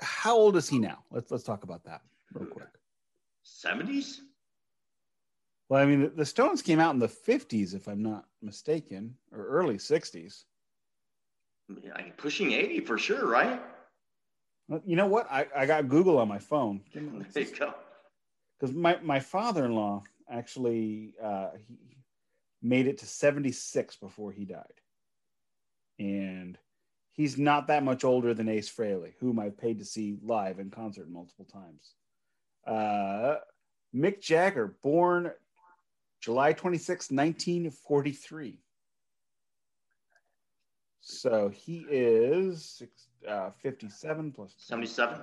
how 0.00 0.36
old 0.36 0.56
is 0.56 0.68
he 0.68 0.78
now? 0.78 1.04
Let's 1.10 1.30
let's 1.30 1.44
talk 1.44 1.62
about 1.62 1.84
that 1.84 2.00
real 2.34 2.48
quick. 2.48 2.66
70s? 3.44 4.18
Well, 5.70 5.80
I 5.80 5.86
mean, 5.86 6.10
the 6.16 6.26
Stones 6.26 6.62
came 6.62 6.80
out 6.80 6.94
in 6.94 6.98
the 6.98 7.06
50s, 7.06 7.76
if 7.76 7.86
I'm 7.86 8.02
not 8.02 8.24
mistaken, 8.42 9.14
or 9.32 9.46
early 9.46 9.76
60s. 9.76 10.42
Yeah, 11.80 11.96
pushing 12.16 12.50
80 12.50 12.80
for 12.80 12.98
sure, 12.98 13.28
right? 13.28 13.62
You 14.84 14.96
know 14.96 15.06
what? 15.06 15.30
I, 15.30 15.46
I 15.56 15.66
got 15.66 15.88
Google 15.88 16.18
on 16.18 16.26
my 16.26 16.40
phone. 16.40 16.82
There 16.92 17.44
you 17.44 17.56
go. 17.56 17.72
Because 18.58 18.74
my, 18.74 18.98
my 19.02 19.20
father 19.20 19.64
in 19.64 19.76
law 19.76 20.02
actually 20.28 21.14
uh, 21.22 21.50
he 21.68 21.96
made 22.60 22.88
it 22.88 22.98
to 22.98 23.06
76 23.06 23.96
before 23.96 24.32
he 24.32 24.44
died. 24.44 24.64
And 26.00 26.58
he's 27.12 27.38
not 27.38 27.68
that 27.68 27.84
much 27.84 28.02
older 28.02 28.34
than 28.34 28.48
Ace 28.48 28.68
Frehley, 28.68 29.12
whom 29.20 29.38
I've 29.38 29.56
paid 29.56 29.78
to 29.78 29.84
see 29.84 30.18
live 30.20 30.58
in 30.58 30.70
concert 30.70 31.08
multiple 31.08 31.46
times. 31.46 31.94
Uh, 32.66 33.36
Mick 33.94 34.20
Jagger, 34.20 34.76
born 34.82 35.30
July 36.20 36.52
26, 36.52 37.10
1943. 37.10 38.58
So 41.00 41.48
he 41.48 41.86
is 41.88 42.82
uh, 43.26 43.50
57 43.62 44.32
plus 44.32 44.54
77. 44.58 45.18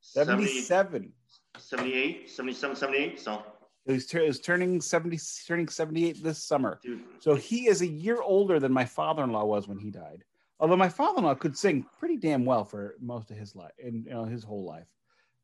77. 0.00 1.12
78, 1.58 2.30
77, 2.30 2.76
78. 2.76 3.20
So 3.20 3.42
he's, 3.84 4.10
he's 4.10 4.38
turning 4.38 4.80
70, 4.80 5.18
turning 5.46 5.68
78 5.68 6.22
this 6.22 6.42
summer. 6.42 6.78
Dude. 6.82 7.02
So 7.18 7.34
he 7.34 7.66
is 7.66 7.82
a 7.82 7.86
year 7.86 8.22
older 8.22 8.60
than 8.60 8.72
my 8.72 8.84
father 8.84 9.24
in 9.24 9.32
law 9.32 9.44
was 9.44 9.66
when 9.66 9.78
he 9.78 9.90
died. 9.90 10.24
Although 10.60 10.76
my 10.76 10.88
father-in-law 10.88 11.36
could 11.36 11.56
sing 11.56 11.86
pretty 11.98 12.16
damn 12.16 12.44
well 12.44 12.64
for 12.64 12.96
most 13.00 13.30
of 13.30 13.36
his 13.36 13.54
life, 13.54 13.72
and 13.82 14.04
you 14.04 14.10
know, 14.10 14.24
his 14.24 14.42
whole 14.42 14.64
life, 14.64 14.88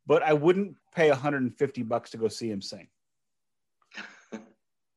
but 0.06 0.22
I 0.22 0.32
wouldn't 0.32 0.76
pay 0.94 1.08
150 1.08 1.82
bucks 1.84 2.10
to 2.10 2.16
go 2.16 2.28
see 2.28 2.50
him 2.50 2.60
sing. 2.60 2.88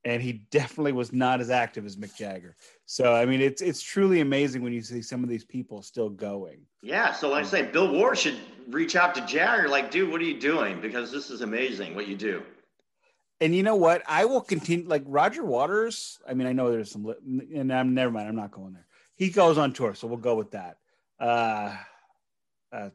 And 0.06 0.22
he 0.22 0.34
definitely 0.52 0.94
was 0.94 1.12
not 1.12 1.42
as 1.42 1.50
active 1.50 1.86
as 1.86 1.96
Mick 1.96 2.16
Jagger. 2.16 2.56
So 2.86 3.14
I 3.14 3.26
mean, 3.26 3.42
it's 3.42 3.62
it's 3.62 3.82
truly 3.82 4.22
amazing 4.22 4.62
when 4.62 4.74
you 4.74 4.82
see 4.82 5.02
some 5.02 5.24
of 5.24 5.30
these 5.30 5.46
people 5.46 5.82
still 5.82 6.10
going. 6.10 6.62
Yeah. 6.82 7.14
So 7.14 7.30
like 7.30 7.46
I 7.46 7.48
say, 7.48 7.64
Bill 7.64 7.92
Ward 7.92 8.18
should 8.18 8.38
reach 8.70 8.96
out 8.96 9.16
to 9.16 9.26
Jagger, 9.26 9.68
like, 9.68 9.92
dude, 9.92 10.12
what 10.12 10.22
are 10.22 10.26
you 10.26 10.40
doing? 10.40 10.82
Because 10.82 11.12
this 11.12 11.30
is 11.30 11.42
amazing 11.42 11.96
what 11.96 12.08
you 12.08 12.16
do. 12.16 12.44
And 13.40 13.54
you 13.54 13.62
know 13.62 13.76
what? 13.76 14.02
I 14.08 14.26
will 14.26 14.42
continue. 14.42 14.88
Like 14.88 15.04
Roger 15.06 15.44
Waters. 15.44 16.20
I 16.28 16.34
mean, 16.34 16.48
I 16.48 16.54
know 16.54 16.72
there's 16.72 16.92
some, 16.92 17.14
and 17.54 17.72
I'm 17.72 17.94
never 17.94 18.12
mind. 18.12 18.28
I'm 18.28 18.36
not 18.36 18.52
going 18.52 18.74
there 18.74 18.88
he 19.18 19.30
goes 19.30 19.58
on 19.58 19.74
tour, 19.74 19.96
so 19.96 20.08
we'll 20.08 20.18
go 20.18 20.36
with 20.36 20.52
that. 20.52 20.78
Uh, 21.20 21.76
uh, 22.72 22.90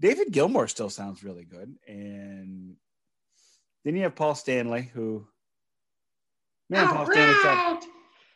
David 0.00 0.32
Gilmour 0.32 0.66
still 0.68 0.88
sounds 0.88 1.22
really 1.22 1.44
good, 1.44 1.76
and 1.86 2.76
then 3.84 3.94
you 3.94 4.02
have 4.02 4.16
Paul 4.16 4.34
Stanley, 4.34 4.90
who 4.92 5.26
man, 6.70 6.86
All 6.86 6.94
Paul. 6.94 7.06
Stanley. 7.06 7.34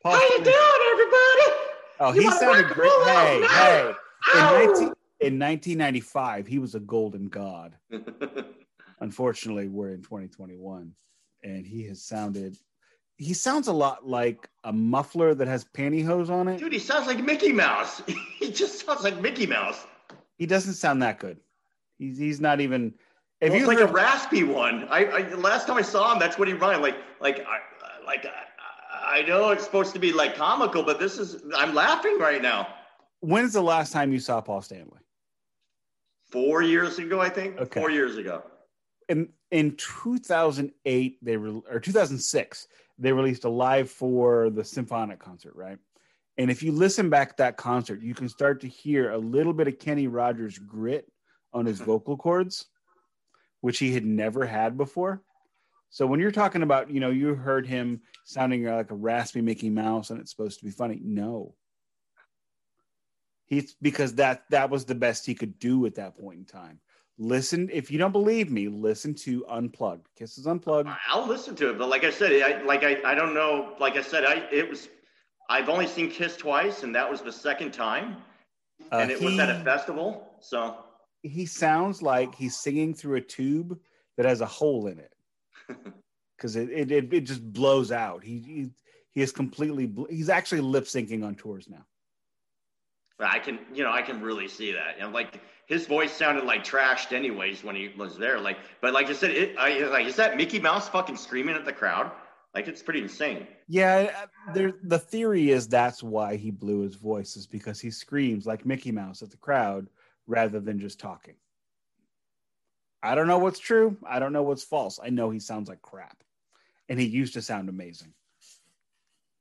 Paul 0.03 0.12
How 0.12 0.18
Stanley, 0.18 0.37
you 0.37 0.45
doing, 0.45 0.80
everybody? 0.93 1.64
Oh, 2.01 2.12
you 2.14 2.22
he 2.22 2.30
sounded 2.32 2.66
great. 2.74 2.91
Hey, 3.05 3.47
hey. 3.51 3.95
In, 4.35 4.41
19, 4.41 4.82
in 5.20 5.39
1995, 5.39 6.47
he 6.47 6.59
was 6.59 6.74
a 6.74 6.80
golden 6.80 7.28
god. 7.28 7.76
Unfortunately, 9.01 9.68
we're 9.68 9.91
in 9.91 10.03
2021, 10.03 10.93
and 11.43 11.66
he 11.66 11.85
has 11.85 12.03
sounded 12.03 12.59
he 13.16 13.32
sounds 13.32 13.68
a 13.68 13.72
lot 13.72 14.07
like 14.07 14.49
a 14.64 14.72
muffler 14.72 15.35
that 15.35 15.47
has 15.47 15.64
pantyhose 15.64 16.30
on 16.30 16.49
it. 16.49 16.59
Dude, 16.59 16.72
he 16.72 16.78
sounds 16.78 17.07
like 17.07 17.22
Mickey 17.22 17.53
Mouse. 17.53 18.03
he 18.39 18.51
just 18.51 18.85
sounds 18.85 19.05
like 19.05 19.20
Mickey 19.20 19.47
Mouse. 19.47 19.87
He 20.37 20.47
doesn't 20.47 20.74
sound 20.74 21.03
that 21.03 21.18
good. 21.18 21.39
He's 21.99 22.18
he's 22.18 22.41
not 22.41 22.61
even. 22.61 22.95
If 23.41 23.51
well, 23.51 23.61
you 23.61 23.66
like 23.66 23.78
heard, 23.78 23.91
a 23.91 23.93
raspy 23.93 24.43
one. 24.43 24.89
I, 24.89 25.05
I, 25.05 25.35
last 25.35 25.66
time 25.66 25.76
I 25.76 25.82
saw 25.82 26.12
him, 26.12 26.18
that's 26.18 26.39
what 26.39 26.49
he 26.49 26.55
rhymed 26.55 26.82
like 26.82 26.97
like 27.20 27.41
I, 27.41 27.59
like 28.07 28.27
I, 28.27 29.21
I 29.21 29.23
know 29.23 29.51
it's 29.51 29.65
supposed 29.65 29.93
to 29.95 29.99
be 29.99 30.13
like 30.13 30.37
comical, 30.37 30.83
but 30.83 30.99
this 30.99 31.19
is 31.19 31.43
I'm 31.57 31.75
laughing 31.75 32.19
right 32.19 32.43
now. 32.43 32.69
When's 33.21 33.55
the 33.55 33.63
last 33.63 33.93
time 33.93 34.13
you 34.13 34.21
saw 34.21 34.41
Paul 34.41 34.63
Stanley? 34.63 35.01
four 36.35 36.63
years 36.63 36.99
ago, 36.99 37.21
I 37.21 37.29
think. 37.29 37.59
Okay. 37.59 37.81
Four 37.81 37.91
years 37.91 38.17
ago. 38.17 38.43
In 39.09 39.29
in 39.53 39.77
2008, 39.77 41.25
they 41.25 41.37
re- 41.37 41.63
or 41.71 41.79
2006, 41.79 42.67
they 42.99 43.13
released 43.13 43.45
a 43.45 43.49
live 43.49 43.89
for 43.89 44.51
the 44.51 44.65
symphonic 44.65 45.21
concert, 45.21 45.55
right? 45.55 45.79
And 46.37 46.51
if 46.51 46.61
you 46.61 46.73
listen 46.73 47.09
back 47.09 47.29
to 47.31 47.35
that 47.39 47.57
concert, 47.57 48.03
you 48.03 48.15
can 48.15 48.29
start 48.29 48.61
to 48.63 48.69
hear 48.69 49.13
a 49.13 49.19
little 49.19 49.53
bit 49.53 49.69
of 49.69 49.79
Kenny 49.79 50.09
Rogers 50.09 50.59
grit 50.59 51.07
on 51.53 51.65
his 51.65 51.79
vocal 51.93 52.17
cords, 52.17 52.67
which 53.61 53.79
he 53.79 53.93
had 53.93 54.05
never 54.05 54.45
had 54.45 54.77
before. 54.77 55.23
So 55.95 56.09
when 56.09 56.18
you're 56.18 56.32
talking 56.32 56.64
about, 56.64 56.90
you 56.90 56.99
know, 56.99 57.11
you 57.11 57.36
heard 57.36 57.68
him 57.68 58.01
sounding 58.24 58.64
like 58.64 58.90
a 58.90 58.97
raspy 58.97 59.40
Mickey 59.40 59.70
Mouse 59.70 60.11
and 60.11 60.18
it's 60.18 60.32
supposed 60.32 60.59
to 60.59 60.64
be 60.64 60.72
funny. 60.72 60.99
No. 61.01 61.55
He's 63.47 63.76
because 63.80 64.16
that 64.16 64.42
that 64.51 64.70
was 64.70 64.84
the 64.84 64.97
best 64.97 65.24
he 65.24 65.36
could 65.36 65.57
do 65.61 65.86
at 65.86 65.95
that 65.95 66.18
point 66.18 66.40
in 66.40 66.45
time. 66.47 66.80
Listen, 67.16 67.70
if 67.72 67.92
you 67.92 67.99
don't 67.99 68.11
believe 68.11 68.51
me, 68.51 68.66
listen 68.66 69.14
to 69.14 69.47
Unplugged. 69.49 70.09
Kiss's 70.18 70.49
Unplugged. 70.49 70.88
I'll 71.09 71.28
listen 71.28 71.55
to 71.57 71.70
it, 71.70 71.78
but 71.78 71.88
like 71.88 72.03
I 72.03 72.11
said, 72.11 72.32
I 72.42 72.61
like 72.64 72.82
I, 72.82 73.01
I 73.05 73.14
don't 73.14 73.32
know. 73.32 73.76
Like 73.78 73.97
I 73.97 74.03
said, 74.03 74.24
I 74.24 74.49
it 74.51 74.68
was 74.68 74.88
I've 75.49 75.68
only 75.68 75.86
seen 75.86 76.11
Kiss 76.11 76.36
twice, 76.36 76.82
and 76.82 76.92
that 76.97 77.09
was 77.09 77.20
the 77.20 77.30
second 77.30 77.70
time, 77.70 78.16
Uh, 78.90 78.97
and 78.97 79.12
it 79.12 79.22
was 79.22 79.38
at 79.38 79.49
a 79.49 79.62
festival. 79.62 80.26
So 80.40 80.76
he 81.22 81.47
sounds 81.47 82.03
like 82.03 82.34
he's 82.34 82.57
singing 82.57 82.95
through 82.95 83.18
a 83.18 83.20
tube 83.20 83.78
that 84.16 84.26
has 84.26 84.40
a 84.40 84.47
hole 84.47 84.88
in 84.88 84.99
it 84.99 85.14
because 86.45 86.57
it, 86.57 86.68
it, 86.68 86.92
it 86.92 87.14
it 87.14 87.20
just 87.22 87.42
blows 87.55 87.90
out. 87.90 88.22
He 88.22 88.38
he, 88.38 88.70
he 89.12 89.22
is 89.22 89.32
completely 89.32 89.90
he's 90.11 90.28
actually 90.28 90.61
lip 90.61 90.84
syncing 90.84 91.24
on 91.24 91.36
tours 91.36 91.70
now. 91.70 91.86
I 93.18 93.38
can 93.38 93.59
you 93.72 93.82
know 93.82 93.90
I 93.90 94.03
can 94.03 94.20
really 94.20 94.47
see 94.47 94.70
that. 94.72 94.97
And 94.99 95.14
like 95.14 95.40
his 95.64 95.86
voice 95.86 96.12
sounded 96.12 96.45
like 96.45 96.62
trashed 96.62 97.12
anyways 97.12 97.64
when 97.64 97.74
he 97.74 97.95
was 97.97 98.18
there. 98.18 98.38
Like, 98.38 98.59
but 98.82 98.92
like 98.92 99.07
I 99.07 99.14
said, 99.14 99.30
it 99.30 99.57
I 99.57 99.86
like 99.86 100.05
is 100.07 100.16
that 100.16 100.36
Mickey 100.36 100.61
Mouse 100.61 100.86
fucking 100.86 101.16
screaming 101.16 101.55
at 101.55 101.64
the 101.64 101.72
crowd? 101.72 102.12
Like 102.55 102.68
it's 102.68 102.82
pretty 102.82 103.01
insane. 103.01 103.47
Yeah, 103.66 104.11
uh, 104.14 104.53
there 104.53 104.74
the 104.82 104.99
theory 104.99 105.51
is 105.51 105.66
that's 105.66 106.03
why 106.03 106.36
he 106.36 106.51
blew 106.51 106.82
his 106.82 106.95
voice 106.95 107.36
is 107.36 107.47
because 107.47 107.80
he 107.80 107.90
screams 107.90 108.45
like 108.45 108.66
Mickey 108.66 108.92
Mouse 108.92 109.22
at 109.22 109.30
the 109.30 109.38
crowd 109.38 109.88
rather 110.26 110.61
than 110.61 110.78
just 110.78 111.01
talking. 111.01 111.36
I 113.05 113.14
don't 113.14 113.28
know 113.28 113.38
what's 113.38 113.59
true. 113.59 113.99
I 114.09 114.18
don't 114.18 114.32
know 114.32 114.42
what's 114.42 114.64
false. 114.64 114.99
I 115.01 115.11
know 115.11 115.28
he 115.28 115.38
sounds 115.38 115.68
like 115.68 115.82
crap, 115.82 116.24
and 116.89 117.01
he 117.01 117.07
used 117.07 117.35
to 117.35 117.43
sound 117.43 117.68
amazing. 117.68 118.12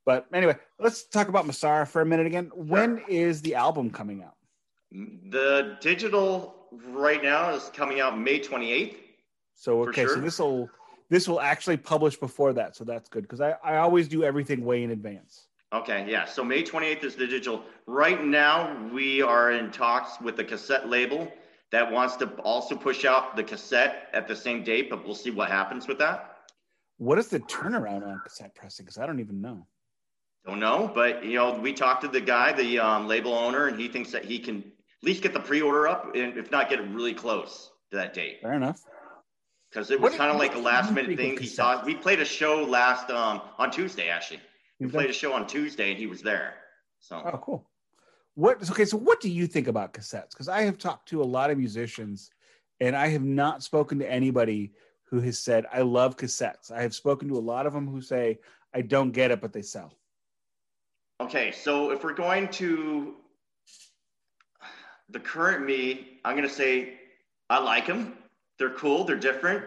But 0.04 0.26
anyway, 0.32 0.56
let's 0.78 1.04
talk 1.04 1.28
about 1.28 1.46
Mosara 1.46 1.88
for 1.88 2.02
a 2.02 2.06
minute 2.06 2.26
again. 2.26 2.50
When 2.54 3.02
is 3.08 3.40
the 3.40 3.54
album 3.54 3.90
coming 3.90 4.22
out? 4.22 4.34
The 4.92 5.76
digital 5.80 6.54
right 6.88 7.22
now 7.22 7.54
is 7.54 7.70
coming 7.74 8.00
out 8.00 8.18
May 8.18 8.38
28th. 8.38 8.96
So 9.54 9.82
okay, 9.88 10.06
so 10.06 10.16
this 10.16 10.38
will 10.38 10.68
this 11.08 11.28
will 11.28 11.40
actually 11.40 11.76
publish 11.76 12.16
before 12.16 12.52
that, 12.54 12.76
so 12.76 12.84
that's 12.84 13.08
good 13.08 13.22
because 13.22 13.40
I, 13.40 13.54
I 13.62 13.76
always 13.76 14.08
do 14.08 14.24
everything 14.24 14.64
way 14.64 14.82
in 14.82 14.90
advance. 14.90 15.46
Okay, 15.72 16.06
yeah. 16.08 16.24
So 16.24 16.44
May 16.44 16.62
28th 16.62 17.04
is 17.04 17.16
the 17.16 17.26
digital. 17.26 17.62
Right 17.86 18.22
now, 18.22 18.76
we 18.92 19.22
are 19.22 19.52
in 19.52 19.70
talks 19.70 20.20
with 20.20 20.36
the 20.36 20.44
cassette 20.44 20.88
label 20.88 21.32
that 21.70 21.90
wants 21.90 22.16
to 22.16 22.26
also 22.42 22.76
push 22.76 23.04
out 23.04 23.36
the 23.36 23.42
cassette 23.42 24.08
at 24.12 24.28
the 24.28 24.36
same 24.36 24.62
date, 24.62 24.88
but 24.88 25.04
we'll 25.04 25.14
see 25.14 25.30
what 25.30 25.50
happens 25.50 25.88
with 25.88 25.98
that. 25.98 26.33
What 26.98 27.18
is 27.18 27.28
the 27.28 27.40
turnaround 27.40 28.06
on 28.06 28.20
cassette 28.24 28.54
pressing? 28.54 28.84
Because 28.84 28.98
I 28.98 29.06
don't 29.06 29.20
even 29.20 29.40
know. 29.40 29.66
Don't 30.46 30.60
know, 30.60 30.90
but 30.94 31.24
you 31.24 31.36
know, 31.36 31.58
we 31.58 31.72
talked 31.72 32.02
to 32.02 32.08
the 32.08 32.20
guy, 32.20 32.52
the 32.52 32.78
um, 32.78 33.06
label 33.06 33.32
owner, 33.32 33.66
and 33.66 33.80
he 33.80 33.88
thinks 33.88 34.12
that 34.12 34.24
he 34.24 34.38
can 34.38 34.58
at 34.58 35.02
least 35.02 35.22
get 35.22 35.32
the 35.32 35.40
pre-order 35.40 35.88
up, 35.88 36.14
and 36.14 36.36
if 36.36 36.50
not, 36.50 36.68
get 36.68 36.80
it 36.80 36.88
really 36.90 37.14
close 37.14 37.70
to 37.90 37.96
that 37.96 38.12
date. 38.12 38.40
Fair 38.42 38.52
enough. 38.52 38.80
Because 39.70 39.90
it 39.90 40.00
was 40.00 40.14
kind 40.14 40.30
of 40.30 40.36
like 40.36 40.54
a 40.54 40.58
last-minute 40.58 41.16
thing. 41.16 41.36
He 41.36 41.46
saw. 41.46 41.84
We 41.84 41.94
played 41.94 42.20
a 42.20 42.24
show 42.24 42.62
last 42.62 43.10
um, 43.10 43.40
on 43.58 43.70
Tuesday, 43.70 44.08
actually. 44.08 44.40
We 44.78 44.88
played 44.88 45.10
a 45.10 45.14
show 45.14 45.32
on 45.32 45.46
Tuesday, 45.46 45.90
and 45.90 45.98
he 45.98 46.06
was 46.06 46.22
there. 46.22 46.54
So 47.00 47.22
Oh, 47.24 47.38
cool. 47.38 47.70
What? 48.34 48.68
Okay, 48.70 48.84
so 48.84 48.96
what 48.96 49.20
do 49.20 49.30
you 49.30 49.46
think 49.46 49.66
about 49.66 49.94
cassettes? 49.94 50.30
Because 50.30 50.48
I 50.48 50.62
have 50.62 50.78
talked 50.78 51.08
to 51.08 51.22
a 51.22 51.24
lot 51.24 51.50
of 51.50 51.58
musicians, 51.58 52.30
and 52.80 52.94
I 52.94 53.08
have 53.08 53.24
not 53.24 53.62
spoken 53.62 53.98
to 54.00 54.10
anybody 54.10 54.72
who 55.04 55.20
has 55.20 55.38
said 55.38 55.66
I 55.72 55.82
love 55.82 56.16
cassettes. 56.16 56.70
I 56.70 56.82
have 56.82 56.94
spoken 56.94 57.28
to 57.28 57.36
a 57.36 57.40
lot 57.40 57.66
of 57.66 57.72
them 57.72 57.86
who 57.86 58.00
say 58.00 58.38
I 58.72 58.80
don't 58.80 59.12
get 59.12 59.30
it, 59.30 59.40
but 59.40 59.52
they 59.52 59.62
sell. 59.62 59.96
Okay, 61.20 61.52
so 61.52 61.90
if 61.90 62.02
we're 62.02 62.12
going 62.12 62.48
to 62.48 63.14
the 65.10 65.20
current 65.20 65.64
me, 65.64 66.18
I'm 66.24 66.34
gonna 66.34 66.48
say 66.48 66.94
I 67.48 67.58
like 67.58 67.86
them. 67.86 68.14
They're 68.58 68.70
cool. 68.70 69.04
They're 69.04 69.16
different. 69.16 69.64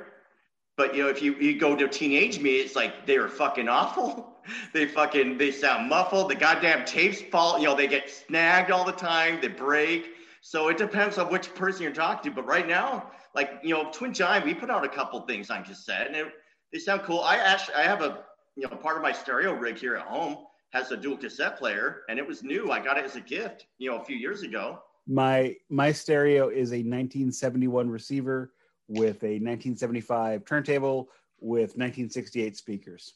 But 0.76 0.96
you 0.96 1.04
know, 1.04 1.10
if 1.10 1.22
you, 1.22 1.36
you 1.36 1.60
go 1.60 1.76
to 1.76 1.88
teenage 1.88 2.40
me, 2.40 2.58
it's 2.58 2.76
like 2.76 3.06
they 3.06 3.18
are 3.18 3.28
fucking 3.28 3.68
awful. 3.68 4.36
they 4.74 4.86
fucking 4.86 5.38
they 5.38 5.52
sound 5.52 5.90
muffled. 5.90 6.30
The 6.30 6.36
goddamn 6.36 6.86
tapes 6.86 7.22
fall. 7.22 7.60
You 7.60 7.66
know, 7.66 7.76
they 7.76 7.88
get 7.88 8.10
snagged 8.10 8.72
all 8.72 8.86
the 8.86 8.92
time. 8.92 9.40
They 9.42 9.48
break. 9.48 10.17
So 10.50 10.70
it 10.70 10.78
depends 10.78 11.18
on 11.18 11.30
which 11.30 11.54
person 11.56 11.84
you're 11.84 11.92
talking 11.92 12.32
to. 12.32 12.34
But 12.34 12.48
right 12.48 12.66
now, 12.66 13.12
like 13.36 13.60
you 13.64 13.72
know, 13.72 13.90
Twin 13.92 14.14
Giant, 14.14 14.46
we 14.46 14.54
put 14.54 14.70
out 14.70 14.86
a 14.86 14.88
couple 14.88 15.20
things 15.24 15.50
on 15.50 15.62
cassette, 15.66 16.08
and 16.08 16.16
it, 16.16 16.28
they 16.72 16.80
sound 16.80 17.02
cool. 17.02 17.20
I 17.20 17.36
actually 17.36 17.76
I 17.76 17.82
have 17.82 18.02
a 18.02 18.24
you 18.56 18.66
know 18.66 18.78
part 18.78 18.96
of 18.96 19.04
my 19.04 19.12
stereo 19.12 19.52
rig 19.52 19.78
here 19.78 19.98
at 19.98 20.04
home 20.04 20.38
has 20.70 20.90
a 20.92 20.96
dual 20.96 21.18
cassette 21.18 21.58
player, 21.58 22.04
and 22.08 22.18
it 22.18 22.26
was 22.26 22.44
new. 22.44 22.72
I 22.72 22.80
got 22.80 22.98
it 22.98 23.04
as 23.04 23.18
a 23.18 23.20
gift, 23.20 23.66
you 23.78 23.92
know, 23.92 23.98
a 23.98 24.06
few 24.06 24.16
years 24.16 24.42
ago. 24.44 24.80
My 25.06 25.54
my 25.68 25.92
stereo 25.92 26.48
is 26.48 26.72
a 26.72 26.80
1971 26.80 27.90
receiver 27.90 28.54
with 28.88 29.22
a 29.24 29.44
1975 29.44 30.46
turntable 30.46 31.10
with 31.42 31.76
1968 31.76 32.56
speakers. 32.56 33.16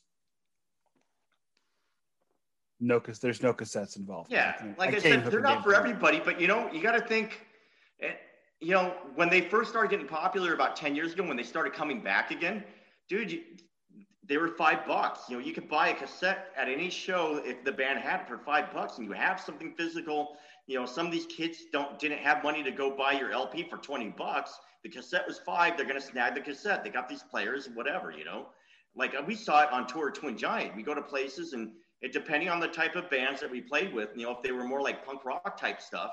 No, 2.82 3.00
because 3.00 3.20
there's 3.20 3.42
no 3.44 3.54
cassettes 3.54 3.96
involved. 3.96 4.32
Yeah, 4.32 4.54
can't- 4.54 4.78
like 4.78 4.90
I, 4.90 4.92
can't 4.94 5.04
said, 5.24 5.32
they're 5.32 5.40
not 5.40 5.64
for 5.64 5.74
everybody, 5.76 6.20
but 6.20 6.42
you 6.42 6.48
know, 6.48 6.70
you 6.74 6.82
got 6.82 6.94
to 6.94 7.02
think. 7.08 7.46
eh, 8.02 8.14
You 8.60 8.72
know, 8.74 8.96
when 9.16 9.30
they 9.30 9.42
first 9.42 9.70
started 9.70 9.90
getting 9.92 10.08
popular 10.08 10.54
about 10.54 10.76
ten 10.76 10.96
years 10.96 11.14
ago, 11.14 11.24
when 11.24 11.38
they 11.38 11.44
started 11.44 11.74
coming 11.74 12.02
back 12.02 12.32
again, 12.32 12.64
dude, 13.08 13.32
you, 13.32 13.42
they 14.28 14.38
were 14.38 14.50
five 14.50 14.86
bucks. 14.86 15.30
You 15.30 15.38
know, 15.38 15.44
you 15.46 15.54
could 15.54 15.70
buy 15.70 15.90
a 15.90 15.96
cassette 15.96 16.48
at 16.58 16.68
any 16.70 16.90
show 16.90 17.42
if 17.46 17.64
the 17.64 17.72
band 17.72 18.00
had 18.00 18.22
it 18.22 18.28
for 18.28 18.38
five 18.40 18.74
bucks, 18.74 18.98
and 18.98 19.06
you 19.08 19.12
have 19.14 19.40
something 19.40 19.74
physical. 19.78 20.38
You 20.68 20.80
know, 20.80 20.86
some 20.86 21.06
of 21.06 21.12
these 21.12 21.26
kids 21.28 21.58
don't 21.72 22.00
didn't 22.00 22.20
have 22.20 22.44
money 22.44 22.64
to 22.64 22.72
go 22.72 22.96
buy 22.96 23.12
your 23.14 23.32
LP 23.32 23.64
for 23.70 23.78
twenty 23.78 24.10
bucks. 24.10 24.60
The 24.84 24.90
cassette 24.90 25.28
was 25.28 25.38
five. 25.40 25.78
They're 25.78 25.86
gonna 25.86 26.02
snag 26.02 26.34
the 26.34 26.42
cassette. 26.42 26.84
They 26.84 26.90
got 26.90 27.08
these 27.08 27.22
players, 27.24 27.70
whatever. 27.76 28.12
You 28.12 28.26
know, 28.26 28.48
like 28.96 29.14
uh, 29.14 29.22
we 29.26 29.36
saw 29.36 29.62
it 29.64 29.72
on 29.72 29.86
tour 29.86 30.10
Twin 30.12 30.36
Giant. 30.38 30.76
We 30.76 30.82
go 30.84 30.96
to 30.96 31.02
places 31.04 31.54
and 31.54 31.72
it 32.02 32.14
depending 32.14 32.50
on 32.50 32.60
the 32.60 32.68
type 32.68 32.96
of 32.96 33.10
bands 33.10 33.40
that 33.42 33.52
we 33.52 33.62
played 33.62 33.94
with, 33.94 34.10
you 34.16 34.26
know, 34.26 34.32
if 34.32 34.42
they 34.42 34.52
were 34.52 34.64
more 34.64 34.82
like 34.82 35.06
punk 35.06 35.24
rock 35.24 35.58
type 35.58 35.82
stuff, 35.82 36.12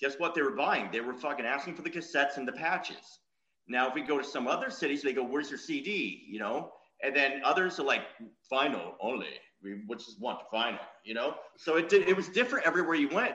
guess 0.00 0.18
what 0.18 0.34
they 0.34 0.42
were 0.42 0.56
buying? 0.56 0.90
They 0.90 1.00
were 1.00 1.14
fucking 1.14 1.46
asking 1.46 1.74
for 1.74 1.82
the 1.82 1.90
cassettes 1.90 2.36
and 2.36 2.46
the 2.46 2.52
patches. 2.52 3.20
Now, 3.68 3.88
if 3.88 3.94
we 3.94 4.02
go 4.02 4.18
to 4.18 4.24
some 4.24 4.48
other 4.48 4.70
cities, 4.70 5.02
they 5.02 5.12
go, 5.12 5.22
"Where's 5.22 5.50
your 5.50 5.58
CD?" 5.58 6.24
You 6.26 6.38
know, 6.38 6.72
and 7.02 7.14
then 7.14 7.42
others 7.44 7.78
are 7.78 7.84
like, 7.84 8.02
"Vinyl 8.50 8.94
only." 9.00 9.40
We 9.62 9.82
would 9.86 9.98
just 9.98 10.20
want 10.20 10.40
vinyl, 10.52 10.78
you 11.04 11.14
know. 11.14 11.34
So 11.56 11.76
it 11.76 11.88
did. 11.88 12.08
It 12.08 12.16
was 12.16 12.28
different 12.28 12.66
everywhere 12.66 12.94
you 12.94 13.08
went, 13.08 13.34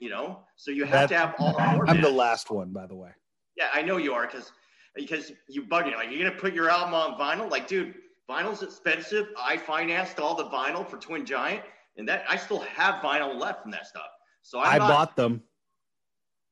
you 0.00 0.10
know. 0.10 0.44
So 0.56 0.70
you 0.70 0.84
have 0.84 1.08
to 1.10 1.16
have 1.16 1.34
all. 1.38 1.56
I'm 1.58 2.00
the 2.00 2.10
last 2.10 2.50
one, 2.50 2.72
by 2.72 2.86
the 2.86 2.96
way. 2.96 3.10
Yeah, 3.56 3.68
I 3.72 3.82
know 3.82 3.96
you 3.96 4.12
are 4.12 4.26
because 4.26 4.52
because 4.94 5.32
you 5.48 5.62
bugging 5.62 5.94
like 5.94 6.10
you're 6.10 6.22
gonna 6.22 6.40
put 6.40 6.54
your 6.54 6.68
album 6.68 6.94
on 6.94 7.18
vinyl. 7.18 7.50
Like, 7.50 7.68
dude, 7.68 7.94
vinyl's 8.30 8.62
expensive. 8.62 9.28
I 9.38 9.56
financed 9.56 10.20
all 10.20 10.34
the 10.34 10.44
vinyl 10.44 10.86
for 10.86 10.96
Twin 10.96 11.26
Giant, 11.26 11.62
and 11.96 12.08
that 12.08 12.24
I 12.28 12.36
still 12.36 12.60
have 12.60 13.02
vinyl 13.02 13.38
left 13.38 13.62
from 13.62 13.70
that 13.72 13.86
stuff. 13.86 14.08
So 14.42 14.60
I'm 14.60 14.74
I 14.74 14.78
not, 14.78 14.88
bought 14.88 15.16
them. 15.16 15.42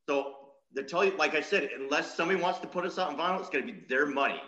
So 0.08 0.34
to 0.76 0.82
tell 0.82 1.04
you, 1.04 1.16
like 1.16 1.34
I 1.34 1.40
said, 1.40 1.70
unless 1.78 2.14
somebody 2.14 2.40
wants 2.40 2.58
to 2.60 2.66
put 2.66 2.84
us 2.84 2.98
out 2.98 3.08
on 3.10 3.16
vinyl, 3.16 3.40
it's 3.40 3.48
gonna 3.48 3.66
be 3.66 3.84
their 3.88 4.06
money 4.06 4.40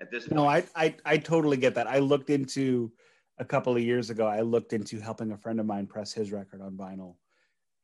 at 0.00 0.10
this 0.10 0.24
point. 0.26 0.36
No, 0.36 0.46
I, 0.46 0.64
I 0.74 0.94
I 1.04 1.16
totally 1.18 1.56
get 1.56 1.74
that. 1.74 1.86
I 1.86 1.98
looked 1.98 2.30
into 2.30 2.90
a 3.38 3.44
couple 3.44 3.76
of 3.76 3.82
years 3.82 4.10
ago. 4.10 4.26
I 4.26 4.40
looked 4.40 4.72
into 4.72 5.00
helping 5.00 5.32
a 5.32 5.36
friend 5.36 5.60
of 5.60 5.66
mine 5.66 5.86
press 5.86 6.12
his 6.12 6.32
record 6.32 6.60
on 6.60 6.72
vinyl, 6.72 7.16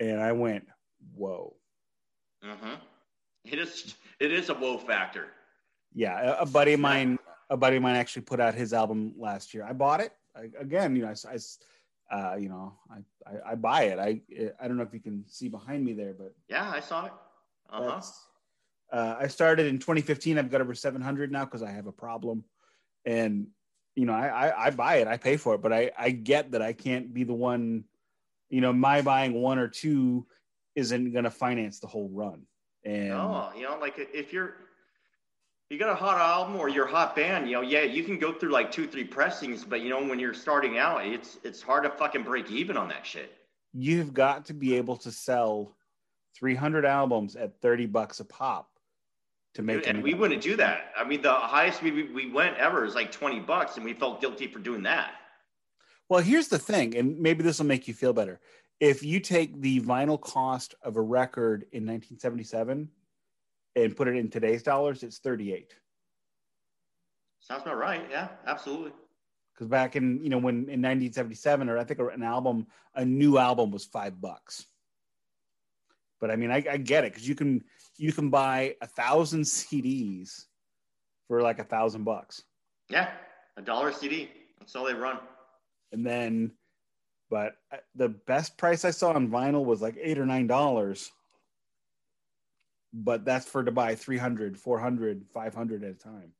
and 0.01 0.21
I 0.21 0.33
went, 0.33 0.67
"Whoa!" 1.15 1.57
Mhm. 2.43 2.79
It 3.45 3.59
is 3.59 3.95
it 4.21 4.33
is 4.33 4.49
a 4.49 4.55
woe 4.55 4.79
factor. 4.79 5.29
Yeah, 5.93 6.39
a, 6.39 6.43
a 6.43 6.47
buddy 6.47 6.73
of 6.73 6.81
mine, 6.81 7.19
a 7.51 7.57
buddy 7.57 7.77
of 7.77 7.83
mine 7.83 7.97
actually 7.97 8.23
put 8.23 8.41
out 8.41 8.55
his 8.55 8.73
album 8.73 9.15
last 9.19 9.55
year. 9.55 9.65
I 9.65 9.73
bought 9.73 10.01
it 10.01 10.13
I, 10.37 10.49
again. 10.59 10.97
You 10.97 11.03
know, 11.03 11.09
I, 11.09 11.33
I 11.33 11.39
uh, 12.11 12.37
you 12.37 12.49
know, 12.49 12.75
I, 12.91 13.31
I 13.31 13.53
I 13.53 13.55
buy 13.55 13.85
it. 13.85 13.99
I 13.99 14.21
I 14.61 14.69
don't 14.69 14.77
know 14.77 14.83
if 14.83 14.93
you 14.93 15.01
can 15.01 15.25
see 15.27 15.49
behind 15.49 15.85
me 15.85 15.93
there, 15.93 16.15
but 16.15 16.35
Yeah, 16.49 16.71
I 16.71 16.81
saw 16.81 17.07
it. 17.07 17.13
Uh 17.71 18.01
huh. 18.01 18.01
Uh, 18.93 19.17
I 19.19 19.27
started 19.27 19.67
in 19.67 19.79
2015. 19.79 20.39
I've 20.39 20.51
got 20.51 20.61
over 20.61 20.75
700 20.75 21.33
now 21.33 21.45
because 21.45 21.63
I 21.63 21.71
have 21.71 21.87
a 21.87 21.93
problem, 21.93 22.45
and 23.05 23.49
you 23.95 24.07
know, 24.07 24.13
I, 24.13 24.49
I 24.49 24.67
I 24.67 24.71
buy 24.71 24.97
it, 24.97 25.09
I 25.09 25.17
pay 25.17 25.37
for 25.37 25.55
it, 25.55 25.63
but 25.63 25.73
I 25.73 25.91
I 25.99 26.11
get 26.11 26.53
that 26.53 26.63
I 26.63 26.73
can't 26.73 27.13
be 27.13 27.25
the 27.25 27.35
one. 27.35 27.85
You 28.51 28.61
know, 28.61 28.73
my 28.73 29.03
buying 29.03 29.33
one 29.33 29.59
or 29.59 29.69
two 29.69 30.27
isn't 30.75 31.13
going 31.13 31.25
to 31.25 31.31
finance 31.31 31.81
the 31.81 31.87
whole 31.87 32.11
run. 32.13 32.43
And 32.85 33.09
No, 33.09 33.51
you 33.57 33.63
know, 33.63 33.79
like 33.79 33.95
if 33.97 34.33
you're 34.33 34.57
you 35.71 35.79
got 35.79 35.91
a 35.91 35.95
hot 35.95 36.19
album 36.21 36.57
or 36.57 36.69
you're 36.69 36.87
hot 36.87 37.17
band, 37.17 37.49
you 37.49 37.55
know, 37.55 37.63
yeah, 37.63 37.83
you 37.83 38.05
can 38.05 38.19
go 38.19 38.33
through 38.33 38.51
like 38.51 38.71
two, 38.71 38.87
three 38.87 39.05
pressings, 39.05 39.65
but 39.65 39.81
you 39.81 39.89
know, 39.89 40.05
when 40.07 40.19
you're 40.19 40.35
starting 40.35 40.79
out, 40.79 41.05
it's 41.07 41.39
it's 41.43 41.63
hard 41.63 41.85
to 41.85 41.91
fucking 41.91 42.23
break 42.23 42.51
even 42.51 42.77
on 42.77 42.89
that 42.89 43.07
shit. 43.07 43.33
you've 43.73 44.15
got 44.15 44.45
to 44.47 44.55
be 44.55 44.77
able 44.77 44.97
to 44.99 45.11
sell 45.11 45.77
300 46.37 46.85
albums 46.85 47.37
at 47.37 47.61
30 47.61 47.87
bucks 47.87 48.21
a 48.21 48.25
pop 48.25 48.69
to 49.55 49.63
make 49.63 49.87
and 49.87 50.03
we 50.03 50.15
wouldn't 50.15 50.43
do 50.43 50.57
that. 50.57 50.93
I 50.97 51.05
mean, 51.05 51.23
the 51.23 51.33
highest 51.33 51.83
we 51.83 52.05
we 52.13 52.31
went 52.31 52.57
ever 52.57 52.85
is 52.85 52.95
like 52.95 53.13
twenty 53.13 53.39
bucks, 53.41 53.77
and 53.77 53.85
we 53.85 53.95
felt 53.95 54.21
guilty 54.21 54.49
for 54.49 54.59
doing 54.59 54.83
that. 54.83 55.13
Well, 56.09 56.21
here's 56.21 56.49
the 56.49 56.59
thing, 56.59 56.97
and 56.97 57.19
maybe 57.21 57.43
this 57.43 57.59
will 57.59 57.67
make 57.67 57.87
you 57.89 57.95
feel 57.95 58.13
better. 58.13 58.41
If 58.81 59.03
you 59.05 59.21
take 59.21 59.61
the 59.61 59.81
vinyl 59.81 60.21
cost 60.21 60.75
of 60.83 60.97
a 60.97 61.01
record 61.01 61.63
in 61.73 61.87
1977 61.87 62.89
and 63.77 63.97
put 63.97 64.09
it 64.09 64.17
in 64.17 64.31
today's 64.31 64.63
dollars, 64.63 65.03
it's 65.03 65.19
38. 65.19 65.75
Sounds 67.41 67.63
about 67.63 67.77
right. 67.79 68.07
Yeah, 68.11 68.29
absolutely. 68.47 68.93
Because 69.53 69.69
back 69.69 69.97
in 69.97 70.23
you 70.23 70.31
know 70.31 70.39
when 70.39 70.55
in 70.69 70.83
1977, 70.83 71.69
or 71.69 71.79
I 71.79 71.85
think 71.85 72.01
an 72.01 72.23
album, 72.23 72.67
a 72.95 73.05
new 73.05 73.39
album 73.39 73.71
was 73.71 73.85
five 73.85 74.21
bucks. 74.21 74.67
But 76.21 76.31
I 76.31 76.37
mean, 76.37 76.51
I, 76.51 76.65
I 76.71 76.77
get 76.79 77.05
it 77.05 77.13
because 77.13 77.29
you 77.29 77.35
can 77.35 77.63
you 77.97 78.13
can 78.13 78.31
buy 78.31 78.75
a 78.81 78.87
thousand 78.87 79.43
CDs 79.43 80.47
for 81.29 81.43
like 81.43 81.59
a 81.59 81.65
thousand 81.65 82.05
bucks. 82.05 82.43
Yeah, 82.89 83.11
a 83.57 83.63
dollar 83.63 83.93
CD. 83.93 84.31
That's 84.59 84.75
all 84.75 84.85
they 84.85 84.95
run. 84.95 85.19
and 85.93 86.05
then 86.07 86.53
but 87.31 87.57
uh, 87.73 87.77
the 87.95 88.09
best 88.09 88.57
price 88.57 88.85
i 88.85 88.91
saw 88.91 89.13
on 89.13 89.29
vinyl 89.29 89.65
was 89.65 89.81
like 89.83 89.97
eight 90.01 90.19
or 90.19 90.27
nine 90.27 90.47
dollars 90.47 91.11
but 92.95 93.25
that's 93.25 93.47
for 93.47 93.65
to 93.65 93.73
buy 93.73 93.95
300 93.95 94.57
400 94.57 95.27
500 95.33 95.85
at 95.85 95.91
a 95.91 95.95
time 95.95 96.33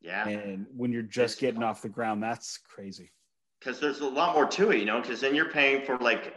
Yeah, 0.00 0.26
and 0.26 0.66
when 0.74 0.90
you're 0.92 1.02
just 1.02 1.36
It's- 1.36 1.40
getting 1.40 1.62
off 1.62 1.82
the 1.82 1.88
ground 1.90 2.22
that's 2.22 2.58
crazy 2.58 3.12
because 3.60 3.78
there's 3.78 4.00
a 4.00 4.06
lot 4.06 4.34
more 4.34 4.46
to 4.46 4.70
it, 4.70 4.78
you 4.78 4.86
know. 4.86 5.00
Because 5.00 5.20
then 5.20 5.34
you're 5.34 5.50
paying 5.50 5.84
for 5.84 5.98
like, 5.98 6.34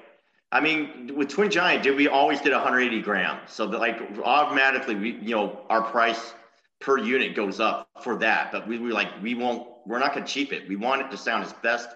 I 0.52 0.60
mean, 0.60 1.12
with 1.16 1.30
Twin 1.30 1.50
Giant, 1.50 1.82
did 1.82 1.96
we 1.96 2.08
always 2.10 2.42
did 2.42 2.52
180 2.52 3.02
grams? 3.02 3.50
So 3.52 3.66
that 3.68 3.80
like 3.80 3.98
automatically, 4.24 4.96
we 4.96 5.12
you 5.12 5.36
know 5.36 5.62
our 5.70 5.82
price 5.82 6.34
per 6.82 6.98
unit 7.00 7.34
goes 7.34 7.62
up 7.62 7.88
for 8.04 8.18
that. 8.18 8.52
But 8.52 8.68
we 8.68 8.78
were 8.78 8.90
like, 8.90 9.08
we 9.22 9.34
won't. 9.36 9.68
We're 9.86 10.00
not 10.00 10.14
going 10.14 10.26
to 10.26 10.32
cheap 10.32 10.52
it. 10.54 10.68
We 10.68 10.76
want 10.76 11.02
it 11.02 11.10
to 11.12 11.18
sound 11.18 11.46
as 11.46 11.54
best 11.54 11.90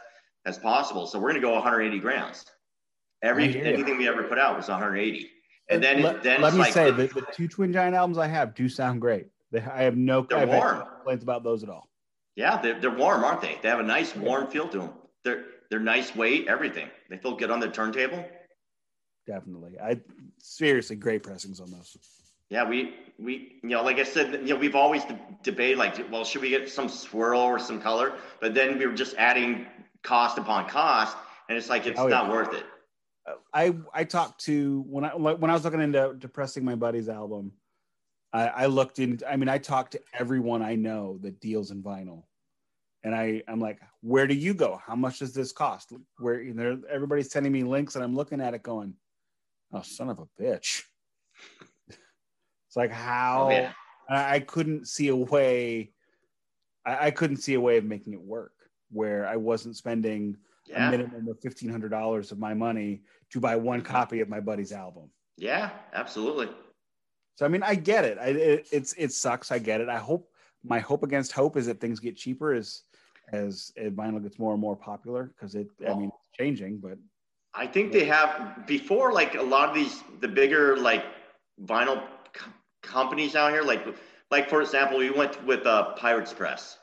as 0.46 0.58
possible. 0.58 1.08
So 1.08 1.20
we're 1.20 1.30
going 1.32 1.42
to 1.42 1.48
go 1.48 1.54
180 1.54 2.00
grams. 2.00 2.46
Every 3.22 3.62
anything 3.62 3.98
we 3.98 4.08
ever 4.08 4.24
put 4.24 4.38
out 4.38 4.56
was 4.56 4.70
180. 4.70 5.30
And 5.70 5.84
then 5.84 6.02
let, 6.02 6.24
then 6.24 6.42
let 6.42 6.54
me 6.54 6.60
like 6.60 6.74
say 6.74 6.92
the- 6.92 7.08
the, 7.08 7.26
two 7.34 7.48
twin 7.48 7.74
giant 7.74 7.96
albums 7.96 8.18
i 8.18 8.28
have 8.28 8.56
do 8.56 8.70
sound 8.70 9.02
great 9.02 9.28
they, 9.52 9.60
i 9.62 9.84
have 9.84 9.98
no 9.98 10.22
They're 10.22 10.38
I 10.40 10.42
have 10.46 10.50
warm. 10.50 10.84
complaints 10.96 11.24
about 11.24 11.44
those 11.44 11.64
at 11.64 11.70
all 11.70 11.90
Yeah, 12.36 12.62
they're, 12.62 12.80
they're 12.80 12.92
warm, 12.96 13.24
aren't 13.24 13.42
they? 13.42 13.58
They 13.62 13.70
have 13.70 13.80
a 13.80 13.84
nice 13.98 14.16
warm 14.16 14.48
feel 14.48 14.68
to 14.70 14.78
them. 14.80 14.90
They're 15.24 15.44
they're 15.70 15.80
nice 15.82 16.16
weight, 16.16 16.48
everything. 16.48 16.90
They 17.10 17.18
feel 17.18 17.36
good 17.36 17.52
on 17.52 17.60
the 17.60 17.68
turntable. 17.70 18.24
definitely 19.26 19.78
i 19.80 20.00
seriously 20.40 20.96
great 20.96 21.24
pressings 21.24 21.60
on 21.60 21.70
those 21.72 21.98
Yeah, 22.50 22.64
we 22.70 22.94
we 23.20 23.60
you 23.64 23.70
know, 23.70 23.84
like 23.84 23.98
I 24.00 24.04
said, 24.06 24.32
you 24.48 24.54
know, 24.54 24.56
we've 24.56 24.76
always 24.76 25.04
de- 25.04 25.20
debated 25.44 25.78
like, 25.78 25.96
well, 26.12 26.24
should 26.24 26.42
we 26.42 26.50
get 26.50 26.70
some 26.70 26.88
swirl 26.88 27.42
or 27.42 27.60
some 27.60 27.82
color? 27.82 28.14
But 28.40 28.54
then 28.54 28.78
we 28.80 28.86
were 28.88 28.94
just 28.94 29.16
adding 29.18 29.66
cost 30.04 30.38
upon 30.38 30.70
cost, 30.70 31.18
and 31.50 31.58
it's 31.58 31.70
like 31.70 31.86
it's 31.88 32.00
Oh, 32.00 32.08
yeah. 32.08 32.16
not 32.20 32.30
worth 32.32 32.54
it. 32.54 32.66
I 33.54 33.76
I 33.94 34.04
talked 34.04 34.46
to 34.46 34.84
when 34.88 35.04
I 35.04 35.16
when 35.16 35.50
I 35.50 35.54
was 35.54 35.64
looking 35.64 35.82
into 35.82 36.16
depressing 36.18 36.64
my 36.64 36.76
buddy's 36.76 37.10
album, 37.10 37.52
I, 38.34 38.48
I 38.48 38.66
looked 38.68 39.00
in. 39.00 39.20
I 39.28 39.36
mean, 39.36 39.50
I 39.50 39.58
talked 39.58 39.94
to 39.94 40.02
everyone 40.14 40.62
I 40.62 40.76
know 40.76 41.20
that 41.22 41.40
deals 41.40 41.72
in 41.72 41.84
vinyl, 41.84 42.24
and 43.04 43.16
I 43.16 43.44
I'm 43.48 43.60
like, 43.60 43.80
where 44.02 44.28
do 44.28 44.34
you 44.34 44.54
go? 44.54 44.80
How 44.86 44.96
much 44.96 45.20
does 45.20 45.34
this 45.34 45.52
cost? 45.52 45.92
Where 46.20 46.42
you 46.42 46.54
know 46.54 46.82
everybody's 46.90 47.32
sending 47.32 47.52
me 47.52 47.64
links, 47.64 47.96
and 47.96 48.04
I'm 48.04 48.16
looking 48.16 48.42
at 48.42 48.54
it 48.54 48.64
going, 48.64 48.94
oh 49.74 49.82
son 49.82 50.10
of 50.10 50.20
a 50.20 50.42
bitch. 50.42 50.84
it's 51.90 52.76
like 52.76 52.92
how 52.92 53.48
Oh, 53.48 53.50
yeah. 53.52 53.72
I, 54.10 54.36
I 54.36 54.40
couldn't 54.40 54.88
see 54.88 55.10
a 55.10 55.16
way. 55.16 55.92
I, 56.86 57.08
I 57.08 57.12
couldn't 57.12 57.38
see 57.38 57.56
a 57.56 57.62
way 57.62 57.78
of 57.78 57.86
making 57.86 58.14
it 58.14 58.22
work 58.22 58.54
where 58.90 59.28
I 59.28 59.36
wasn't 59.36 59.76
spending 59.76 60.38
a 60.76 60.92
minimum 60.92 61.28
of 61.28 61.40
fifteen 61.42 61.70
hundred 61.70 61.90
dollars 61.90 62.32
of 62.32 62.40
my 62.40 62.54
money 62.54 63.02
to 63.32 63.40
buy 63.40 63.56
one 63.56 63.82
copy 63.82 64.20
of 64.20 64.30
my 64.30 64.40
buddy's 64.40 64.72
album. 64.72 65.10
yeah, 65.38 65.72
absolutely. 65.94 66.50
So 67.36 67.46
I 67.46 67.50
mean, 67.50 67.64
I 67.64 67.76
get 67.76 68.04
it. 68.06 68.18
I, 68.18 68.28
it 68.28 68.68
it's 68.72 68.94
it 68.94 69.12
sucks. 69.12 69.52
I 69.52 69.60
get 69.60 69.82
it. 69.82 69.90
I 69.90 70.00
hope 70.00 70.30
my 70.64 70.80
hope 70.80 71.04
against 71.04 71.32
hope 71.32 71.56
is 71.56 71.68
that 71.68 71.80
things 71.80 72.00
get 72.00 72.16
cheaper 72.16 72.54
as 72.54 72.84
as 73.32 73.72
vinyl 73.78 74.22
gets 74.24 74.40
more 74.40 74.54
and 74.54 74.62
more 74.62 74.76
popular 74.76 75.32
because 75.36 75.56
it. 75.56 75.68
I 75.88 75.94
mean, 75.94 76.06
it's 76.08 76.38
changing, 76.38 76.80
but 76.80 76.98
I 77.54 77.68
think 77.68 77.92
they 77.92 78.06
have 78.06 78.66
before 78.68 79.14
like 79.14 79.36
a 79.36 79.42
lot 79.42 79.70
of 79.70 79.76
these 79.76 80.04
the 80.20 80.28
bigger 80.28 80.78
like 80.78 81.06
vinyl 81.66 82.04
co- 82.34 82.52
companies 82.82 83.36
out 83.36 83.52
here 83.52 83.64
like 83.64 83.86
like 84.30 84.50
for 84.50 84.62
example 84.62 84.98
we 85.00 85.10
went 85.10 85.44
with 85.46 85.66
uh, 85.66 85.94
Pirates 85.96 86.34
Press 86.34 86.78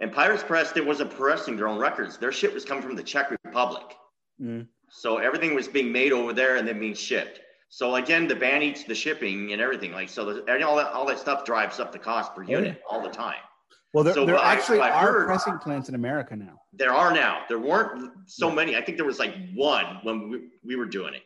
and 0.00 0.12
Pirates 0.12 0.42
Press 0.42 0.72
they 0.72 0.80
wasn't 0.80 1.10
pressing 1.10 1.56
their 1.56 1.68
own 1.68 1.78
records 1.78 2.16
their 2.18 2.32
shit 2.32 2.52
was 2.52 2.64
coming 2.64 2.82
from 2.82 2.96
the 2.96 3.02
Czech 3.02 3.30
Republic 3.44 3.96
Mm. 4.42 4.66
so 4.88 5.18
everything 5.18 5.54
was 5.54 5.68
being 5.68 5.92
made 5.92 6.12
over 6.12 6.32
there 6.32 6.56
and 6.56 6.66
then 6.66 6.80
being 6.80 6.94
shipped 6.94 7.40
so 7.68 7.96
again 7.96 8.26
the 8.26 8.34
band 8.34 8.62
eats 8.62 8.84
the 8.84 8.94
shipping 8.94 9.52
and 9.52 9.60
everything 9.60 9.92
like 9.92 10.08
so 10.08 10.24
the, 10.24 10.44
and 10.50 10.64
all 10.64 10.76
that 10.76 10.90
all 10.92 11.04
that 11.06 11.18
stuff 11.18 11.44
drives 11.44 11.78
up 11.78 11.92
the 11.92 11.98
cost 11.98 12.34
per 12.34 12.42
yeah. 12.42 12.56
unit 12.58 12.82
all 12.88 13.02
the 13.02 13.10
time 13.10 13.36
well, 13.92 14.04
there, 14.04 14.14
So 14.14 14.24
there 14.24 14.36
actually 14.36 14.78
I've 14.80 14.94
are 15.04 15.12
heard- 15.12 15.26
pressing 15.26 15.58
plants 15.58 15.88
in 15.88 15.96
America 15.96 16.36
now. 16.36 16.60
There 16.72 16.92
are 16.92 17.12
now. 17.12 17.42
There 17.48 17.58
weren't 17.58 18.12
so 18.26 18.48
Yeah. 18.48 18.54
many. 18.54 18.76
I 18.76 18.82
think 18.82 18.96
there 18.98 19.04
was 19.04 19.18
like 19.18 19.34
one 19.52 19.98
when 20.04 20.28
we, 20.30 20.38
we 20.64 20.76
were 20.76 20.86
doing 20.86 21.12
it. 21.14 21.22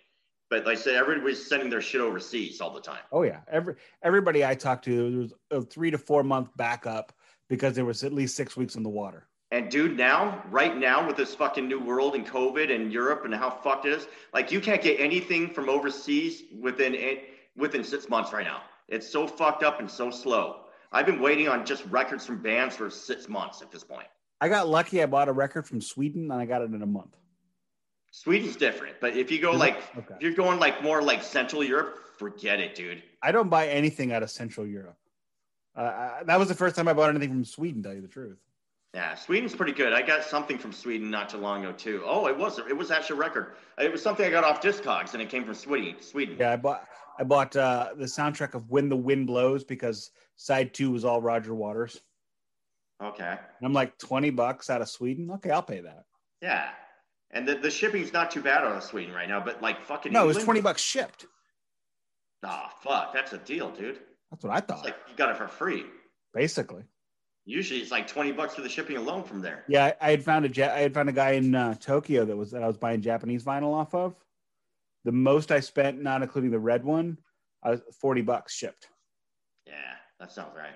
But 0.48 0.64
like 0.64 0.78
I 0.78 0.80
said, 0.80 0.94
everybody's 0.94 1.46
sending 1.46 1.68
their 1.68 1.82
shit 1.82 2.00
overseas 2.00 2.62
all 2.62 2.72
the 2.72 2.80
time. 2.80 3.02
Oh 3.12 3.20
yeah, 3.22 3.40
every 3.52 3.74
everybody 4.02 4.46
I 4.46 4.54
talked 4.54 4.82
to 4.86 5.10
there 5.10 5.20
was 5.20 5.34
a 5.50 5.60
three 5.60 5.90
to 5.90 5.98
four 5.98 6.22
month 6.22 6.48
backup 6.56 7.12
because 7.48 7.74
there 7.74 7.84
was 7.84 8.04
at 8.04 8.12
least 8.12 8.36
six 8.36 8.56
weeks 8.56 8.74
in 8.76 8.82
the 8.82 8.88
water. 8.88 9.26
And 9.50 9.70
dude, 9.70 9.96
now, 9.96 10.42
right 10.50 10.76
now, 10.76 11.06
with 11.06 11.16
this 11.16 11.34
fucking 11.34 11.68
new 11.68 11.78
world 11.78 12.14
and 12.14 12.26
COVID 12.26 12.74
and 12.74 12.92
Europe 12.92 13.24
and 13.24 13.34
how 13.34 13.50
fucked 13.50 13.86
it 13.86 13.92
is, 13.92 14.08
like 14.32 14.50
you 14.50 14.60
can't 14.60 14.82
get 14.82 14.98
anything 14.98 15.50
from 15.50 15.68
overseas 15.68 16.42
within 16.60 16.94
it 16.94 17.24
within 17.56 17.84
six 17.84 18.08
months 18.08 18.32
right 18.32 18.44
now. 18.44 18.62
It's 18.88 19.08
so 19.08 19.26
fucked 19.26 19.62
up 19.62 19.78
and 19.80 19.88
so 19.88 20.10
slow. 20.10 20.62
I've 20.90 21.06
been 21.06 21.20
waiting 21.20 21.48
on 21.48 21.64
just 21.64 21.84
records 21.86 22.26
from 22.26 22.42
bands 22.42 22.76
for 22.76 22.90
six 22.90 23.28
months 23.28 23.62
at 23.62 23.70
this 23.70 23.84
point. 23.84 24.06
I 24.40 24.48
got 24.48 24.68
lucky. 24.68 25.02
I 25.02 25.06
bought 25.06 25.28
a 25.28 25.32
record 25.32 25.66
from 25.66 25.80
Sweden 25.80 26.30
and 26.30 26.40
I 26.40 26.46
got 26.46 26.62
it 26.62 26.72
in 26.72 26.82
a 26.82 26.86
month. 26.86 27.16
Sweden's 28.10 28.56
different, 28.56 28.96
but 29.00 29.16
if 29.16 29.30
you 29.30 29.40
go 29.40 29.52
like, 29.52 29.76
Okay. 29.96 30.14
if 30.16 30.22
you're 30.22 30.34
going 30.34 30.58
like 30.60 30.82
more 30.82 31.02
like 31.02 31.22
Central 31.22 31.64
Europe, 31.64 31.98
forget 32.18 32.60
it, 32.60 32.74
dude. 32.74 33.02
I 33.22 33.32
don't 33.32 33.48
buy 33.48 33.66
anything 33.68 34.12
out 34.12 34.22
of 34.22 34.30
Central 34.30 34.66
Europe. 34.66 34.96
Uh, 35.76 36.22
that 36.24 36.38
was 36.38 36.48
the 36.48 36.54
first 36.54 36.76
time 36.76 36.88
I 36.88 36.92
bought 36.92 37.10
anything 37.10 37.30
from 37.30 37.44
Sweden. 37.44 37.82
Tell 37.82 37.94
you 37.94 38.00
the 38.00 38.08
truth. 38.08 38.38
Yeah, 38.94 39.16
Sweden's 39.16 39.56
pretty 39.56 39.72
good. 39.72 39.92
I 39.92 40.02
got 40.02 40.22
something 40.22 40.56
from 40.56 40.72
Sweden 40.72 41.10
not 41.10 41.28
too 41.28 41.38
long 41.38 41.64
ago 41.64 41.72
too. 41.72 42.02
Oh, 42.06 42.28
it 42.28 42.38
was 42.38 42.60
it 42.60 42.76
was 42.76 42.92
actually 42.92 43.16
a 43.16 43.20
record. 43.20 43.54
It 43.76 43.90
was 43.90 44.00
something 44.00 44.24
I 44.24 44.30
got 44.30 44.44
off 44.44 44.62
Discogs, 44.62 45.14
and 45.14 45.22
it 45.22 45.28
came 45.28 45.44
from 45.44 45.54
Sweden. 45.54 45.96
Sweden. 46.00 46.36
Yeah, 46.38 46.52
I 46.52 46.56
bought 46.56 46.86
I 47.18 47.24
bought 47.24 47.56
uh, 47.56 47.90
the 47.96 48.04
soundtrack 48.04 48.54
of 48.54 48.70
When 48.70 48.88
the 48.88 48.96
Wind 48.96 49.26
Blows 49.26 49.64
because 49.64 50.12
side 50.36 50.72
two 50.72 50.92
was 50.92 51.04
all 51.04 51.20
Roger 51.20 51.54
Waters. 51.54 52.00
Okay. 53.02 53.30
And 53.30 53.66
I'm 53.66 53.72
like 53.72 53.98
twenty 53.98 54.30
bucks 54.30 54.70
out 54.70 54.80
of 54.80 54.88
Sweden. 54.88 55.28
Okay, 55.32 55.50
I'll 55.50 55.62
pay 55.62 55.80
that. 55.80 56.04
Yeah, 56.40 56.68
and 57.32 57.48
the, 57.48 57.56
the 57.56 57.70
shipping's 57.72 58.12
not 58.12 58.30
too 58.30 58.42
bad 58.42 58.62
out 58.62 58.76
of 58.76 58.84
Sweden 58.84 59.12
right 59.12 59.28
now, 59.28 59.40
but 59.40 59.60
like 59.60 59.84
fucking 59.84 60.12
No, 60.12 60.22
it 60.22 60.26
was 60.28 60.44
twenty 60.44 60.60
bucks 60.60 60.82
shipped. 60.82 61.26
Ah, 62.44 62.72
fuck, 62.80 63.12
that's 63.12 63.32
a 63.32 63.38
deal, 63.38 63.70
dude. 63.70 63.98
That's 64.34 64.44
what 64.44 64.52
I 64.52 64.58
It's 64.58 64.66
thought. 64.66 64.84
like 64.84 64.96
you 65.08 65.14
got 65.16 65.30
it 65.30 65.36
for 65.36 65.48
free. 65.48 65.84
Basically, 66.32 66.82
Usually 67.46 67.80
it's 67.80 67.90
like 67.90 68.06
twenty 68.08 68.32
bucks 68.32 68.54
for 68.54 68.62
the 68.62 68.68
shipping 68.68 68.96
alone 68.96 69.22
from 69.22 69.40
there. 69.40 69.64
yeah. 69.68 69.92
I, 70.00 70.08
I 70.08 70.10
had 70.10 70.24
found 70.24 70.44
a 70.46 70.48
ja- 70.48 70.72
I 70.74 70.80
had 70.80 70.94
found 70.94 71.08
a 71.08 71.12
guy 71.12 71.32
in 71.32 71.54
uh, 71.54 71.74
Tokyo 71.74 72.24
that 72.24 72.36
was 72.36 72.50
that 72.52 72.62
I 72.62 72.66
was 72.66 72.76
buying 72.78 73.00
Japanese 73.02 73.44
vinyl 73.44 73.74
off 73.74 73.94
of. 73.94 74.14
The 75.04 75.12
most 75.12 75.52
I 75.52 75.60
spent, 75.60 76.02
not 76.02 76.22
including 76.22 76.50
the 76.50 76.58
red 76.58 76.82
one, 76.84 77.18
I 77.62 77.70
was 77.70 77.82
forty 78.00 78.22
bucks 78.22 78.54
shipped. 78.54 78.88
Yeah, 79.66 79.74
that 80.18 80.32
sounds 80.32 80.56
right. 80.56 80.72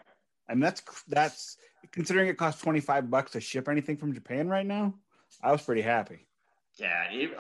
Mean, 0.51 0.61
that's 0.61 0.83
that's 1.09 1.57
considering 1.91 2.29
it 2.29 2.37
costs 2.37 2.61
twenty 2.63 2.81
five 2.81 3.11
bucks 3.11 3.33
to 3.33 3.41
ship 3.41 3.69
anything 3.69 3.97
from 3.97 4.13
Japan 4.15 4.49
right 4.49 4.67
now. 4.67 4.95
I 5.43 5.53
was 5.53 5.63
pretty 5.63 5.83
happy. 5.83 6.27
Yeah, 6.79 7.07
even, 7.13 7.37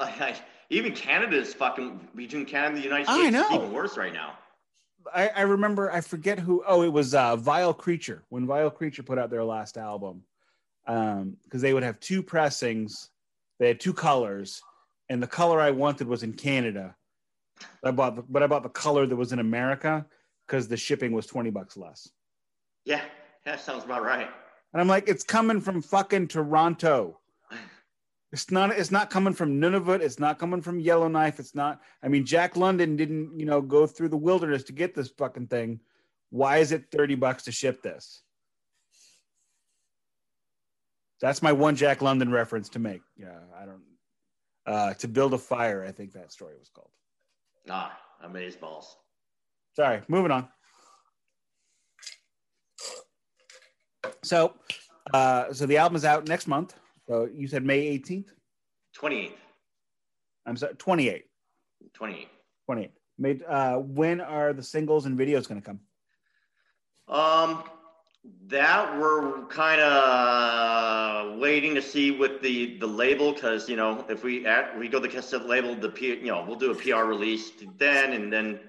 even 0.71 0.93
Canada 0.95 1.37
is 1.37 1.55
fucking 1.55 2.09
between 2.17 2.45
Canada 2.47 2.69
and 2.75 2.79
the 2.79 2.83
United 2.83 3.05
States. 3.07 3.27
I 3.27 3.31
know. 3.31 3.43
It's 3.43 3.53
even 3.55 3.73
worse 3.73 3.97
right 3.97 4.13
now. 4.13 4.33
I, 5.15 5.29
I 5.29 5.41
remember 5.43 5.93
I 5.93 6.01
forget 6.01 6.39
who. 6.39 6.63
Oh, 6.67 6.83
it 6.83 6.93
was 6.93 7.15
uh, 7.15 7.37
Vile 7.37 7.75
Creature 7.75 8.25
when 8.29 8.47
Vile 8.47 8.71
Creature 8.71 9.03
put 9.03 9.19
out 9.19 9.31
their 9.31 9.45
last 9.45 9.77
album, 9.77 10.23
because 10.87 11.61
they 11.61 11.75
would 11.75 11.83
have 11.83 12.01
two 12.01 12.23
pressings. 12.23 13.11
They 13.59 13.69
had 13.69 13.81
two 13.81 13.93
colors, 13.93 14.63
and 15.09 15.23
the 15.23 15.27
color 15.27 15.61
I 15.61 15.71
wanted 15.71 16.07
was 16.07 16.23
in 16.23 16.33
Canada. 16.33 16.95
I 17.83 17.91
bought, 17.91 18.17
the, 18.17 18.23
but 18.23 18.43
I 18.43 18.47
bought 18.47 18.63
the 18.63 18.69
color 18.69 19.07
that 19.07 19.17
was 19.17 19.33
in 19.33 19.41
America, 19.41 20.07
because 20.47 20.69
the 20.69 20.77
shipping 20.77 21.13
was 21.13 21.27
20 21.27 21.51
bucks 21.51 21.77
less. 21.77 22.09
Yeah, 22.85 23.03
that 23.45 23.61
sounds 23.61 23.85
about 23.85 24.03
right. 24.03 24.29
And 24.73 24.81
I'm 24.81 24.89
like, 24.89 25.09
it's 25.09 25.25
coming 25.25 25.61
from 25.61 25.83
fucking 25.83 26.29
Toronto. 26.29 27.19
It's 28.31 28.51
not. 28.51 28.71
It's 28.73 28.91
not 28.91 29.09
coming 29.09 29.33
from 29.33 29.59
Nunavut. 29.61 30.01
It's 30.01 30.19
not 30.19 30.39
coming 30.39 30.61
from 30.61 30.81
Yellowknife. 30.81 31.41
It's 31.41 31.55
not. 31.55 31.81
I 32.03 32.09
mean, 32.09 32.27
Jack 32.27 32.57
London 32.57 32.95
didn't, 32.95 33.39
you 33.41 33.47
know, 33.47 33.63
go 33.63 33.87
through 33.87 34.11
the 34.11 34.19
wilderness 34.19 34.65
to 34.65 34.73
get 34.73 34.95
this 34.95 35.09
fucking 35.09 35.47
thing. 35.47 35.81
Why 36.31 36.59
is 36.59 36.73
it 36.73 36.91
thirty 36.91 37.15
bucks 37.15 37.45
to 37.45 37.53
ship 37.53 37.83
this? 37.83 38.23
That's 41.23 41.43
my 41.43 41.53
one 41.53 41.75
Jack 41.75 42.03
London 42.03 42.31
reference 42.31 42.69
to 42.71 42.79
make. 42.79 43.01
Yeah, 43.17 43.39
I 43.59 43.65
don't. 43.65 43.83
Uh, 44.67 44.93
to 44.95 45.09
build 45.09 45.33
a 45.33 45.39
fire, 45.39 45.83
I 45.83 45.93
think 45.93 46.13
that 46.13 46.31
story 46.31 46.55
was 46.59 46.69
called. 46.69 46.91
Ah, 47.71 47.99
amazing 48.23 48.61
balls. 48.61 48.95
Sorry, 49.75 50.03
moving 50.07 50.31
on. 50.31 50.49
So, 54.23 54.55
uh, 55.15 55.53
so 55.55 55.65
the 55.65 55.79
album 55.79 55.97
is 55.97 56.05
out 56.05 56.29
next 56.29 56.47
month. 56.47 56.75
So 57.09 57.27
you 57.35 57.49
said 57.49 57.65
May 57.65 57.99
18th? 57.99 58.29
28th. 58.97 59.33
I'm 60.47 60.57
sorry, 60.57 60.75
28. 60.75 61.25
28. 61.95 62.29
28. 62.67 62.91
Made, 63.19 63.43
uh, 63.49 63.77
when 63.77 64.21
are 64.21 64.53
the 64.53 64.63
singles 64.63 65.07
and 65.07 65.19
videos 65.19 65.49
going 65.49 65.61
to 65.61 65.67
come? 65.67 65.81
Um, 67.09 67.65
that 68.49 68.99
we're 69.01 69.47
kind 69.47 69.81
of 69.81 71.39
waiting 71.39 71.75
to 71.75 71.81
see 71.81 72.11
with 72.11 72.43
the 72.43 72.77
the 72.79 72.87
label 72.87 73.33
because 73.33 73.69
you 73.69 73.77
know 73.77 74.05
if 74.11 74.23
we 74.23 74.45
at 74.45 74.79
we 74.79 74.89
go 74.89 74.99
the 74.99 75.09
cassette 75.09 75.47
label 75.47 75.75
the 75.75 75.89
P 75.89 76.09
you 76.09 76.27
know 76.27 76.45
we'll 76.47 76.59
do 76.59 76.71
a 76.71 76.75
PR 76.75 77.05
release 77.05 77.53
then 77.79 78.13
and 78.13 78.31
then 78.31 78.61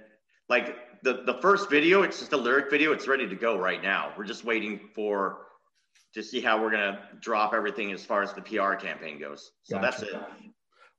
like 0.48 0.78
the 1.04 1.24
the 1.26 1.34
first 1.42 1.70
video 1.70 2.04
it's 2.04 2.20
just 2.20 2.32
a 2.32 2.38
lyric 2.38 2.70
video 2.70 2.94
it's 2.94 3.08
ready 3.08 3.28
to 3.28 3.36
go 3.36 3.58
right 3.58 3.84
now 3.84 4.14
we're 4.18 4.24
just 4.24 4.46
waiting 4.46 4.80
for 4.96 5.49
to 6.14 6.24
see 6.24 6.42
how 6.42 6.62
we're 6.62 6.72
gonna 6.72 7.00
drop 7.20 7.54
everything 7.54 7.92
as 7.92 8.04
far 8.04 8.24
as 8.24 8.34
the 8.34 8.42
PR 8.42 8.74
campaign 8.74 9.20
goes 9.20 9.52
so 9.64 9.80
gotcha. 9.80 10.02
that's 10.02 10.14
it. 10.14 10.22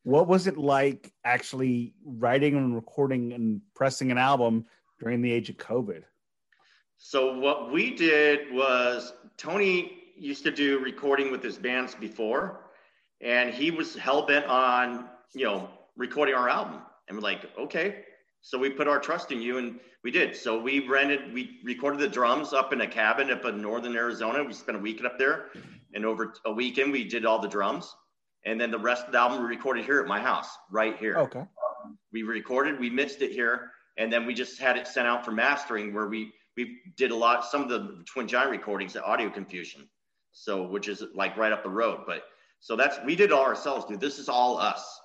What 0.03 0.29
was 0.29 0.47
it 0.47 0.57
like 0.57 1.13
actually 1.25 1.95
writing 2.05 2.57
and 2.57 2.75
recording 2.75 3.33
and 3.33 3.61
pressing 3.75 4.11
an 4.11 4.19
album 4.19 4.65
during 4.99 5.21
the 5.21 5.31
age 5.31 5.51
of 5.51 5.57
COVID? 5.57 6.03
So 6.97 7.39
what 7.39 7.71
we 7.71 7.95
did 7.95 8.53
was 8.53 9.13
Tony 9.37 9.99
used 10.17 10.45
to 10.45 10.51
do 10.51 10.79
recording 10.79 11.31
with 11.31 11.43
his 11.43 11.59
bands 11.59 11.95
before, 11.95 12.71
and 13.21 13.53
he 13.53 13.71
was 13.71 13.95
hell 13.95 14.27
bent 14.27 14.47
on 14.47 15.09
you 15.35 15.45
know 15.45 15.69
recording 15.97 16.35
our 16.35 16.49
album. 16.49 16.81
And 17.09 17.17
we're 17.17 17.23
like, 17.23 17.47
okay. 17.59 18.05
So 18.43 18.59
we 18.59 18.71
put 18.71 18.89
our 18.89 18.99
trust 18.99 19.33
in 19.33 19.41
you, 19.41 19.59
and 19.59 19.79
we 20.03 20.11
did. 20.11 20.35
So 20.37 20.61
we 20.61 20.87
rented, 20.87 21.33
we 21.33 21.61
recorded 21.65 22.01
the 22.01 22.09
drums 22.09 22.53
up 22.53 22.73
in 22.73 22.81
a 22.81 22.87
cabin 22.87 23.31
up 23.31 23.45
in 23.45 23.61
northern 23.61 23.95
Arizona. 23.95 24.43
We 24.43 24.53
spent 24.53 24.79
a 24.79 24.81
weekend 24.81 25.07
up 25.07 25.19
there, 25.19 25.47
and 25.95 26.05
over 26.05 26.35
a 26.47 26.53
weekend 26.53 26.93
we 26.93 27.05
did 27.05 27.27
all 27.27 27.41
the 27.41 27.49
drums, 27.49 27.95
and 28.47 28.61
then 28.61 28.71
the 28.71 28.79
rest 28.79 29.07
of 29.07 29.13
the 29.13 29.19
album 29.19 29.43
we 29.43 29.49
recorded 29.49 29.85
here 29.85 30.01
at 30.01 30.07
my 30.07 30.21
house, 30.21 30.49
right 30.71 30.97
here. 30.99 31.17
Okay. 31.19 31.45
We 32.13 32.23
recorded, 32.23 32.81
we 32.81 32.91
mixed 32.91 33.23
it 33.23 33.33
here, 33.33 33.71
and 33.99 34.13
then 34.13 34.27
we 34.27 34.35
just 34.35 34.59
had 34.59 34.77
it 34.77 34.87
sent 34.87 35.07
out 35.07 35.25
for 35.25 35.33
mastering, 35.33 35.93
where 35.93 36.09
we 36.09 36.33
we 36.57 36.81
did 36.97 37.11
a 37.11 37.17
lot 37.17 37.45
some 37.45 37.63
of 37.63 37.69
the 37.69 38.05
twin 38.07 38.29
giant 38.29 38.51
recordings 38.51 38.97
at 38.97 39.05
audio 39.05 39.31
confusion 39.31 39.89
so 40.33 40.63
which 40.63 40.89
is 40.89 41.03
like 41.15 41.37
right 41.37 41.53
up 41.53 41.63
the 41.63 41.69
road 41.69 42.01
but 42.07 42.25
so 42.61 42.77
that's 42.77 42.99
we 43.05 43.17
did 43.17 43.33
all 43.33 43.45
ourselves 43.45 43.85
dude 43.87 44.01
this 44.01 44.19
is 44.19 44.29
all 44.29 44.59
us 44.59 45.01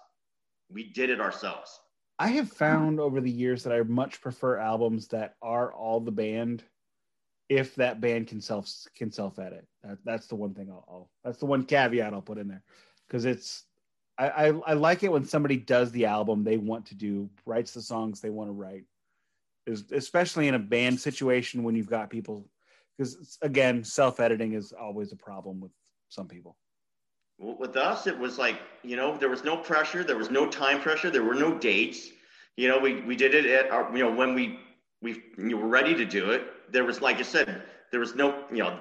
we 0.69 0.91
did 0.91 1.09
it 1.09 1.21
ourselves 1.21 1.79
i 2.19 2.29
have 2.29 2.51
found 2.51 2.99
over 2.99 3.21
the 3.21 3.31
years 3.31 3.63
that 3.63 3.73
i 3.73 3.81
much 3.83 4.21
prefer 4.21 4.57
albums 4.57 5.07
that 5.07 5.35
are 5.41 5.73
all 5.73 5.99
the 5.99 6.11
band 6.11 6.63
if 7.49 7.75
that 7.75 8.01
band 8.01 8.27
can 8.27 8.41
self 8.41 8.69
can 8.95 9.11
self 9.11 9.37
edit 9.39 9.67
that, 9.83 9.97
that's 10.03 10.27
the 10.27 10.35
one 10.35 10.53
thing 10.53 10.69
I'll, 10.69 10.85
I'll 10.87 11.09
that's 11.23 11.37
the 11.37 11.45
one 11.45 11.63
caveat 11.63 12.13
i'll 12.13 12.21
put 12.21 12.37
in 12.37 12.47
there. 12.47 12.63
Because 13.07 13.25
it's 13.25 13.63
I, 14.17 14.29
I 14.29 14.45
i 14.67 14.73
like 14.73 15.03
it 15.03 15.11
when 15.11 15.25
somebody 15.25 15.57
does 15.57 15.91
the 15.91 16.05
album 16.05 16.43
they 16.43 16.57
want 16.57 16.87
to 16.87 16.95
do 16.95 17.29
writes 17.45 17.73
the 17.73 17.81
songs 17.81 18.19
they 18.19 18.29
want 18.29 18.49
to 18.49 18.53
write. 18.53 18.85
Is 19.67 19.85
especially 19.91 20.47
in 20.47 20.55
a 20.55 20.59
band 20.59 20.99
situation 20.99 21.63
when 21.63 21.75
you've 21.75 21.89
got 21.89 22.09
people 22.09 22.47
because 22.97 23.37
again 23.41 23.83
self-editing 23.83 24.53
is 24.53 24.71
always 24.71 25.11
a 25.11 25.17
problem 25.17 25.59
with 25.59 25.71
some 26.09 26.27
people 26.27 26.55
with 27.37 27.75
us 27.75 28.07
it 28.07 28.17
was 28.17 28.37
like 28.37 28.61
you 28.83 28.95
know 28.95 29.17
there 29.17 29.29
was 29.29 29.43
no 29.43 29.57
pressure 29.57 30.03
there 30.03 30.17
was 30.17 30.31
no 30.31 30.47
time 30.47 30.79
pressure 30.79 31.11
there 31.11 31.23
were 31.23 31.35
no 31.35 31.57
dates 31.57 32.09
you 32.55 32.67
know 32.67 32.79
we, 32.79 33.01
we 33.01 33.15
did 33.15 33.33
it 33.33 33.45
at 33.45 33.69
our 33.71 33.95
you 33.95 34.03
know 34.03 34.11
when 34.11 34.33
we 34.33 34.59
we 35.01 35.21
you 35.37 35.57
were 35.57 35.67
ready 35.67 35.93
to 35.93 36.05
do 36.05 36.31
it 36.31 36.71
there 36.71 36.85
was 36.85 37.01
like 37.01 37.17
i 37.17 37.21
said 37.21 37.63
there 37.91 37.99
was 37.99 38.15
no 38.15 38.45
you 38.51 38.59
know 38.59 38.79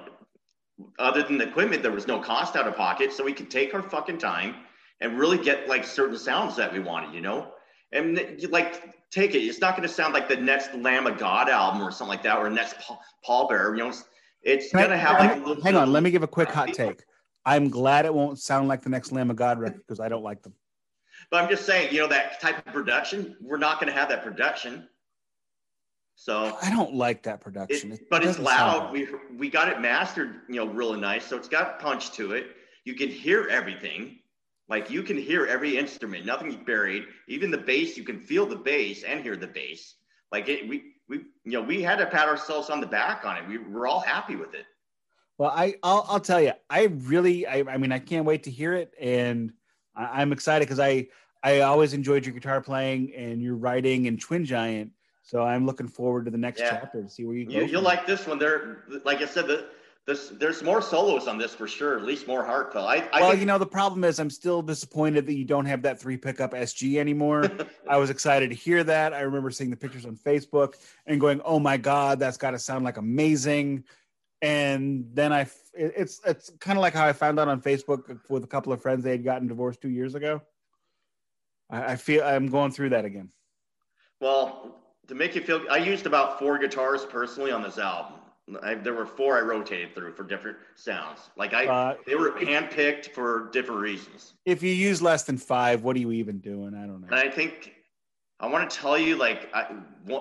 other 0.99 1.21
than 1.23 1.37
the 1.37 1.47
equipment 1.47 1.83
there 1.83 1.91
was 1.91 2.07
no 2.07 2.19
cost 2.19 2.55
out 2.55 2.67
of 2.67 2.75
pocket 2.75 3.11
so 3.11 3.23
we 3.23 3.33
could 3.33 3.51
take 3.51 3.73
our 3.73 3.81
fucking 3.81 4.17
time 4.17 4.55
and 5.01 5.19
really 5.19 5.37
get 5.37 5.67
like 5.67 5.83
certain 5.83 6.17
sounds 6.17 6.55
that 6.55 6.71
we 6.71 6.79
wanted 6.79 7.13
you 7.13 7.21
know 7.21 7.51
and 7.91 8.41
like 8.49 8.95
take 9.15 9.33
it. 9.33 9.39
It's 9.39 9.59
not 9.59 9.75
going 9.75 9.87
to 9.87 9.93
sound 9.93 10.13
like 10.13 10.27
the 10.27 10.35
next 10.35 10.73
Lamb 10.75 11.07
of 11.07 11.17
God 11.17 11.49
album 11.49 11.81
or 11.81 11.91
something 11.91 12.09
like 12.09 12.23
that, 12.23 12.37
or 12.37 12.49
next 12.49 12.75
Pallbearer. 13.27 13.77
You 13.77 13.85
know, 13.85 13.93
it's 14.43 14.71
going 14.71 14.89
to 14.89 14.97
have 14.97 15.19
like. 15.19 15.45
Little, 15.45 15.63
hang 15.63 15.75
on, 15.75 15.91
let 15.91 16.03
me 16.03 16.11
give 16.11 16.23
a 16.23 16.27
quick 16.27 16.49
hot 16.49 16.73
take. 16.73 17.03
I'm 17.45 17.69
glad 17.69 18.05
it 18.05 18.13
won't 18.13 18.39
sound 18.39 18.67
like 18.67 18.81
the 18.81 18.89
next 18.89 19.11
Lamb 19.11 19.29
of 19.29 19.35
God 19.35 19.59
record 19.59 19.81
because 19.85 19.99
I 19.99 20.09
don't 20.09 20.23
like 20.23 20.41
them. 20.41 20.53
But 21.29 21.43
I'm 21.43 21.49
just 21.49 21.65
saying, 21.65 21.93
you 21.93 22.01
know, 22.01 22.07
that 22.07 22.39
type 22.41 22.65
of 22.65 22.73
production, 22.73 23.35
we're 23.39 23.57
not 23.57 23.79
going 23.79 23.91
to 23.91 23.97
have 23.97 24.09
that 24.09 24.23
production. 24.23 24.87
So 26.15 26.57
I 26.61 26.69
don't 26.69 26.95
like 26.95 27.23
that 27.23 27.41
production. 27.41 27.91
It, 27.91 28.09
but 28.09 28.23
it's 28.23 28.39
loud. 28.39 28.91
We 28.91 29.07
we 29.37 29.49
got 29.49 29.67
it 29.67 29.81
mastered, 29.81 30.41
you 30.47 30.55
know, 30.55 30.65
really 30.65 30.99
nice. 30.99 31.25
So 31.25 31.35
it's 31.35 31.49
got 31.49 31.79
punch 31.79 32.11
to 32.13 32.31
it. 32.31 32.47
You 32.85 32.95
can 32.95 33.09
hear 33.09 33.47
everything. 33.49 34.19
Like 34.67 34.89
you 34.89 35.03
can 35.03 35.17
hear 35.17 35.45
every 35.45 35.77
instrument, 35.77 36.25
nothing's 36.25 36.55
buried. 36.55 37.05
Even 37.27 37.51
the 37.51 37.57
bass, 37.57 37.97
you 37.97 38.03
can 38.03 38.19
feel 38.19 38.45
the 38.45 38.55
bass 38.55 39.03
and 39.03 39.21
hear 39.21 39.35
the 39.35 39.47
bass. 39.47 39.95
Like 40.31 40.49
it, 40.49 40.67
we, 40.67 40.93
we, 41.07 41.17
you 41.43 41.51
know, 41.51 41.61
we 41.61 41.83
had 41.83 41.97
to 41.97 42.05
pat 42.07 42.27
ourselves 42.27 42.69
on 42.69 42.81
the 42.81 42.87
back 42.87 43.25
on 43.25 43.37
it. 43.37 43.47
We 43.47 43.59
were 43.59 43.85
all 43.85 43.99
happy 43.99 44.35
with 44.35 44.55
it. 44.55 44.65
Well, 45.37 45.49
I, 45.49 45.75
I'll, 45.83 46.05
I'll 46.07 46.19
tell 46.19 46.41
you, 46.41 46.53
I 46.69 46.83
really, 46.83 47.45
I, 47.45 47.63
I 47.67 47.77
mean, 47.77 47.91
I 47.91 47.99
can't 47.99 48.25
wait 48.25 48.43
to 48.43 48.51
hear 48.51 48.73
it, 48.73 48.93
and 48.99 49.51
I, 49.95 50.21
am 50.21 50.31
excited 50.31 50.65
because 50.65 50.79
I, 50.79 51.07
I 51.43 51.61
always 51.61 51.93
enjoyed 51.93 52.25
your 52.25 52.33
guitar 52.33 52.61
playing 52.61 53.13
and 53.15 53.41
your 53.41 53.55
writing 53.55 54.07
and 54.07 54.19
Twin 54.19 54.45
Giant. 54.45 54.91
So 55.23 55.41
I'm 55.41 55.65
looking 55.65 55.87
forward 55.87 56.25
to 56.25 56.31
the 56.31 56.37
next 56.37 56.59
yeah. 56.61 56.69
chapter 56.69 57.01
to 57.01 57.09
see 57.09 57.25
where 57.25 57.35
you 57.35 57.45
go. 57.45 57.65
You, 57.65 57.77
will 57.77 57.83
like 57.83 58.05
this 58.05 58.27
one. 58.27 58.39
There, 58.39 58.83
like 59.03 59.21
I 59.21 59.25
said, 59.25 59.47
the 59.47 59.67
this, 60.05 60.29
there's 60.29 60.61
more 60.61 60.83
solos 60.83 61.27
on 61.27 61.39
this 61.39 61.55
for 61.55 61.67
sure, 61.67 61.97
at 61.97 62.03
least 62.03 62.27
more 62.27 62.45
heartfelt. 62.45 62.87
I, 62.87 63.07
I 63.11 63.21
well, 63.21 63.31
think- 63.31 63.39
you 63.39 63.47
know, 63.47 63.57
the 63.57 63.65
problem 63.65 64.03
is 64.03 64.19
I'm 64.19 64.29
still 64.29 64.61
disappointed 64.61 65.25
that 65.25 65.33
you 65.33 65.45
don't 65.45 65.65
have 65.65 65.81
that 65.81 65.99
three 65.99 66.15
pickup 66.15 66.51
SG 66.51 66.97
anymore. 66.97 67.49
I 67.89 67.97
was 67.97 68.11
excited 68.11 68.51
to 68.51 68.55
hear 68.55 68.83
that. 68.83 69.13
I 69.13 69.21
remember 69.21 69.49
seeing 69.49 69.71
the 69.71 69.75
pictures 69.75 70.05
on 70.05 70.15
Facebook 70.15 70.75
and 71.07 71.19
going, 71.19 71.41
"Oh 71.43 71.59
my 71.59 71.77
god, 71.77 72.19
that's 72.19 72.37
got 72.37 72.51
to 72.51 72.59
sound 72.59 72.85
like 72.85 72.97
amazing." 72.97 73.83
And 74.41 75.05
then 75.13 75.33
I, 75.33 75.47
it's 75.73 76.21
it's 76.25 76.51
kind 76.59 76.77
of 76.77 76.81
like 76.81 76.93
how 76.93 77.07
I 77.07 77.13
found 77.13 77.39
out 77.39 77.47
on 77.47 77.61
Facebook 77.61 78.19
with 78.29 78.43
a 78.43 78.47
couple 78.47 78.73
of 78.73 78.81
friends 78.81 79.03
they 79.03 79.11
had 79.11 79.23
gotten 79.23 79.47
divorced 79.47 79.81
two 79.81 79.89
years 79.89 80.15
ago. 80.15 80.41
I, 81.69 81.93
I 81.93 81.95
feel 81.95 82.23
I'm 82.23 82.47
going 82.47 82.71
through 82.71 82.89
that 82.89 83.05
again. 83.05 83.29
Well, 84.21 84.75
to 85.07 85.15
make 85.15 85.35
you 85.35 85.41
feel, 85.41 85.61
I 85.69 85.77
used 85.77 86.05
about 86.05 86.39
four 86.39 86.57
guitars 86.57 87.05
personally 87.05 87.51
on 87.51 87.63
this 87.63 87.77
album 87.77 88.19
I, 88.61 88.75
there 88.75 88.93
were 88.93 89.05
four 89.05 89.37
I 89.37 89.41
rotated 89.41 89.95
through 89.95 90.13
for 90.13 90.23
different 90.23 90.57
sounds. 90.75 91.19
Like 91.35 91.53
I, 91.53 91.65
uh, 91.65 91.95
they 92.05 92.15
were 92.15 92.31
handpicked 92.31 93.11
for 93.11 93.49
different 93.51 93.81
reasons. 93.81 94.33
If 94.45 94.61
you 94.61 94.71
use 94.71 95.01
less 95.01 95.23
than 95.23 95.37
five, 95.37 95.83
what 95.83 95.95
are 95.95 95.99
you 95.99 96.11
even 96.11 96.39
doing? 96.39 96.75
I 96.75 96.85
don't 96.85 97.01
know. 97.01 97.07
And 97.07 97.15
I 97.15 97.29
think 97.29 97.73
I 98.39 98.47
want 98.47 98.69
to 98.69 98.77
tell 98.77 98.97
you, 98.97 99.15
like, 99.15 99.49
I, 99.53 99.75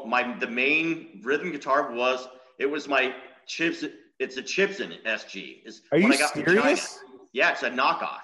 my 0.07 0.37
the 0.39 0.47
main 0.47 1.21
rhythm 1.23 1.53
guitar 1.53 1.93
was 1.93 2.27
it 2.59 2.67
was 2.67 2.89
my 2.89 3.15
chips. 3.47 3.85
It's 4.25 4.39
a 4.39 4.43
Gibson 4.43 4.95
SG. 5.05 5.67
Is 5.67 5.83
are 5.93 5.99
you 5.99 6.11
serious? 6.15 6.99
Yeah, 7.35 7.53
it's 7.53 7.63
a 7.63 7.69
knockoff, 7.69 8.23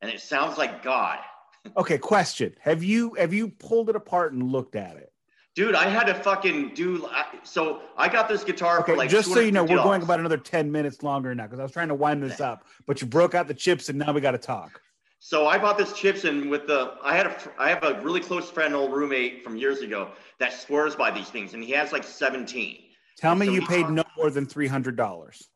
and 0.00 0.10
it 0.10 0.20
sounds 0.20 0.56
like 0.56 0.82
God. 0.82 1.18
okay, 1.76 1.98
question: 1.98 2.54
Have 2.60 2.82
you 2.82 3.12
have 3.18 3.34
you 3.34 3.48
pulled 3.48 3.90
it 3.90 3.96
apart 3.96 4.32
and 4.32 4.50
looked 4.50 4.74
at 4.74 4.96
it? 4.96 5.12
Dude, 5.54 5.74
I 5.74 5.84
had 5.84 6.04
to 6.04 6.14
fucking 6.14 6.72
do. 6.72 7.06
So 7.42 7.82
I 7.98 8.08
got 8.08 8.26
this 8.26 8.42
guitar 8.42 8.80
okay, 8.80 8.92
for 8.92 8.96
like. 8.96 9.10
Just 9.10 9.30
so 9.30 9.40
you 9.40 9.52
know, 9.52 9.64
we're 9.64 9.82
going 9.82 10.00
about 10.00 10.18
another 10.18 10.38
ten 10.38 10.72
minutes 10.72 11.02
longer 11.02 11.34
now 11.34 11.44
because 11.44 11.60
I 11.60 11.62
was 11.62 11.72
trying 11.72 11.88
to 11.88 11.94
wind 11.94 12.22
this 12.22 12.40
up, 12.40 12.64
but 12.86 13.02
you 13.02 13.06
broke 13.06 13.34
out 13.34 13.48
the 13.48 13.54
chips 13.54 13.90
and 13.90 13.98
now 13.98 14.14
we 14.14 14.22
got 14.22 14.30
to 14.30 14.38
talk. 14.38 14.80
So 15.18 15.46
I 15.46 15.58
bought 15.58 15.76
this 15.76 15.92
Gibson 15.92 16.48
with 16.48 16.66
the. 16.66 16.94
I 17.04 17.14
had 17.14 17.26
a. 17.26 17.36
I 17.58 17.68
have 17.68 17.84
a 17.84 18.00
really 18.00 18.20
close 18.20 18.48
friend, 18.48 18.74
old 18.74 18.94
roommate 18.94 19.44
from 19.44 19.58
years 19.58 19.82
ago, 19.82 20.12
that 20.38 20.54
swears 20.54 20.96
by 20.96 21.10
these 21.10 21.28
things, 21.28 21.52
and 21.52 21.62
he 21.62 21.72
has 21.72 21.92
like 21.92 22.02
seventeen. 22.02 22.84
Tell 23.18 23.34
me 23.34 23.46
so 23.46 23.52
you 23.52 23.66
paid 23.66 23.88
no 23.88 24.04
more 24.16 24.30
than 24.30 24.46
three 24.46 24.68
hundred 24.68 24.96
dollars. 24.96 25.48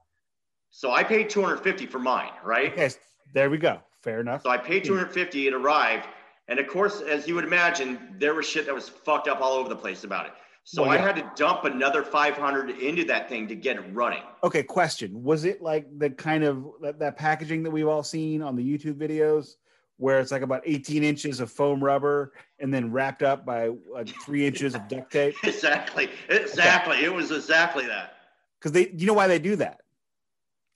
So 0.71 0.93
I 0.93 1.03
paid 1.03 1.31
two 1.31 1.43
hundred 1.43 1.59
fifty 1.59 1.87
for 1.87 1.99
mine, 1.99 2.31
right? 2.45 2.73
Okay, 2.73 2.91
there 3.35 3.51
we 3.51 3.59
go. 3.59 3.81
Fair 4.03 4.21
enough. 4.21 4.43
So 4.43 4.51
I 4.51 4.59
paid 4.59 4.85
two 4.85 4.95
hundred 4.95 5.13
fifty. 5.13 5.47
It 5.47 5.55
arrived 5.55 6.07
and 6.49 6.59
of 6.59 6.69
course, 6.69 7.01
as 7.01 7.27
you 7.27 7.35
would 7.35 7.45
imagine, 7.45 7.99
there 8.19 8.35
was 8.35 8.47
shit 8.47 8.67
that 8.67 8.75
was 8.75 8.89
fucked 8.89 9.29
up 9.29 9.41
all 9.41 9.55
over 9.55 9.69
the 9.69 9.77
place 9.77 10.05
about 10.05 10.27
it. 10.27 10.33
So 10.65 10.83
Well, 10.83 10.91
I 10.91 10.97
had 10.97 11.17
to 11.17 11.31
dump 11.37 11.65
another 11.65 12.03
500 12.03 12.71
into 12.71 13.05
that 13.05 13.29
thing 13.29 13.47
to 13.49 13.55
get 13.55 13.77
it 13.77 13.85
running. 13.93 14.23
Okay, 14.43 14.63
question. 14.65 15.23
Was 15.23 15.45
it 15.45 15.63
like 15.63 15.87
the 15.99 16.11
kind 16.11 16.43
of 16.43 16.67
that, 16.83 16.99
that 16.99 17.17
packaging 17.17 17.63
that 17.65 17.71
we've 17.71 17.87
all 17.87 18.03
seen 18.03 18.43
on 18.43 18.57
the 18.57 18.63
YouTube 18.63 18.95
videos 18.95 19.57
where 19.99 20.20
it's 20.20 20.30
like 20.30 20.42
about 20.42 20.62
18 20.64 21.03
inches 21.03 21.40
of 21.40 21.51
foam 21.51 21.82
rubber 21.82 22.32
and 22.59 22.72
then 22.72 22.92
wrapped 22.92 23.22
up 23.22 23.47
by 23.47 23.70
like 23.90 24.09
three 24.24 24.47
inches 24.47 24.74
of 24.74 24.86
duct 24.88 25.11
tape? 25.11 25.34
Exactly. 25.44 26.11
Exactly. 26.28 27.05
It 27.05 27.12
was 27.12 27.30
exactly 27.30 27.86
that. 27.86 28.16
Because 28.59 28.72
they, 28.72 28.90
you 28.90 29.07
know 29.07 29.14
why 29.14 29.26
they 29.26 29.38
do 29.38 29.57
that? 29.57 29.80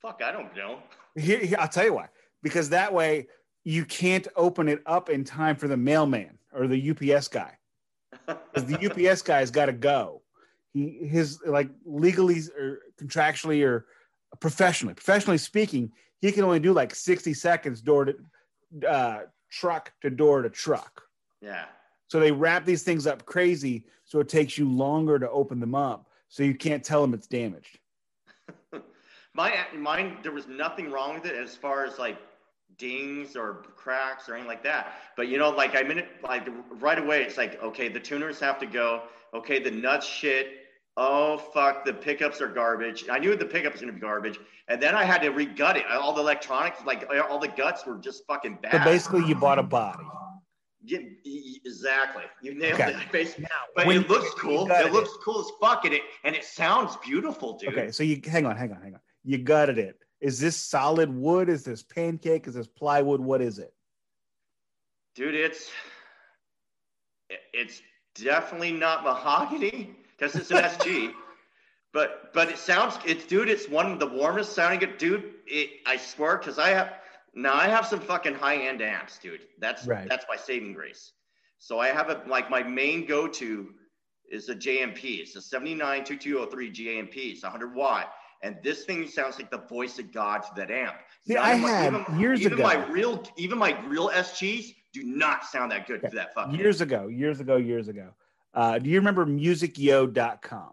Fuck, 0.01 0.21
I 0.23 0.31
don't 0.31 0.55
know. 0.55 0.79
Here, 1.15 1.39
here, 1.39 1.57
I'll 1.59 1.67
tell 1.67 1.85
you 1.85 1.93
why. 1.93 2.07
Because 2.41 2.69
that 2.69 2.91
way 2.91 3.27
you 3.63 3.85
can't 3.85 4.27
open 4.35 4.67
it 4.67 4.81
up 4.85 5.09
in 5.09 5.23
time 5.23 5.55
for 5.55 5.67
the 5.67 5.77
mailman 5.77 6.37
or 6.51 6.67
the 6.67 6.91
UPS 6.91 7.27
guy. 7.27 7.57
Because 8.25 8.65
the 8.65 9.07
UPS 9.09 9.21
guy's 9.21 9.51
got 9.51 9.67
to 9.67 9.73
go. 9.73 10.21
He 10.73 11.05
his 11.07 11.39
like 11.45 11.69
legally 11.85 12.41
or 12.57 12.79
contractually 12.99 13.65
or 13.65 13.85
professionally, 14.39 14.93
professionally 14.93 15.37
speaking, 15.37 15.91
he 16.21 16.31
can 16.31 16.43
only 16.43 16.59
do 16.59 16.71
like 16.71 16.95
60 16.95 17.33
seconds 17.33 17.81
door 17.81 18.05
to 18.05 18.15
uh, 18.87 19.21
truck 19.49 19.91
to 20.01 20.09
door 20.09 20.41
to 20.41 20.49
truck. 20.49 21.01
Yeah. 21.41 21.65
So 22.07 22.19
they 22.19 22.31
wrap 22.31 22.65
these 22.65 22.83
things 22.83 23.07
up 23.07 23.25
crazy, 23.25 23.85
so 24.03 24.19
it 24.19 24.29
takes 24.29 24.57
you 24.57 24.67
longer 24.67 25.17
to 25.17 25.29
open 25.29 25.59
them 25.59 25.75
up, 25.75 26.09
so 26.27 26.43
you 26.43 26.55
can't 26.55 26.83
tell 26.83 27.01
them 27.01 27.13
it's 27.13 27.27
damaged. 27.27 27.79
My 29.33 29.53
mine, 29.73 30.17
there 30.21 30.33
was 30.33 30.47
nothing 30.47 30.91
wrong 30.91 31.13
with 31.13 31.25
it 31.25 31.35
as 31.35 31.55
far 31.55 31.85
as 31.85 31.97
like 31.97 32.17
dings 32.77 33.35
or 33.35 33.63
cracks 33.75 34.27
or 34.27 34.33
anything 34.33 34.49
like 34.49 34.63
that. 34.63 34.95
But 35.15 35.29
you 35.29 35.37
know, 35.37 35.51
like 35.51 35.75
I 35.75 35.83
mean, 35.83 36.03
like 36.21 36.47
right 36.79 36.99
away, 36.99 37.23
it's 37.23 37.37
like 37.37 37.61
okay, 37.63 37.87
the 37.87 37.99
tuners 37.99 38.39
have 38.41 38.59
to 38.59 38.65
go. 38.65 39.03
Okay, 39.33 39.59
the 39.59 39.71
nuts 39.71 40.05
shit. 40.05 40.60
Oh 40.97 41.37
fuck, 41.37 41.85
the 41.85 41.93
pickups 41.93 42.41
are 42.41 42.47
garbage. 42.49 43.05
I 43.09 43.17
knew 43.17 43.35
the 43.35 43.45
pickups 43.45 43.75
were 43.79 43.87
gonna 43.87 43.93
be 43.93 43.99
garbage, 44.01 44.39
and 44.67 44.81
then 44.81 44.93
I 44.93 45.03
had 45.05 45.21
to 45.21 45.31
regut 45.31 45.77
it. 45.77 45.85
All 45.89 46.13
the 46.13 46.21
electronics, 46.21 46.79
like 46.85 47.09
all 47.29 47.39
the 47.39 47.47
guts, 47.47 47.85
were 47.85 47.97
just 47.97 48.25
fucking 48.27 48.59
bad. 48.61 48.73
So 48.73 48.79
basically, 48.83 49.25
you 49.25 49.35
bought 49.35 49.57
a 49.57 49.63
body. 49.63 50.03
Yeah, 50.83 50.97
exactly. 51.63 52.23
You 52.41 52.55
nailed 52.55 52.81
Okay. 52.81 52.89
it. 52.91 52.97
Basically. 53.11 53.43
Now, 53.43 53.49
But 53.75 53.85
when 53.85 54.01
it 54.01 54.09
looks 54.09 54.33
cool. 54.33 54.65
gutted 54.65 54.87
It 54.87 54.93
looks 54.93 55.11
cool 55.23 55.39
as 55.39 55.45
fuck, 55.61 55.85
and 55.85 55.93
it 55.93 56.01
and 56.23 56.35
it 56.35 56.43
sounds 56.43 56.97
beautiful, 56.97 57.57
dude. 57.57 57.69
Okay, 57.69 57.91
so 57.91 58.01
you 58.03 58.19
hang 58.25 58.45
on, 58.45 58.57
hang 58.57 58.71
on, 58.73 58.81
hang 58.81 58.95
on. 58.95 58.99
You 59.23 59.37
gutted 59.37 59.77
it. 59.77 59.97
Is 60.21 60.39
this 60.39 60.55
solid 60.55 61.13
wood? 61.13 61.49
Is 61.49 61.63
this 61.63 61.83
pancake? 61.83 62.47
Is 62.47 62.55
this 62.55 62.67
plywood? 62.67 63.21
What 63.21 63.41
is 63.41 63.59
it? 63.59 63.73
dude 65.13 65.35
it's 65.35 65.69
it's 67.53 67.81
definitely 68.15 68.71
not 68.71 69.03
mahogany 69.03 69.93
because 70.21 70.35
it's 70.35 70.51
an 70.51 70.57
sg 70.63 71.11
but 71.93 72.33
but 72.33 72.49
it 72.49 72.57
sounds 72.57 72.97
it's 73.05 73.25
dude 73.25 73.49
it's 73.49 73.67
one 73.67 73.91
of 73.91 73.99
the 73.99 74.07
warmest 74.07 74.53
sounding 74.53 74.87
dude 74.97 75.33
it 75.47 75.69
i 75.87 75.97
swear 75.97 76.37
because 76.37 76.59
i 76.59 76.69
have 76.69 76.93
now 77.33 77.53
i 77.55 77.67
have 77.67 77.85
some 77.85 77.99
fucking 77.99 78.33
high-end 78.35 78.81
amps 78.81 79.17
dude 79.17 79.41
that's 79.59 79.85
Right. 79.87 80.07
that's 80.07 80.25
my 80.29 80.35
saving 80.37 80.73
grace 80.73 81.13
so 81.59 81.79
i 81.79 81.87
have 81.87 82.09
a 82.09 82.21
like 82.27 82.49
my 82.49 82.61
main 82.63 83.05
go-to 83.05 83.69
is 84.31 84.49
oh 84.49 84.53
a 84.53 84.55
jmp 84.55 85.03
it's 85.03 85.35
a 85.35 85.41
79 85.41 86.03
2203 86.05 86.71
jmp 86.71 87.15
it's 87.15 87.43
100 87.43 87.75
watt 87.75 88.13
and 88.43 88.57
this 88.63 88.85
thing 88.85 89.07
sounds 89.07 89.37
like 89.37 89.51
the 89.51 89.57
voice 89.69 89.97
of 89.99 90.11
god 90.11 90.41
to 90.43 90.49
that 90.55 90.71
amp 90.71 90.95
See, 91.27 91.37
I 91.37 91.53
had 91.55 91.93
even- 91.93 92.19
years 92.19 92.41
even 92.41 92.53
ago. 92.53 92.63
my 92.63 92.85
real 92.89 93.23
even 93.37 93.57
my 93.57 93.79
real 93.87 94.09
sgs 94.09 94.73
do 94.93 95.03
not 95.03 95.45
sound 95.45 95.71
that 95.71 95.87
good 95.87 96.01
to 96.01 96.09
that 96.15 96.33
fucking 96.33 96.55
Years 96.55 96.81
ago, 96.81 97.07
years 97.07 97.39
ago, 97.39 97.55
years 97.55 97.87
ago. 97.87 98.09
Uh, 98.53 98.79
do 98.79 98.89
you 98.89 98.97
remember 98.97 99.25
musicyo.com? 99.25 100.71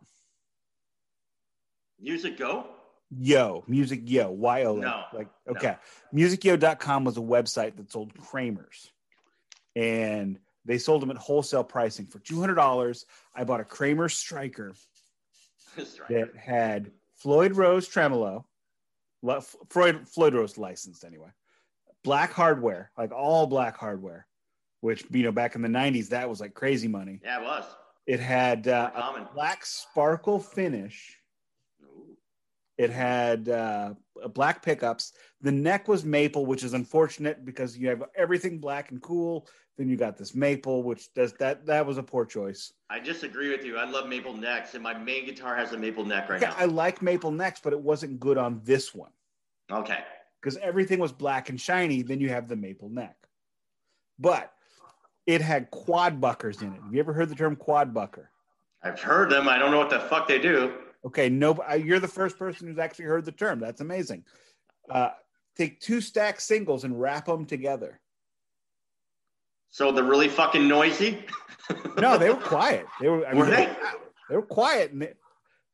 Music 2.01 2.37
Go? 2.37 2.67
Yo, 3.11 3.65
Music 3.67 4.03
Yo, 4.05 4.31
Y 4.31 4.65
O. 4.65 4.77
No, 4.77 5.05
Like, 5.13 5.29
no. 5.47 5.53
okay. 5.55 5.77
Musicyo.com 6.15 7.05
was 7.05 7.17
a 7.17 7.21
website 7.21 7.77
that 7.77 7.91
sold 7.91 8.13
Kramers. 8.15 8.91
And 9.75 10.39
they 10.65 10.79
sold 10.79 11.03
them 11.03 11.11
at 11.11 11.17
wholesale 11.17 11.65
pricing 11.65 12.07
for 12.07 12.19
$200. 12.19 13.05
I 13.35 13.45
bought 13.45 13.61
a 13.61 13.65
Kramer 13.65 14.09
Striker 14.09 14.73
that 16.09 16.37
had 16.37 16.91
Floyd 17.15 17.57
Rose 17.57 17.89
tremolo, 17.89 18.45
Floyd 19.71 20.09
Floyd 20.09 20.35
Rose 20.35 20.59
licensed 20.59 21.05
anyway. 21.05 21.29
Black 22.05 22.33
hardware, 22.33 22.91
like 22.99 23.13
all 23.13 23.47
black 23.47 23.77
hardware, 23.77 24.27
which 24.81 25.05
you 25.11 25.23
know 25.23 25.33
back 25.33 25.55
in 25.55 25.63
the 25.63 25.69
'90s 25.69 26.09
that 26.09 26.29
was 26.29 26.41
like 26.41 26.55
crazy 26.55 26.89
money. 26.89 27.21
Yeah, 27.23 27.41
it 27.41 27.45
was. 27.45 27.65
It 28.07 28.21
had 28.21 28.69
uh, 28.69 28.91
a 28.95 29.29
black 29.35 29.67
sparkle 29.67 30.41
finish. 30.41 31.19
Ooh. 31.83 32.17
It 32.79 32.89
had 32.89 33.49
uh, 33.51 33.95
black 34.33 34.63
pickups. 34.63 35.13
The 35.43 35.53
neck 35.53 35.89
was 35.89 36.05
maple, 36.07 36.47
which 36.47 36.65
is 36.65 36.73
unfortunate 36.73 37.45
because 37.45 37.77
you 37.77 37.89
have 37.89 38.03
everything 38.17 38.61
black 38.61 38.91
and 38.93 39.03
cool. 39.03 39.47
Then 39.77 39.89
you 39.89 39.97
got 39.97 40.17
this 40.17 40.35
maple, 40.35 40.83
which 40.83 41.13
does 41.15 41.35
that. 41.35 41.67
That 41.67 41.87
was 41.87 41.99
a 41.99 42.03
poor 42.03 42.25
choice. 42.25 42.73
I 42.89 42.99
disagree 42.99 43.51
with 43.51 43.65
you. 43.65 43.77
I 43.77 43.85
love 43.85 44.09
maple 44.09 44.35
necks, 44.35 44.75
and 44.75 44.83
my 44.83 44.95
main 44.95 45.27
guitar 45.27 45.55
has 45.55 45.73
a 45.73 45.79
maple 45.79 46.05
neck 46.05 46.29
right 46.29 46.43
Okay, 46.43 46.53
I 46.57 46.65
like 46.65 47.03
maple 47.03 47.31
necks, 47.31 47.61
but 47.63 47.73
it 47.73 47.81
wasn't 47.81 48.19
good 48.19 48.39
on 48.39 48.61
this 48.65 48.95
one. 48.95 49.11
Okay. 49.71 49.99
because 50.41 50.57
everything 50.57 50.99
was 50.99 51.13
black 51.13 51.51
and 51.51 51.61
shiny. 51.61 52.01
Then 52.03 52.21
you 52.21 52.31
have 52.31 52.49
the 52.49 52.57
maple 52.57 52.89
neck, 52.89 53.17
but 54.19 54.51
it 55.29 55.43
had 55.43 55.71
quad 55.71 56.23
buckers 56.23 56.63
in 56.63 56.73
it. 56.73 56.83
Have 56.83 56.95
you 56.95 56.99
ever 57.01 57.13
heard 57.13 57.29
the 57.29 57.35
term 57.35 57.55
quad 57.55 57.93
bucker? 57.93 58.31
I've 58.83 58.99
heard 58.99 59.29
them. 59.29 59.47
I 59.47 59.59
don't 59.59 59.71
know 59.71 59.79
what 59.79 59.91
the 59.91 60.01
fuck 60.01 60.27
they 60.27 60.39
do. 60.39 60.73
Okay, 61.05 61.29
no, 61.29 61.63
you're 61.75 62.01
the 62.01 62.09
first 62.09 62.39
person 62.39 62.67
who's 62.67 62.79
actually 62.79 63.05
heard 63.05 63.27
the 63.27 63.33
term. 63.33 63.61
That's 63.61 63.83
amazing. 63.83 64.25
Uh, 64.91 65.11
take 65.55 65.81
two 65.81 66.01
stack 66.01 66.41
singles 66.41 66.85
and 66.85 66.99
wrap 66.99 67.27
them 67.27 67.45
together. 67.45 68.01
So 69.69 69.93
they're 69.93 70.03
really 70.03 70.29
fucking 70.29 70.67
noisy? 70.67 71.23
No, 71.99 72.17
they 72.17 72.31
were 72.31 72.37
quiet. 72.37 72.87
They 72.99 73.09
were. 73.09 73.27
I 73.27 73.33
mean, 73.33 73.41
Were 73.41 73.51
they? 73.51 73.69
They 74.31 74.37
were 74.37 74.41
quiet. 74.41 74.93
And 74.93 75.03
they, 75.03 75.13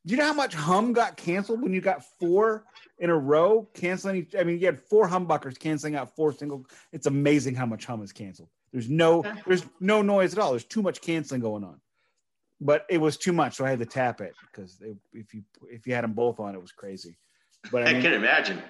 do 0.04 0.12
you 0.12 0.16
know 0.16 0.24
how 0.24 0.32
much 0.32 0.52
hum 0.52 0.92
got 0.92 1.16
canceled 1.16 1.62
when 1.62 1.72
you 1.72 1.80
got 1.80 2.02
four 2.18 2.64
in 2.98 3.10
a 3.10 3.16
row 3.16 3.68
canceling? 3.74 4.16
Each, 4.16 4.34
I 4.36 4.42
mean, 4.42 4.58
you 4.58 4.66
had 4.66 4.80
four 4.80 5.08
humbuckers 5.08 5.56
canceling 5.56 5.94
out 5.94 6.16
four 6.16 6.32
single. 6.32 6.66
It's 6.92 7.06
amazing 7.06 7.54
how 7.54 7.66
much 7.66 7.84
hum 7.84 8.02
is 8.02 8.10
canceled. 8.10 8.48
There's 8.74 8.90
no, 8.90 9.20
Okay. 9.20 9.30
there's 9.46 9.64
no 9.78 10.02
noise 10.02 10.32
at 10.32 10.40
all. 10.40 10.50
There's 10.50 10.64
too 10.64 10.82
much 10.82 11.00
canceling 11.00 11.40
going 11.40 11.62
on. 11.62 11.80
But 12.60 12.84
it 12.90 12.98
was 12.98 13.16
too 13.16 13.32
much, 13.32 13.54
so 13.54 13.64
I 13.64 13.70
had 13.70 13.78
to 13.78 13.86
tap 13.86 14.20
it 14.20 14.34
because 14.50 14.82
if 15.12 15.32
you 15.32 15.42
if 15.70 15.86
you 15.86 15.94
had 15.94 16.02
them 16.02 16.12
both 16.12 16.40
on, 16.40 16.54
it 16.56 16.60
was 16.60 16.72
crazy. 16.72 17.16
But 17.70 17.84
I 17.86 17.90
I 17.98 18.00
can 18.00 18.12
imagine. 18.12 18.60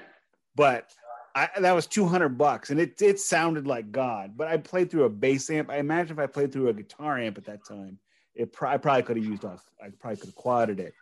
but 0.57 0.91
I, 1.35 1.49
that 1.59 1.73
was 1.73 1.87
200 1.87 2.31
bucks 2.37 2.69
and 2.71 2.79
it, 2.79 3.01
it 3.01 3.19
sounded 3.19 3.67
like 3.67 3.91
God. 3.93 4.37
But 4.37 4.49
I 4.49 4.59
played 4.59 4.91
through 4.91 5.05
a 5.05 5.09
bass 5.11 5.49
amp. 5.51 5.71
I 5.71 5.79
imagine 5.79 6.13
if 6.13 6.23
I 6.23 6.27
played 6.27 6.53
through 6.53 6.69
a 6.69 6.73
guitar 6.75 7.19
amp 7.19 7.39
at 7.39 7.45
that 7.47 7.65
time, 7.67 7.99
it 8.35 8.53
pro- 8.53 8.71
I 8.71 8.77
probably 8.77 9.03
could 9.05 9.17
have 9.17 9.25
used 9.27 9.45
off, 9.45 9.65
I 9.83 9.89
probably 9.99 10.17
could 10.19 10.27
have 10.29 10.35
quadded 10.35 10.81
it. 10.81 10.93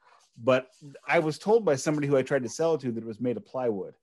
But 0.42 0.68
I 1.08 1.18
was 1.18 1.38
told 1.38 1.64
by 1.64 1.74
somebody 1.76 2.06
who 2.06 2.16
I 2.16 2.22
tried 2.22 2.44
to 2.44 2.48
sell 2.48 2.74
it 2.74 2.80
to 2.82 2.92
that 2.92 3.02
it 3.02 3.06
was 3.06 3.20
made 3.20 3.36
of 3.36 3.44
plywood. 3.44 3.94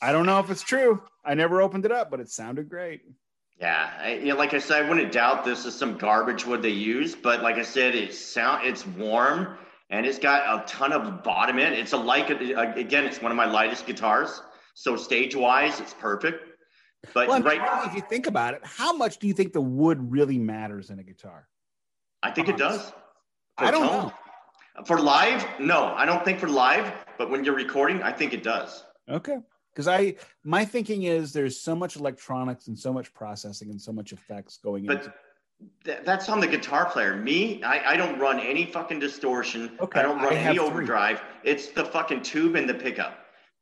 I 0.00 0.12
don't 0.12 0.26
know 0.26 0.38
if 0.40 0.50
it's 0.50 0.62
true. 0.62 1.02
I 1.24 1.34
never 1.34 1.60
opened 1.60 1.84
it 1.86 1.92
up, 1.92 2.10
but 2.10 2.20
it 2.20 2.28
sounded 2.30 2.68
great. 2.68 3.02
Yeah, 3.62 3.90
I, 4.00 4.14
you 4.14 4.24
know, 4.26 4.36
like 4.36 4.54
I 4.54 4.58
said, 4.58 4.84
I 4.84 4.88
wouldn't 4.88 5.12
doubt 5.12 5.44
this 5.44 5.64
is 5.66 5.74
some 5.76 5.96
garbage 5.96 6.44
wood 6.44 6.62
they 6.62 6.70
use, 6.70 7.14
but 7.14 7.44
like 7.44 7.58
I 7.58 7.62
said, 7.62 7.94
it's 7.94 8.18
sound, 8.18 8.66
it's 8.66 8.84
warm, 8.84 9.56
and 9.88 10.04
it's 10.04 10.18
got 10.18 10.42
a 10.62 10.66
ton 10.66 10.92
of 10.92 11.22
bottom 11.22 11.60
in. 11.60 11.72
it. 11.72 11.78
It's 11.78 11.92
a 11.92 11.96
like 11.96 12.28
again, 12.28 13.04
it's 13.04 13.22
one 13.22 13.30
of 13.30 13.36
my 13.36 13.46
lightest 13.46 13.86
guitars, 13.86 14.42
so 14.74 14.96
stage 14.96 15.36
wise, 15.36 15.78
it's 15.78 15.94
perfect. 15.94 16.44
But 17.14 17.28
Well, 17.28 17.40
right, 17.40 17.58
now, 17.58 17.84
if 17.84 17.94
you 17.94 18.00
think 18.00 18.26
about 18.26 18.54
it, 18.54 18.62
how 18.64 18.92
much 18.96 19.18
do 19.18 19.28
you 19.28 19.32
think 19.32 19.52
the 19.52 19.60
wood 19.60 20.10
really 20.10 20.38
matters 20.40 20.90
in 20.90 20.98
a 20.98 21.04
guitar? 21.04 21.46
I 22.24 22.32
think 22.32 22.48
it 22.48 22.56
does. 22.56 22.90
For 23.58 23.64
I 23.64 23.70
don't 23.70 23.86
tone. 23.86 24.12
know. 24.76 24.84
For 24.86 24.98
live, 24.98 25.46
no, 25.60 25.84
I 25.94 26.04
don't 26.04 26.24
think 26.24 26.40
for 26.40 26.48
live, 26.48 26.92
but 27.16 27.30
when 27.30 27.44
you're 27.44 27.54
recording, 27.54 28.02
I 28.02 28.10
think 28.10 28.32
it 28.34 28.42
does. 28.42 28.84
Okay. 29.08 29.38
Because 29.72 29.88
I, 29.88 30.16
my 30.44 30.64
thinking 30.64 31.04
is 31.04 31.32
there's 31.32 31.58
so 31.58 31.74
much 31.74 31.96
electronics 31.96 32.66
and 32.66 32.78
so 32.78 32.92
much 32.92 33.12
processing 33.14 33.70
and 33.70 33.80
so 33.80 33.92
much 33.92 34.12
effects 34.12 34.58
going 34.58 34.84
into 34.84 34.96
But 34.96 35.16
th- 35.84 35.98
that's 36.04 36.28
on 36.28 36.40
the 36.40 36.46
guitar 36.46 36.90
player. 36.90 37.16
Me, 37.16 37.62
I, 37.62 37.92
I 37.92 37.96
don't 37.96 38.18
run 38.18 38.38
any 38.38 38.66
fucking 38.66 39.00
distortion. 39.00 39.76
Okay, 39.80 40.00
I 40.00 40.02
don't 40.02 40.18
run 40.18 40.34
I 40.34 40.40
any 40.40 40.58
three. 40.58 40.66
overdrive. 40.66 41.22
It's 41.42 41.68
the 41.68 41.84
fucking 41.84 42.22
tube 42.22 42.54
and 42.56 42.68
the 42.68 42.74
pickup. 42.74 43.18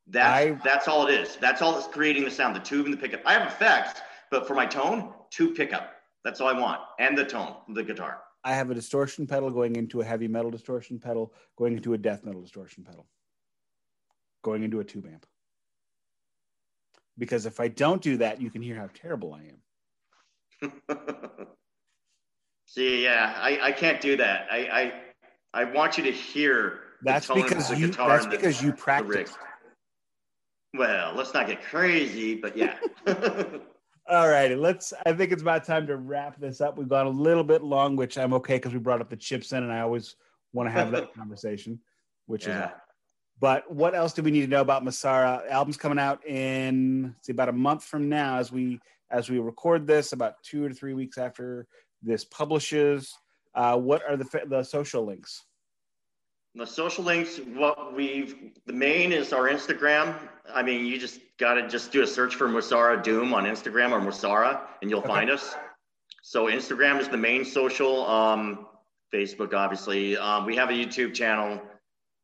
That's 0.09 0.51
I- 0.51 0.61
that's 0.65 0.89
all 0.89 1.07
it 1.07 1.15
is. 1.15 1.37
That's 1.37 1.63
all 1.63 1.75
that's 1.75 1.87
creating 1.87 2.25
the 2.25 2.31
sound. 2.31 2.57
The 2.57 2.61
tube 2.61 2.87
and 2.87 2.93
the 2.93 2.99
pickup. 2.99 3.21
I 3.25 3.35
have 3.35 3.47
effects, 3.47 4.01
but 4.33 4.49
for 4.49 4.55
my 4.55 4.67
tone, 4.67 5.13
tube 5.31 5.55
pickup. 5.57 5.93
That's 6.25 6.41
all 6.41 6.49
I 6.49 6.59
want, 6.59 6.81
and 6.99 7.17
the 7.17 7.25
tone, 7.25 7.55
of 7.69 7.75
the 7.75 7.83
guitar. 7.83 8.19
I 8.43 8.53
have 8.55 8.71
a 8.71 8.75
distortion 8.75 9.27
pedal 9.27 9.51
going 9.51 9.77
into 9.77 10.01
a 10.01 10.05
heavy 10.05 10.29
metal 10.29 10.51
distortion 10.51 10.99
pedal, 10.99 11.33
going 11.57 11.75
into 11.77 11.95
a 11.95 11.99
death 11.99 12.25
metal 12.25 12.43
distortion 12.43 12.85
pedal, 12.85 13.07
going 14.43 14.63
into 14.65 14.81
a 14.81 14.85
tube 14.85 15.07
amp. 15.11 15.25
Because 17.19 17.47
if 17.47 17.61
I 17.61 17.69
don't 17.69 18.01
do 18.01 18.17
that, 18.19 18.41
you 18.41 18.51
can 18.51 18.63
hear 18.63 18.77
how 18.77 18.89
terrible 18.95 19.35
I 19.35 19.53
am. 20.63 20.73
See, 22.67 23.03
yeah, 23.03 23.35
I, 23.37 23.59
I 23.61 23.73
can't 23.73 24.01
do 24.01 24.17
that. 24.17 24.47
I, 24.51 24.59
I 24.59 24.93
I 25.53 25.65
want 25.65 25.99
you 25.99 26.05
to 26.05 26.13
hear. 26.13 26.81
That's 27.03 27.27
because 27.27 27.71
you. 27.79 27.89
That's 27.89 28.27
because 28.27 28.61
the, 28.61 28.67
you 28.67 28.73
practice. 28.73 29.37
Well, 30.75 31.15
let's 31.17 31.35
not 31.35 31.49
get 31.49 31.63
crazy, 31.63 32.37
but 32.37 32.57
yeah. 32.57 32.77
All 34.09 34.29
righty, 34.29 34.55
let's. 34.55 34.93
I 35.05 35.13
think 35.13 35.33
it's 35.33 35.43
about 35.43 35.65
time 35.65 35.87
to 35.89 35.97
wrap 35.97 36.39
this 36.39 36.61
up. 36.61 36.79
We've 36.79 36.89
gone 36.89 37.07
a 37.07 37.11
little 37.11 37.45
bit 37.45 37.63
long, 37.63 37.97
which 37.97 38.19
I'm 38.19 38.33
okay 38.35 38.57
because 38.57 38.73
we 38.73 38.79
brought 38.79 39.01
up 39.01 39.11
the 39.11 39.17
Chibson, 39.17 39.59
and 39.59 39.73
I 39.73 39.81
always 39.81 40.17
want 40.53 40.69
to 40.69 40.73
have 40.73 40.91
that 40.93 41.15
conversation, 41.19 41.81
which 42.27 42.47
yeah. 42.47 42.67
is. 42.67 42.71
But 43.41 43.73
what 43.73 43.95
else 43.95 44.13
do 44.13 44.23
we 44.23 44.31
need 44.31 44.43
to 44.43 44.47
know 44.47 44.61
about 44.61 44.85
Mosara? 44.85 45.49
Album's 45.51 45.79
coming 45.79 45.99
out 45.99 46.25
in 46.27 47.15
see 47.23 47.33
about 47.33 47.49
a 47.49 47.53
month 47.53 47.85
from 47.85 48.09
now, 48.09 48.37
as 48.37 48.53
we 48.53 48.79
as 49.11 49.31
we 49.31 49.39
record 49.39 49.87
this, 49.87 50.13
about 50.13 50.35
two 50.43 50.65
or 50.65 50.73
three 50.73 50.95
weeks 50.95 51.19
after 51.19 51.67
this 52.03 52.25
publishes. 52.25 53.13
Uh, 53.55 53.77
what 53.77 54.03
are 54.09 54.17
the 54.17 54.43
the 54.47 54.63
social 54.63 55.05
links? 55.05 55.45
The 56.57 56.67
social 56.67 57.05
links, 57.05 57.39
what 57.55 57.95
we've, 57.95 58.53
the 58.67 58.73
main 58.73 59.13
is 59.13 59.33
our 59.33 59.49
Instagram. 59.49 60.19
I 60.53 60.65
mean, 60.65 60.85
you 60.85 60.99
just 60.99 61.21
got 61.39 61.55
to 61.55 61.69
just 61.69 61.93
do 61.93 62.03
a 62.03 62.07
search 62.07 62.35
for 62.35 62.49
Mosara 62.49 63.01
Doom 63.01 63.33
on 63.33 63.45
Instagram 63.45 63.93
or 63.93 64.01
Mosara 64.01 64.63
and 64.83 64.91
you'll 64.91 64.99
okay. 64.99 65.09
find 65.09 65.31
us. 65.31 65.55
So 66.23 66.47
Instagram 66.47 66.99
is 66.99 67.09
the 67.09 67.17
main 67.17 67.45
social, 67.45 68.05
um, 68.09 68.67
Facebook, 69.15 69.55
obviously. 69.55 70.17
Um, 70.17 70.45
we 70.45 70.57
have 70.57 70.71
a 70.71 70.73
YouTube 70.73 71.15
channel. 71.15 71.63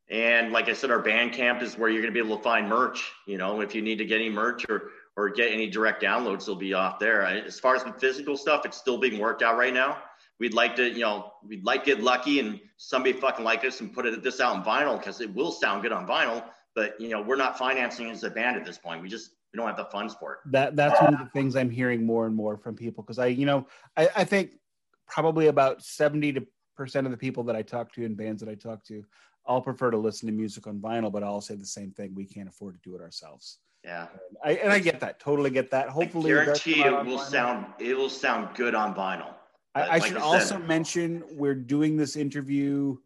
And 0.09 0.53
like 0.53 0.69
I 0.69 0.73
said, 0.73 0.89
our 0.89 1.03
Bandcamp 1.03 1.61
is 1.61 1.77
where 1.77 1.89
you're 1.89 2.01
going 2.01 2.13
to 2.13 2.19
be 2.19 2.25
able 2.25 2.37
to 2.37 2.43
find 2.43 2.69
merch. 2.69 3.11
You 3.25 3.37
know, 3.37 3.61
if 3.61 3.75
you 3.75 3.81
need 3.81 3.97
to 3.97 4.05
get 4.05 4.15
any 4.15 4.29
merch 4.29 4.65
or, 4.69 4.91
or 5.17 5.29
get 5.29 5.51
any 5.51 5.69
direct 5.69 6.01
downloads, 6.01 6.45
they'll 6.45 6.55
be 6.55 6.73
off 6.73 6.97
there. 6.97 7.23
As 7.23 7.59
far 7.59 7.75
as 7.75 7.83
the 7.83 7.91
physical 7.93 8.37
stuff, 8.37 8.65
it's 8.65 8.77
still 8.77 8.97
being 8.97 9.19
worked 9.19 9.41
out 9.41 9.57
right 9.57 9.73
now 9.73 9.97
we'd 10.39 10.53
like 10.53 10.75
to, 10.75 10.89
you 10.89 11.01
know, 11.01 11.33
we'd 11.47 11.63
like 11.63 11.83
to 11.85 11.95
get 11.95 12.03
lucky 12.03 12.39
and 12.39 12.59
somebody 12.77 13.13
fucking 13.13 13.43
like 13.43 13.65
us 13.65 13.81
and 13.81 13.93
put 13.93 14.05
it 14.05 14.23
this 14.23 14.39
out 14.39 14.55
on 14.55 14.63
vinyl 14.63 14.97
because 14.97 15.21
it 15.21 15.33
will 15.33 15.51
sound 15.51 15.81
good 15.81 15.91
on 15.91 16.07
vinyl. 16.07 16.43
But 16.75 16.99
you 16.99 17.09
know, 17.09 17.21
we're 17.21 17.37
not 17.37 17.57
financing 17.57 18.09
as 18.11 18.23
a 18.23 18.29
band 18.29 18.57
at 18.57 18.65
this 18.65 18.77
point. 18.77 19.01
We 19.01 19.09
just 19.09 19.31
we 19.51 19.57
don't 19.57 19.67
have 19.67 19.77
the 19.77 19.85
funds 19.85 20.13
for 20.13 20.33
it. 20.33 20.39
That 20.51 20.75
that's 20.75 21.01
one 21.01 21.13
of 21.13 21.19
the 21.19 21.29
things 21.31 21.55
I'm 21.55 21.69
hearing 21.69 22.05
more 22.05 22.27
and 22.27 22.35
more 22.35 22.57
from 22.57 22.75
people 22.75 23.03
because 23.03 23.17
I, 23.17 23.27
you 23.27 23.45
know, 23.45 23.67
I, 23.95 24.09
I 24.17 24.23
think 24.23 24.59
probably 25.07 25.47
about 25.47 25.83
70 25.83 26.33
to 26.33 26.47
percent 26.75 27.07
of 27.07 27.11
the 27.11 27.17
people 27.17 27.43
that 27.45 27.55
I 27.55 27.63
talk 27.63 27.91
to 27.93 28.03
in 28.03 28.13
bands 28.13 28.41
that 28.41 28.49
I 28.49 28.55
talk 28.55 28.83
to 28.85 29.03
all 29.47 29.61
prefer 29.61 29.91
to 29.91 29.97
listen 29.97 30.27
to 30.27 30.33
music 30.33 30.67
on 30.67 30.79
vinyl, 30.79 31.11
but 31.11 31.23
I'll 31.23 31.41
say 31.41 31.55
the 31.55 31.65
same 31.65 31.91
thing. 31.91 32.13
We 32.13 32.25
can't 32.25 32.49
afford 32.49 32.75
to 32.75 32.89
do 32.89 32.95
it 32.95 33.01
ourselves. 33.01 33.59
Yeah, 33.83 34.07
and 34.11 34.37
I, 34.43 34.51
and 34.61 34.71
I 34.73 34.79
get 34.79 34.99
that. 34.99 35.19
Totally 35.19 35.49
get 35.49 35.71
that. 35.71 35.89
Hopefully, 35.89 36.31
I 36.31 36.43
guarantee 36.43 36.83
it 36.83 37.05
will 37.05 37.19
sound 37.19 37.67
it 37.79 37.97
will 37.97 38.09
sound 38.09 38.55
good 38.55 38.75
on 38.75 38.93
vinyl. 38.93 39.33
I, 39.75 39.81
I 39.81 39.97
like 39.97 40.05
should 40.05 40.17
also 40.17 40.57
mention 40.59 41.23
we're 41.31 41.55
doing 41.55 41.97
this 41.97 42.15
interview 42.15 42.97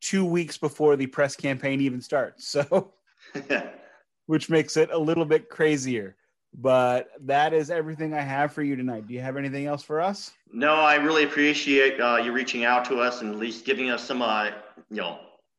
two 0.00 0.24
weeks 0.24 0.58
before 0.58 0.96
the 0.96 1.06
press 1.06 1.34
campaign 1.34 1.80
even 1.80 2.00
starts. 2.00 2.46
So, 2.48 2.92
which 4.26 4.48
makes 4.48 4.76
it 4.76 4.90
a 4.92 4.98
little 4.98 5.24
bit 5.24 5.48
crazier. 5.48 6.16
But 6.54 7.10
that 7.20 7.52
is 7.52 7.70
everything 7.70 8.14
I 8.14 8.20
have 8.20 8.52
for 8.52 8.62
you 8.62 8.74
tonight. 8.74 9.06
Do 9.06 9.14
you 9.14 9.20
have 9.20 9.36
anything 9.36 9.66
else 9.66 9.82
for 9.82 10.00
us? 10.00 10.32
No, 10.52 10.74
I 10.74 10.94
really 10.96 11.24
appreciate 11.24 12.00
uh, 12.00 12.16
you 12.16 12.32
reaching 12.32 12.64
out 12.64 12.84
to 12.86 13.00
us 13.00 13.20
and 13.20 13.30
at 13.30 13.38
least 13.38 13.64
giving 13.64 13.90
us 13.90 14.02
some, 14.02 14.22
uh, 14.22 14.50
you 14.90 14.96
know, 14.96 15.18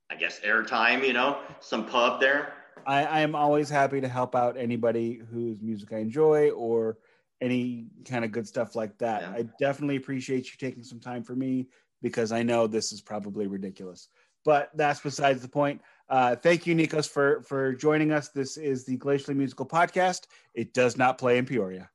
I 0.09 0.15
guess 0.15 0.39
airtime. 0.41 1.05
You 1.05 1.13
know, 1.13 1.39
some 1.59 1.85
pub 1.85 2.19
there. 2.19 2.53
I, 2.85 3.05
I 3.05 3.19
am 3.21 3.35
always 3.35 3.69
happy 3.69 4.01
to 4.01 4.07
help 4.07 4.35
out 4.35 4.57
anybody 4.57 5.21
whose 5.31 5.61
music 5.61 5.93
I 5.93 5.97
enjoy 5.97 6.49
or 6.51 6.97
any 7.41 7.87
kind 8.05 8.25
of 8.25 8.31
good 8.31 8.47
stuff 8.47 8.75
like 8.75 8.97
that. 8.97 9.21
Yeah. 9.21 9.31
I 9.31 9.45
definitely 9.59 9.97
appreciate 9.97 10.45
you 10.45 10.57
taking 10.57 10.83
some 10.83 10.99
time 10.99 11.23
for 11.23 11.35
me 11.35 11.67
because 12.01 12.31
I 12.31 12.43
know 12.43 12.67
this 12.67 12.91
is 12.91 13.01
probably 13.01 13.47
ridiculous. 13.47 14.07
But 14.45 14.71
that's 14.75 15.01
besides 15.01 15.41
the 15.41 15.49
point. 15.49 15.81
Uh, 16.09 16.35
thank 16.35 16.65
you, 16.65 16.73
Nikos, 16.75 17.07
for 17.09 17.43
for 17.43 17.73
joining 17.73 18.11
us. 18.11 18.29
This 18.29 18.57
is 18.57 18.85
the 18.85 18.97
Glacially 18.97 19.35
Musical 19.35 19.65
Podcast. 19.65 20.27
It 20.53 20.73
does 20.73 20.97
not 20.97 21.17
play 21.17 21.37
in 21.37 21.45
Peoria. 21.45 21.89